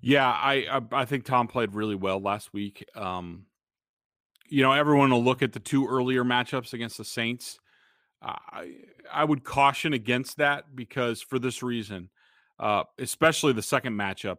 Yeah, 0.00 0.28
I, 0.28 0.66
I, 0.70 1.00
I 1.00 1.04
think 1.04 1.24
Tom 1.24 1.48
played 1.48 1.74
really 1.74 1.94
well 1.96 2.20
last 2.20 2.52
week. 2.52 2.84
Um, 2.94 3.46
you 4.48 4.62
know, 4.62 4.72
everyone 4.72 5.10
will 5.10 5.24
look 5.24 5.42
at 5.42 5.52
the 5.52 5.60
two 5.60 5.88
earlier 5.88 6.22
matchups 6.22 6.74
against 6.74 6.98
the 6.98 7.04
Saints. 7.04 7.58
I 8.22 8.74
I 9.12 9.24
would 9.24 9.44
caution 9.44 9.92
against 9.92 10.38
that 10.38 10.74
because 10.74 11.20
for 11.20 11.38
this 11.38 11.62
reason, 11.62 12.08
uh, 12.58 12.84
especially 12.98 13.52
the 13.52 13.62
second 13.62 13.94
matchup 13.94 14.38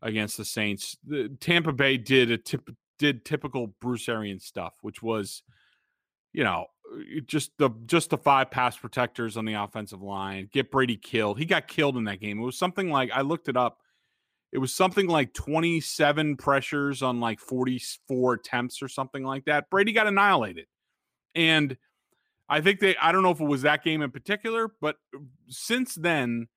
against 0.00 0.36
the 0.36 0.44
Saints, 0.44 0.96
the, 1.06 1.28
Tampa 1.40 1.72
Bay 1.72 1.96
did 1.96 2.30
a 2.30 2.38
tip, 2.38 2.68
did 2.98 3.24
typical 3.24 3.68
Bruce 3.80 4.08
Arians 4.08 4.44
stuff, 4.44 4.74
which 4.82 5.02
was, 5.02 5.42
you 6.32 6.44
know, 6.44 6.66
just 7.26 7.52
the 7.58 7.70
just 7.86 8.10
the 8.10 8.18
five 8.18 8.50
pass 8.50 8.76
protectors 8.76 9.36
on 9.36 9.44
the 9.44 9.54
offensive 9.54 10.02
line, 10.02 10.48
get 10.52 10.70
Brady 10.70 10.96
killed. 10.96 11.38
He 11.38 11.44
got 11.44 11.68
killed 11.68 11.96
in 11.96 12.04
that 12.04 12.20
game. 12.20 12.38
It 12.38 12.44
was 12.44 12.58
something 12.58 12.90
like 12.90 13.10
I 13.12 13.22
looked 13.22 13.48
it 13.48 13.56
up. 13.56 13.78
It 14.52 14.58
was 14.58 14.74
something 14.74 15.06
like 15.06 15.34
27 15.34 16.36
pressures 16.36 17.02
on 17.02 17.20
like 17.20 17.38
44 17.38 18.34
attempts 18.34 18.80
or 18.80 18.88
something 18.88 19.22
like 19.22 19.44
that. 19.44 19.68
Brady 19.68 19.92
got 19.92 20.06
annihilated. 20.06 20.66
And 21.34 21.76
I 22.48 22.62
think 22.62 22.80
they 22.80 22.96
I 22.96 23.12
don't 23.12 23.22
know 23.22 23.30
if 23.30 23.40
it 23.40 23.46
was 23.46 23.62
that 23.62 23.84
game 23.84 24.00
in 24.00 24.10
particular, 24.10 24.70
but 24.80 24.96
uh, 25.14 25.20
since 25.48 25.94
then 25.94 26.48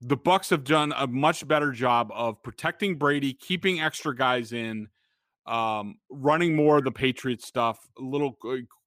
the 0.00 0.16
Bucs 0.16 0.50
have 0.50 0.64
done 0.64 0.92
a 0.96 1.06
much 1.06 1.46
better 1.46 1.72
job 1.72 2.10
of 2.12 2.42
protecting 2.42 2.96
Brady, 2.96 3.32
keeping 3.32 3.80
extra 3.80 4.14
guys 4.14 4.52
in, 4.52 4.88
um, 5.46 5.96
running 6.10 6.54
more 6.54 6.78
of 6.78 6.84
the 6.84 6.92
Patriots 6.92 7.46
stuff, 7.46 7.78
little 7.98 8.36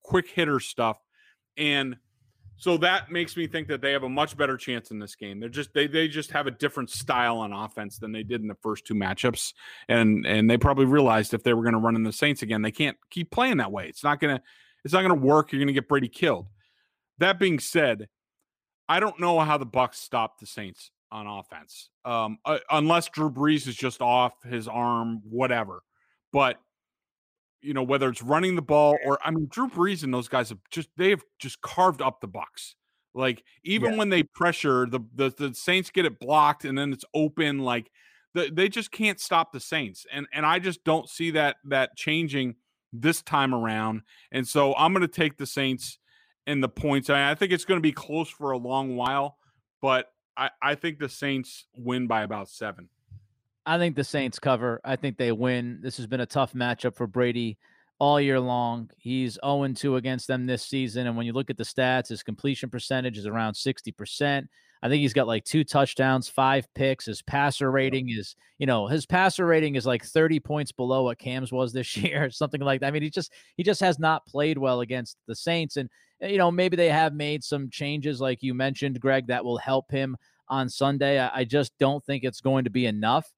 quick 0.04 0.30
hitter 0.30 0.60
stuff, 0.60 0.98
and 1.58 1.98
so 2.60 2.76
that 2.78 3.12
makes 3.12 3.38
me 3.38 3.46
think 3.46 3.67
that 3.67 3.82
they 3.82 3.91
have 3.91 4.04
a 4.04 4.10
much 4.10 4.36
better 4.36 4.58
chance 4.58 4.89
in 4.89 4.98
this 4.98 5.15
game. 5.15 5.39
They're 5.39 5.48
just 5.48 5.74
they 5.74 5.86
they 5.86 6.08
just 6.08 6.32
have 6.32 6.48
a 6.48 6.52
different 6.52 6.89
style 6.89 7.38
on 7.38 7.54
offense 7.54 8.00
than 8.00 8.12
they 8.12 8.24
did 8.24 8.41
in 8.41 8.48
the 8.48 8.58
first 8.63 8.86
two 8.86 8.96
matchups, 8.96 9.54
and 9.88 10.26
and 10.26 10.50
they 10.50 10.58
probably 10.58 10.86
realized 10.86 11.34
if 11.34 11.43
they 11.43 11.54
were 11.54 11.62
going 11.62 11.74
to 11.74 11.80
run 11.80 11.96
in 11.96 12.04
the 12.04 12.12
Saints 12.12 12.41
again, 12.41 12.63
they 12.63 12.72
can't 12.72 12.98
keep 13.12 13.30
playing 13.30 13.58
that 13.58 13.72
way. 13.72 13.88
It's 13.88 14.04
not 14.04 14.20
gonna 14.20 14.41
it's 14.84 14.93
not 14.93 15.02
to 15.02 15.13
work. 15.13 15.52
You're 15.52 15.60
to 15.65 15.74
get 15.74 15.88
Brady 15.88 16.10
killed. 16.10 16.48
That 17.20 17.39
being 17.39 17.60
said, 17.60 18.08
I 18.89 19.00
don't 19.00 19.20
know 19.20 19.39
how 19.39 19.58
the 19.58 19.65
Bucs 19.65 19.96
stop 19.96 20.39
the 20.39 20.48
Saints 20.48 20.91
on 21.12 21.28
offense, 21.28 21.89
um, 22.06 22.39
uh, 22.43 22.60
unless 22.72 23.10
Drew 23.10 23.30
Brees 23.30 23.67
is 23.67 23.76
just 23.76 24.02
off 24.02 24.34
his 24.43 24.67
arm, 24.67 25.22
whatever. 25.30 25.84
But 26.32 26.58
you 27.62 27.74
know 27.74 27.84
whether 27.84 28.10
it's 28.10 28.22
running 28.22 28.56
the 28.56 28.62
ball 28.62 28.98
or 29.04 29.20
I 29.24 29.32
mean 29.32 29.48
Drew 29.50 29.70
Brees 29.70 30.04
and 30.04 30.13
those 30.13 30.28
guys 30.28 30.50
have 30.50 30.60
just 30.70 30.90
they 30.98 31.10
have 31.10 31.24
just 31.40 31.62
carved 31.62 32.02
up 32.02 32.22
the 32.22 32.28
Bucs. 32.28 32.76
Like 33.13 33.44
even 33.63 33.94
yeah. 33.94 33.98
when 33.98 34.10
they 34.10 34.24
pressure 34.24 34.86
the, 34.90 35.00
the 35.16 35.34
the 35.36 35.54
Saints 35.54 35.90
get 35.90 36.06
it 36.06 36.20
blocked 36.20 36.66
and 36.66 36.78
then 36.78 36.94
it's 36.94 37.06
open 37.13 37.60
like 37.60 37.90
the, 38.34 38.52
they 38.54 38.70
just 38.70 38.92
can't 38.92 39.20
stop 39.20 39.52
the 39.52 39.60
Saints 39.60 40.06
and 40.12 40.28
and 40.34 40.46
I 40.46 40.60
just 40.60 40.84
don't 40.84 41.10
see 41.10 41.32
that 41.32 41.58
that 41.66 41.96
changing 41.96 42.56
this 42.94 43.22
time 43.22 43.54
around. 43.54 44.02
And 44.32 44.48
so 44.48 44.76
I'm 44.76 44.94
going 44.94 45.02
to 45.02 45.08
take 45.08 45.38
the 45.38 45.46
Saints 45.46 46.00
in 46.46 46.62
the 46.62 46.70
points. 46.70 47.10
I, 47.10 47.32
I 47.32 47.36
think 47.36 47.52
it's 47.52 47.66
going 47.66 47.78
to 47.78 47.84
be 47.84 47.92
close 47.92 48.30
for 48.30 48.52
a 48.52 48.58
long 48.58 48.96
while, 48.96 49.38
but 49.82 50.08
I, 50.36 50.50
I 50.62 50.76
think 50.76 51.00
the 51.00 51.10
Saints 51.10 51.66
win 51.76 52.08
by 52.08 52.24
about 52.24 52.50
seven. 52.50 52.90
I 53.68 53.78
think 53.78 53.98
the 53.98 54.04
Saints 54.06 54.40
cover. 54.40 54.80
I 54.86 54.96
think 54.96 55.18
they 55.18 55.34
win. 55.34 55.80
This 55.82 55.98
has 55.98 56.08
been 56.08 56.22
a 56.22 56.26
tough 56.26 56.54
matchup 56.54 56.96
for 56.96 57.06
Brady 57.06 57.58
all 58.00 58.22
year 58.22 58.40
long. 58.40 58.90
He's 58.98 59.38
0 59.44 59.68
2 59.76 59.98
against 59.98 60.28
them 60.28 60.46
this 60.46 60.64
season. 60.64 61.06
And 61.06 61.18
when 61.18 61.26
you 61.26 61.34
look 61.34 61.50
at 61.50 61.58
the 61.58 61.66
stats, 61.66 62.08
his 62.08 62.24
completion 62.24 62.70
percentage 62.70 63.18
is 63.18 63.26
around 63.26 63.56
60%. 63.56 64.48
I 64.82 64.88
think 64.88 65.02
he's 65.02 65.14
got 65.14 65.28
like 65.28 65.44
two 65.44 65.66
touchdowns, 65.66 66.30
five 66.30 66.66
picks. 66.76 67.08
His 67.08 67.22
passer 67.22 67.70
rating 67.70 68.10
is, 68.10 68.38
you 68.58 68.68
know, 68.68 68.88
his 68.88 69.06
passer 69.06 69.46
rating 69.46 69.76
is 69.76 69.86
like 69.86 70.06
30 70.06 70.40
points 70.40 70.72
below 70.72 71.04
what 71.04 71.20
Cam's 71.20 71.52
was 71.52 71.74
this 71.74 71.98
year, 71.98 72.30
something 72.30 72.62
like 72.62 72.80
that. 72.80 72.88
I 72.88 72.92
mean, 72.92 73.04
he 73.04 73.10
just 73.10 73.34
he 73.58 73.64
just 73.64 73.82
has 73.82 74.00
not 74.00 74.26
played 74.26 74.58
well 74.58 74.80
against 74.80 75.18
the 75.28 75.36
Saints. 75.36 75.76
And 75.76 75.90
eh, 76.22 76.30
you 76.30 76.38
know, 76.38 76.52
maybe 76.52 76.78
they 76.78 76.90
have 76.90 77.14
made 77.14 77.44
some 77.44 77.70
changes, 77.70 78.22
like 78.22 78.42
you 78.42 78.54
mentioned, 78.54 79.02
Greg, 79.02 79.28
that 79.28 79.44
will 79.44 79.58
help 79.58 79.92
him 79.92 80.16
on 80.48 80.70
Sunday. 80.70 81.20
I, 81.20 81.40
I 81.40 81.44
just 81.44 81.74
don't 81.80 82.06
think 82.06 82.24
it's 82.24 82.40
going 82.40 82.64
to 82.64 82.70
be 82.70 82.86
enough. 82.86 83.30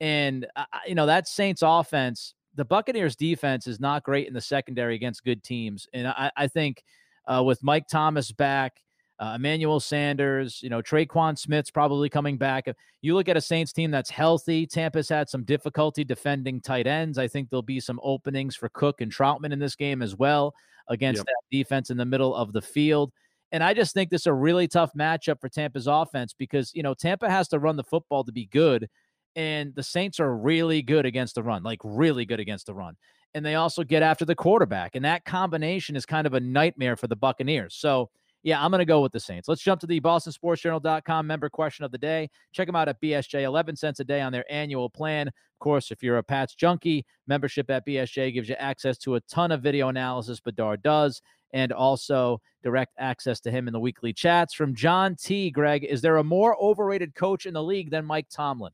And 0.00 0.46
uh, 0.56 0.64
you 0.86 0.94
know, 0.94 1.06
that 1.06 1.28
Saints 1.28 1.62
offense, 1.64 2.34
the 2.54 2.64
Buccaneers 2.64 3.16
defense 3.16 3.66
is 3.66 3.80
not 3.80 4.02
great 4.02 4.28
in 4.28 4.34
the 4.34 4.40
secondary 4.40 4.94
against 4.94 5.24
good 5.24 5.42
teams. 5.42 5.86
And 5.92 6.08
I, 6.08 6.30
I 6.36 6.48
think 6.48 6.82
uh, 7.26 7.42
with 7.44 7.62
Mike 7.62 7.88
Thomas 7.88 8.32
back 8.32 8.80
uh, 9.18 9.32
Emmanuel 9.36 9.80
Sanders, 9.80 10.60
you 10.62 10.68
know, 10.68 10.82
Tre'Quan 10.82 11.38
Smith's 11.38 11.70
probably 11.70 12.08
coming 12.08 12.36
back. 12.36 12.66
You 13.00 13.14
look 13.14 13.28
at 13.28 13.36
a 13.36 13.40
Saints 13.40 13.72
team 13.72 13.90
that's 13.90 14.10
healthy. 14.10 14.66
Tampa's 14.66 15.08
had 15.08 15.28
some 15.28 15.44
difficulty 15.44 16.04
defending 16.04 16.60
tight 16.60 16.86
ends. 16.86 17.16
I 17.16 17.26
think 17.26 17.48
there'll 17.48 17.62
be 17.62 17.80
some 17.80 18.00
openings 18.02 18.56
for 18.56 18.68
Cook 18.68 19.00
and 19.00 19.10
Trautman 19.10 19.52
in 19.52 19.58
this 19.58 19.74
game 19.74 20.02
as 20.02 20.16
well 20.16 20.54
against 20.88 21.20
yep. 21.20 21.26
that 21.26 21.56
defense 21.56 21.90
in 21.90 21.96
the 21.96 22.04
middle 22.04 22.34
of 22.34 22.52
the 22.52 22.62
field. 22.62 23.10
And 23.52 23.64
I 23.64 23.72
just 23.72 23.94
think 23.94 24.10
this 24.10 24.22
is 24.22 24.26
a 24.26 24.34
really 24.34 24.68
tough 24.68 24.92
matchup 24.92 25.40
for 25.40 25.48
Tampa's 25.48 25.86
offense 25.86 26.34
because, 26.36 26.72
you 26.74 26.82
know, 26.82 26.94
Tampa 26.94 27.30
has 27.30 27.48
to 27.48 27.58
run 27.58 27.76
the 27.76 27.84
football 27.84 28.22
to 28.24 28.32
be 28.32 28.46
good. 28.46 28.88
And 29.36 29.74
the 29.74 29.82
Saints 29.82 30.18
are 30.18 30.34
really 30.34 30.82
good 30.82 31.06
against 31.06 31.34
the 31.34 31.42
run, 31.42 31.62
like 31.62 31.80
really 31.84 32.24
good 32.24 32.40
against 32.40 32.66
the 32.66 32.74
run. 32.74 32.96
And 33.34 33.44
they 33.44 33.54
also 33.54 33.84
get 33.84 34.02
after 34.02 34.24
the 34.24 34.34
quarterback. 34.34 34.96
And 34.96 35.04
that 35.04 35.26
combination 35.26 35.94
is 35.94 36.06
kind 36.06 36.26
of 36.26 36.32
a 36.34 36.40
nightmare 36.40 36.96
for 36.96 37.06
the 37.06 37.16
Buccaneers. 37.16 37.74
So, 37.74 38.08
yeah, 38.42 38.64
I'm 38.64 38.70
going 38.70 38.78
to 38.78 38.86
go 38.86 39.02
with 39.02 39.12
the 39.12 39.20
Saints. 39.20 39.46
Let's 39.46 39.60
jump 39.60 39.80
to 39.80 39.86
the 39.86 40.00
bostonsportsjournal.com 40.00 41.26
member 41.26 41.50
question 41.50 41.84
of 41.84 41.92
the 41.92 41.98
day. 41.98 42.30
Check 42.52 42.66
them 42.66 42.76
out 42.76 42.88
at 42.88 43.00
BSJ, 43.02 43.42
11 43.42 43.76
cents 43.76 44.00
a 44.00 44.04
day 44.04 44.22
on 44.22 44.32
their 44.32 44.50
annual 44.50 44.88
plan. 44.88 45.28
Of 45.28 45.58
course, 45.58 45.90
if 45.90 46.02
you're 46.02 46.18
a 46.18 46.22
Pats 46.22 46.54
junkie, 46.54 47.04
membership 47.26 47.68
at 47.70 47.86
BSJ 47.86 48.32
gives 48.32 48.48
you 48.48 48.54
access 48.54 48.96
to 48.98 49.16
a 49.16 49.20
ton 49.22 49.52
of 49.52 49.62
video 49.62 49.88
analysis, 49.88 50.40
Bedard 50.40 50.82
does, 50.82 51.20
and 51.52 51.72
also 51.72 52.40
direct 52.62 52.92
access 52.98 53.40
to 53.40 53.50
him 53.50 53.66
in 53.66 53.72
the 53.72 53.80
weekly 53.80 54.12
chats. 54.12 54.54
From 54.54 54.74
John 54.74 55.16
T. 55.16 55.50
Greg, 55.50 55.84
is 55.84 56.00
there 56.00 56.16
a 56.16 56.24
more 56.24 56.56
overrated 56.62 57.14
coach 57.14 57.46
in 57.46 57.54
the 57.54 57.62
league 57.62 57.90
than 57.90 58.04
Mike 58.04 58.28
Tomlin? 58.30 58.72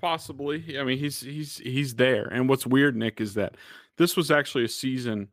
Possibly. 0.00 0.78
I 0.78 0.84
mean, 0.84 0.98
he's 0.98 1.20
he's 1.20 1.58
he's 1.58 1.96
there. 1.96 2.26
And 2.26 2.48
what's 2.48 2.66
weird, 2.66 2.96
Nick, 2.96 3.20
is 3.20 3.34
that 3.34 3.56
this 3.96 4.16
was 4.16 4.30
actually 4.30 4.64
a 4.64 4.68
season, 4.68 5.28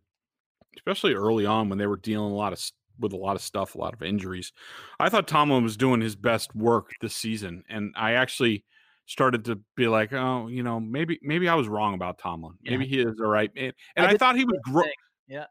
especially 0.76 1.14
early 1.14 1.46
on 1.46 1.70
when 1.70 1.78
they 1.78 1.88
were 1.88 1.98
dealing 1.98 2.32
a 2.32 2.36
lot 2.36 2.52
of 2.52 2.60
with 3.00 3.14
a 3.14 3.18
lot 3.18 3.36
of 3.36 3.42
stuff, 3.42 3.76
a 3.76 3.78
lot 3.78 3.94
of 3.94 4.02
injuries. 4.02 4.52
I 5.00 5.10
thought 5.10 5.28
Tomlin 5.28 5.64
was 5.64 5.78
doing 5.78 6.02
his 6.02 6.16
best 6.16 6.56
work 6.56 6.92
this 7.00 7.14
season, 7.14 7.64
and 7.70 7.94
I 7.96 8.14
actually 8.14 8.66
started 9.06 9.46
to 9.46 9.60
be 9.76 9.88
like, 9.88 10.12
oh, 10.14 10.48
you 10.48 10.64
know, 10.64 10.80
maybe 10.80 11.20
maybe 11.22 11.48
I 11.48 11.54
was 11.54 11.68
wrong 11.68 11.94
about 11.94 12.18
Tomlin. 12.18 12.56
Yeah. 12.64 12.72
Maybe 12.72 12.88
he 12.88 13.02
is 13.02 13.20
all 13.20 13.28
right, 13.28 13.52
and, 13.56 13.74
and 13.96 14.08
I, 14.08 14.12
I 14.12 14.18
thought 14.18 14.36
he 14.36 14.46
was 14.46 14.58
growing. 14.64 14.90
Yeah, 15.28 15.46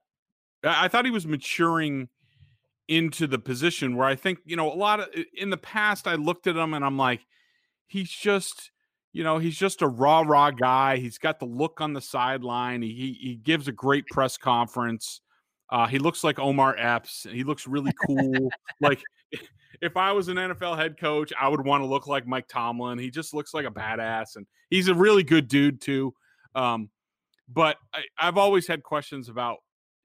I 0.65 0.89
thought 0.89 1.05
he 1.05 1.13
was 1.13 1.27
maturing 1.27 2.09
into 2.89 3.27
the 3.29 3.39
position 3.39 3.97
where 3.97 4.09
I 4.09 4.17
think 4.17 4.41
you 4.45 4.57
know 4.57 4.73
a 4.73 4.75
lot 4.75 4.99
of 4.99 5.09
in 5.35 5.51
the 5.51 5.57
past 5.57 6.09
I 6.09 6.17
looked 6.17 6.49
at 6.49 6.57
him 6.57 6.75
and 6.75 6.85
I'm 6.85 6.99
like, 6.99 7.21
he's 7.87 8.11
just. 8.11 8.73
You 9.15 9.25
know, 9.25 9.39
he's 9.39 9.57
just 9.57 9.81
a 9.81 9.89
raw, 9.89 10.21
raw 10.21 10.51
guy. 10.51 10.99
He's 10.99 11.17
got 11.17 11.39
the 11.39 11.47
look 11.47 11.81
on 11.81 11.95
the 11.95 12.01
sideline. 12.03 12.83
He, 12.83 12.93
he, 12.93 13.19
he 13.29 13.35
gives 13.37 13.69
a 13.69 13.73
great 13.73 14.07
press 14.09 14.37
conference 14.37 15.23
uh, 15.71 15.87
he 15.87 15.99
looks 15.99 16.23
like 16.23 16.39
Omar 16.39 16.77
Epps. 16.79 17.27
He 17.31 17.43
looks 17.43 17.67
really 17.67 17.93
cool. 18.07 18.49
like 18.81 19.03
if 19.81 19.97
I 19.97 20.13
was 20.13 20.29
an 20.29 20.37
NFL 20.37 20.77
head 20.77 20.99
coach, 20.99 21.33
I 21.39 21.49
would 21.49 21.65
want 21.65 21.83
to 21.83 21.87
look 21.87 22.07
like 22.07 22.27
Mike 22.27 22.49
Tomlin. 22.49 22.99
He 22.99 23.11
just 23.11 23.35
looks 23.35 23.55
like 23.55 23.67
a 23.67 23.71
badass, 23.71 24.37
and 24.37 24.47
he's 24.71 24.89
a 24.89 24.95
really 24.95 25.23
good 25.23 25.49
dude 25.49 25.81
too. 25.81 26.15
Um, 26.55 26.91
but 27.53 27.77
I, 27.93 28.03
have 28.17 28.39
always 28.39 28.67
had 28.67 28.83
questions 28.83 29.29
about 29.29 29.59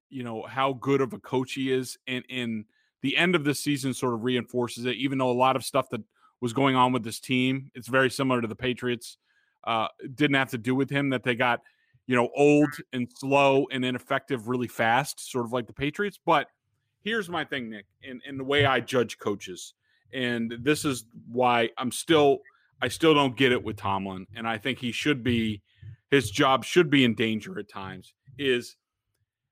you 0.09 0.23
know 0.23 0.43
how 0.43 0.73
good 0.73 1.01
of 1.01 1.13
a 1.13 1.19
coach 1.19 1.53
he 1.53 1.71
is, 1.71 1.97
and 2.07 2.23
in 2.29 2.65
the 3.01 3.15
end 3.15 3.35
of 3.35 3.43
the 3.43 3.53
season 3.53 3.93
sort 3.93 4.13
of 4.13 4.23
reinforces 4.23 4.85
it. 4.85 4.95
Even 4.95 5.17
though 5.17 5.29
a 5.29 5.33
lot 5.33 5.55
of 5.55 5.63
stuff 5.63 5.89
that 5.89 6.01
was 6.41 6.53
going 6.53 6.75
on 6.75 6.93
with 6.93 7.03
this 7.03 7.19
team, 7.19 7.69
it's 7.75 7.87
very 7.87 8.09
similar 8.09 8.41
to 8.41 8.47
the 8.47 8.55
Patriots. 8.55 9.17
Uh, 9.63 9.87
didn't 10.15 10.35
have 10.35 10.49
to 10.51 10.57
do 10.57 10.73
with 10.73 10.89
him 10.89 11.09
that 11.09 11.23
they 11.23 11.35
got 11.35 11.59
you 12.09 12.15
know, 12.15 12.31
old 12.35 12.69
and 12.91 13.07
slow 13.19 13.67
and 13.71 13.85
ineffective 13.85 14.47
really 14.47 14.67
fast, 14.67 15.31
sort 15.31 15.45
of 15.45 15.53
like 15.53 15.67
the 15.67 15.73
Patriots. 15.73 16.19
But 16.25 16.47
here's 17.03 17.29
my 17.29 17.45
thing, 17.45 17.69
Nick, 17.69 17.85
and, 18.03 18.19
and 18.27 18.39
the 18.39 18.43
way 18.43 18.65
I 18.65 18.79
judge 18.79 19.19
coaches. 19.19 19.75
And 20.11 20.55
this 20.59 20.85
is 20.85 21.05
why 21.31 21.69
I'm 21.77 21.91
still 21.91 22.39
I 22.81 22.87
still 22.87 23.13
don't 23.13 23.37
get 23.37 23.51
it 23.51 23.63
with 23.63 23.77
Tomlin. 23.77 24.25
And 24.35 24.47
I 24.47 24.57
think 24.57 24.79
he 24.79 24.91
should 24.91 25.23
be 25.23 25.61
his 26.09 26.31
job 26.31 26.65
should 26.65 26.89
be 26.89 27.05
in 27.05 27.13
danger 27.13 27.59
at 27.59 27.69
times, 27.69 28.15
is 28.39 28.75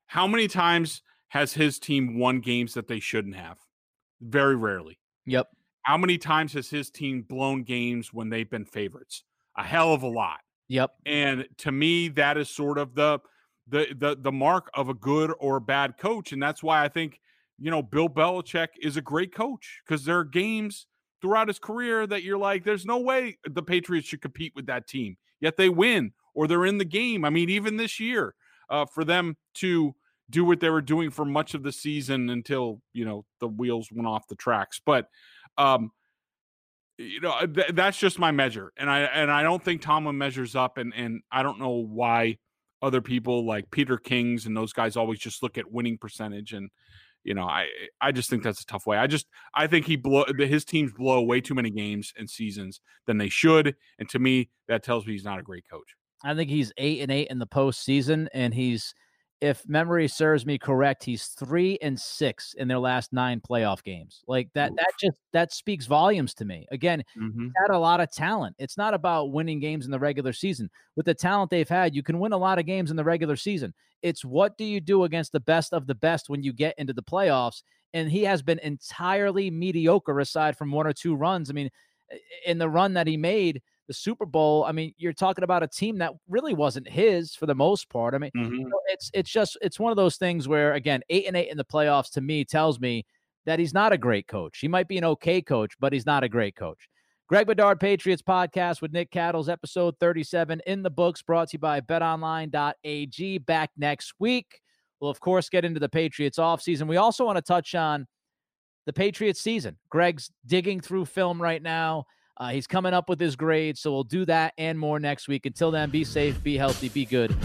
how 0.08 0.26
many 0.26 0.48
times 0.48 1.04
has 1.28 1.54
his 1.54 1.78
team 1.78 2.18
won 2.18 2.40
games 2.40 2.74
that 2.74 2.88
they 2.88 3.00
shouldn't 3.00 3.36
have? 3.36 3.60
Very 4.20 4.56
rarely. 4.56 4.98
Yep. 5.28 5.48
How 5.88 5.98
many 5.98 6.18
times 6.18 6.52
has 6.52 6.70
his 6.70 6.90
team 6.90 7.22
blown 7.22 7.64
games 7.64 8.12
when 8.12 8.30
they've 8.30 8.50
been 8.50 8.66
favorites? 8.66 9.24
A 9.58 9.64
hell 9.64 9.94
of 9.94 10.04
a 10.04 10.08
lot. 10.08 10.40
Yep. 10.68 10.92
And 11.06 11.48
to 11.60 11.72
me, 11.72 12.10
that 12.10 12.38
is 12.38 12.50
sort 12.50 12.78
of 12.78 12.94
the 12.94 13.20
the 13.70 13.88
the 13.98 14.18
the 14.20 14.32
mark 14.32 14.70
of 14.74 14.90
a 14.90 14.94
good 14.94 15.32
or 15.40 15.62
bad 15.62 15.98
coach. 15.98 16.34
And 16.34 16.44
that's 16.44 16.62
why 16.62 16.84
I 16.84 16.90
think, 16.90 17.22
you 17.58 17.72
know, 17.72 17.82
Bill 17.82 18.10
Belichick 18.10 18.68
is 18.82 18.98
a 18.98 19.02
great 19.02 19.34
coach 19.34 19.80
because 19.86 20.04
there 20.04 20.20
are 20.20 20.26
games 20.26 20.88
throughout 21.22 21.48
his 21.48 21.58
career 21.60 22.06
that 22.06 22.22
you're 22.22 22.38
like, 22.38 22.66
there's 22.66 22.86
no 22.86 23.00
way 23.00 23.38
the 23.46 23.64
Patriots 23.64 24.10
should 24.10 24.22
compete 24.22 24.52
with 24.58 24.66
that 24.66 24.88
team. 24.90 25.16
Yet 25.40 25.56
they 25.56 25.70
win 25.70 26.12
or 26.36 26.48
they're 26.48 26.66
in 26.66 26.80
the 26.80 26.86
game. 26.86 27.24
I 27.24 27.30
mean, 27.30 27.50
even 27.50 27.78
this 27.78 27.98
year. 28.00 28.36
uh, 28.70 28.86
for 28.86 29.04
them 29.04 29.38
to 29.56 29.96
do 30.30 30.44
what 30.44 30.60
they 30.60 30.70
were 30.70 30.82
doing 30.82 31.10
for 31.10 31.26
much 31.26 31.54
of 31.54 31.64
the 31.64 31.72
season 31.72 32.30
until 32.30 32.82
you 32.94 33.06
know 33.06 33.26
the 33.40 33.48
wheels 33.48 33.90
went 33.92 34.08
off 34.08 34.28
the 34.28 34.36
tracks. 34.36 34.82
But 34.86 35.08
um, 35.58 35.92
you 36.98 37.22
know 37.22 37.46
th- 37.46 37.72
that's 37.74 37.98
just 37.98 38.20
my 38.20 38.32
measure, 38.32 38.74
and 38.78 38.90
I 38.90 39.02
and 39.02 39.32
I 39.32 39.44
don't 39.44 39.64
think 39.64 39.82
Tomlin 39.82 40.18
measures 40.18 40.56
up, 40.56 40.78
and 40.78 40.94
and 40.96 41.22
I 41.32 41.44
don't 41.44 41.60
know 41.60 41.70
why 41.70 42.38
other 42.82 43.02
people 43.02 43.46
like 43.46 43.70
Peter 43.72 43.98
Kings 43.98 44.46
and 44.46 44.56
those 44.56 44.74
guys 44.74 44.96
always 44.96 45.20
just 45.20 45.42
look 45.42 45.58
at 45.58 45.72
winning 45.72 45.98
percentage 45.98 46.54
and 46.54 46.70
you 47.24 47.34
know 47.34 47.44
I 47.44 47.68
I 48.00 48.12
just 48.12 48.30
think 48.30 48.44
that's 48.44 48.62
a 48.62 48.66
tough 48.66 48.86
way. 48.86 48.98
I 48.98 49.08
just 49.08 49.28
I 49.54 49.68
think 49.68 49.86
he 49.86 49.96
blow 49.96 50.26
his 50.38 50.64
teams 50.64 50.92
blow 50.94 51.22
way 51.22 51.42
too 51.42 51.56
many 51.56 51.70
games 51.70 52.14
and 52.18 52.30
seasons 52.30 52.82
than 53.06 53.18
they 53.18 53.30
should, 53.30 53.76
and 54.00 54.08
to 54.10 54.20
me 54.20 54.50
that 54.68 54.84
tells 54.84 55.06
me 55.06 55.14
he's 55.14 55.26
not 55.26 55.40
a 55.40 55.44
great 55.44 55.66
coach. 55.70 55.96
I 56.24 56.34
think 56.34 56.50
he's 56.50 56.72
eight 56.78 57.02
and 57.02 57.12
eight 57.12 57.28
in 57.30 57.40
the 57.40 57.48
postseason, 57.48 58.28
and 58.34 58.54
he's 58.54 58.94
if 59.40 59.68
memory 59.68 60.08
serves 60.08 60.46
me 60.46 60.58
correct, 60.58 61.04
he's 61.04 61.28
three 61.28 61.78
and 61.82 62.00
six 62.00 62.56
in 62.56 62.68
their 62.68 62.80
last 62.80 63.14
nine 63.14 63.40
playoff 63.40 63.84
games. 63.84 64.24
Like 64.28 64.50
that, 64.54 64.72
Oof. 64.72 64.78
that 64.78 64.92
just 65.00 65.18
that 65.32 65.54
speaks 65.54 65.86
volumes 65.86 66.34
to 66.36 66.46
me. 66.46 66.66
Again, 66.72 67.04
mm-hmm. 67.16 67.50
had 67.56 67.74
a 67.74 67.78
lot 67.78 68.00
of 68.00 68.12
talent. 68.12 68.56
It's 68.58 68.78
not 68.78 68.94
about 68.94 69.32
winning 69.32 69.60
games 69.60 69.86
in 69.86 69.92
the 69.92 70.00
regular 70.00 70.34
season. 70.34 70.70
With 70.96 71.06
the 71.06 71.14
talent 71.14 71.52
they've 71.52 71.70
had, 71.70 71.96
you 71.96 72.02
can 72.02 72.20
win 72.20 72.34
a 72.34 72.38
lot 72.38 72.58
of 72.58 72.66
games 72.66 72.90
in 72.90 72.98
the 72.98 73.04
regular 73.04 73.36
season. 73.36 73.74
It's 74.02 74.26
what 74.26 74.58
do 74.58 74.66
you 74.66 74.82
do 74.82 75.04
against 75.04 75.32
the 75.32 75.40
best 75.40 75.74
of 75.74 75.86
the 75.86 75.96
best 75.96 76.30
when 76.30 76.42
you 76.42 76.52
get 76.52 76.76
into 76.78 76.94
the 76.94 77.04
playoffs? 77.04 77.62
And 77.94 78.12
he 78.12 78.24
has 78.24 78.42
been 78.42 78.60
entirely 78.60 79.52
mediocre 79.52 80.20
aside 80.20 80.58
from 80.58 80.72
one 80.72 80.88
or 80.88 80.94
two 80.94 81.16
runs. 81.16 81.50
I 81.50 81.54
mean, 81.54 81.70
in 82.46 82.58
the 82.58 82.70
run 82.70 82.94
that 82.94 83.08
he 83.08 83.18
made 83.18 83.62
the 83.88 83.94
Super 83.94 84.26
Bowl, 84.26 84.66
I 84.66 84.72
mean, 84.72 84.94
you're 84.98 85.14
talking 85.14 85.44
about 85.44 85.64
a 85.64 85.68
team 85.68 85.98
that 86.00 86.14
really 86.28 86.54
wasn't 86.54 86.88
his 86.88 87.34
for 87.34 87.46
the 87.46 87.56
most 87.56 87.90
part. 87.90 88.14
I 88.14 88.18
mean, 88.18 88.32
mm-hmm. 88.36 88.54
you 88.54 88.70
know, 88.70 88.80
it's 88.88 89.10
it's 89.14 89.32
just 89.32 89.58
it's 89.62 89.80
one 89.80 89.92
of 89.92 89.96
those 89.96 90.18
things 90.18 90.48
where 90.48 90.74
again, 90.74 91.02
eight 91.10 91.26
and 91.26 91.38
eight 91.38 91.50
in 91.50 91.58
the 91.58 91.66
playoffs 91.66 92.12
to 92.12 92.22
me 92.22 92.44
tells 92.44 92.80
me 92.80 93.06
that 93.46 93.60
he's 93.60 93.74
not 93.74 93.94
a 93.94 93.98
great 93.98 94.28
coach. 94.28 94.60
He 94.60 94.68
might 94.68 94.88
be 94.88 94.98
an 94.98 95.06
okay 95.06 95.42
coach, 95.42 95.74
but 95.80 95.94
he's 95.94 96.06
not 96.06 96.24
a 96.24 96.30
great 96.30 96.56
coach. 96.56 96.90
Greg 97.30 97.48
Bedard 97.48 97.80
Patriots 97.80 98.22
podcast 98.22 98.82
with 98.82 98.94
Nick 98.94 99.12
Cattles, 99.12 99.50
episode 99.50 99.96
37 100.00 100.62
in 100.66 100.84
the 100.84 100.90
books, 100.90 101.22
brought 101.22 101.50
to 101.50 101.56
you 101.56 101.60
by 101.60 101.82
betonline.ag. 101.82 103.38
Back 103.40 103.72
next 103.78 104.14
week. 104.20 104.62
We'll, 105.00 105.12
of 105.12 105.20
course, 105.20 105.50
get 105.50 105.66
into 105.66 105.80
the 105.80 105.90
Patriots 105.90 106.38
offseason. 106.38 106.88
We 106.88 106.98
also 106.98 107.26
want 107.26 107.38
to 107.38 107.42
touch 107.42 107.76
on 107.76 108.08
the 108.86 108.94
Patriots 108.94 109.42
season. 109.42 109.78
Greg's 109.90 110.32
digging 110.46 110.80
through 110.80 111.06
film 111.06 111.42
right 111.42 111.62
now. 111.62 112.06
Uh, 112.40 112.50
he's 112.50 112.68
coming 112.68 112.94
up 112.94 113.10
with 113.10 113.20
his 113.20 113.36
grades, 113.36 113.80
so 113.80 113.92
we'll 113.92 114.04
do 114.04 114.24
that 114.26 114.54
and 114.58 114.78
more 114.78 115.00
next 115.00 115.28
week. 115.28 115.46
Until 115.46 115.72
then, 115.72 115.90
be 115.90 116.04
safe, 116.04 116.42
be 116.44 116.56
healthy, 116.56 116.90
be 116.90 117.06
good. 117.06 117.36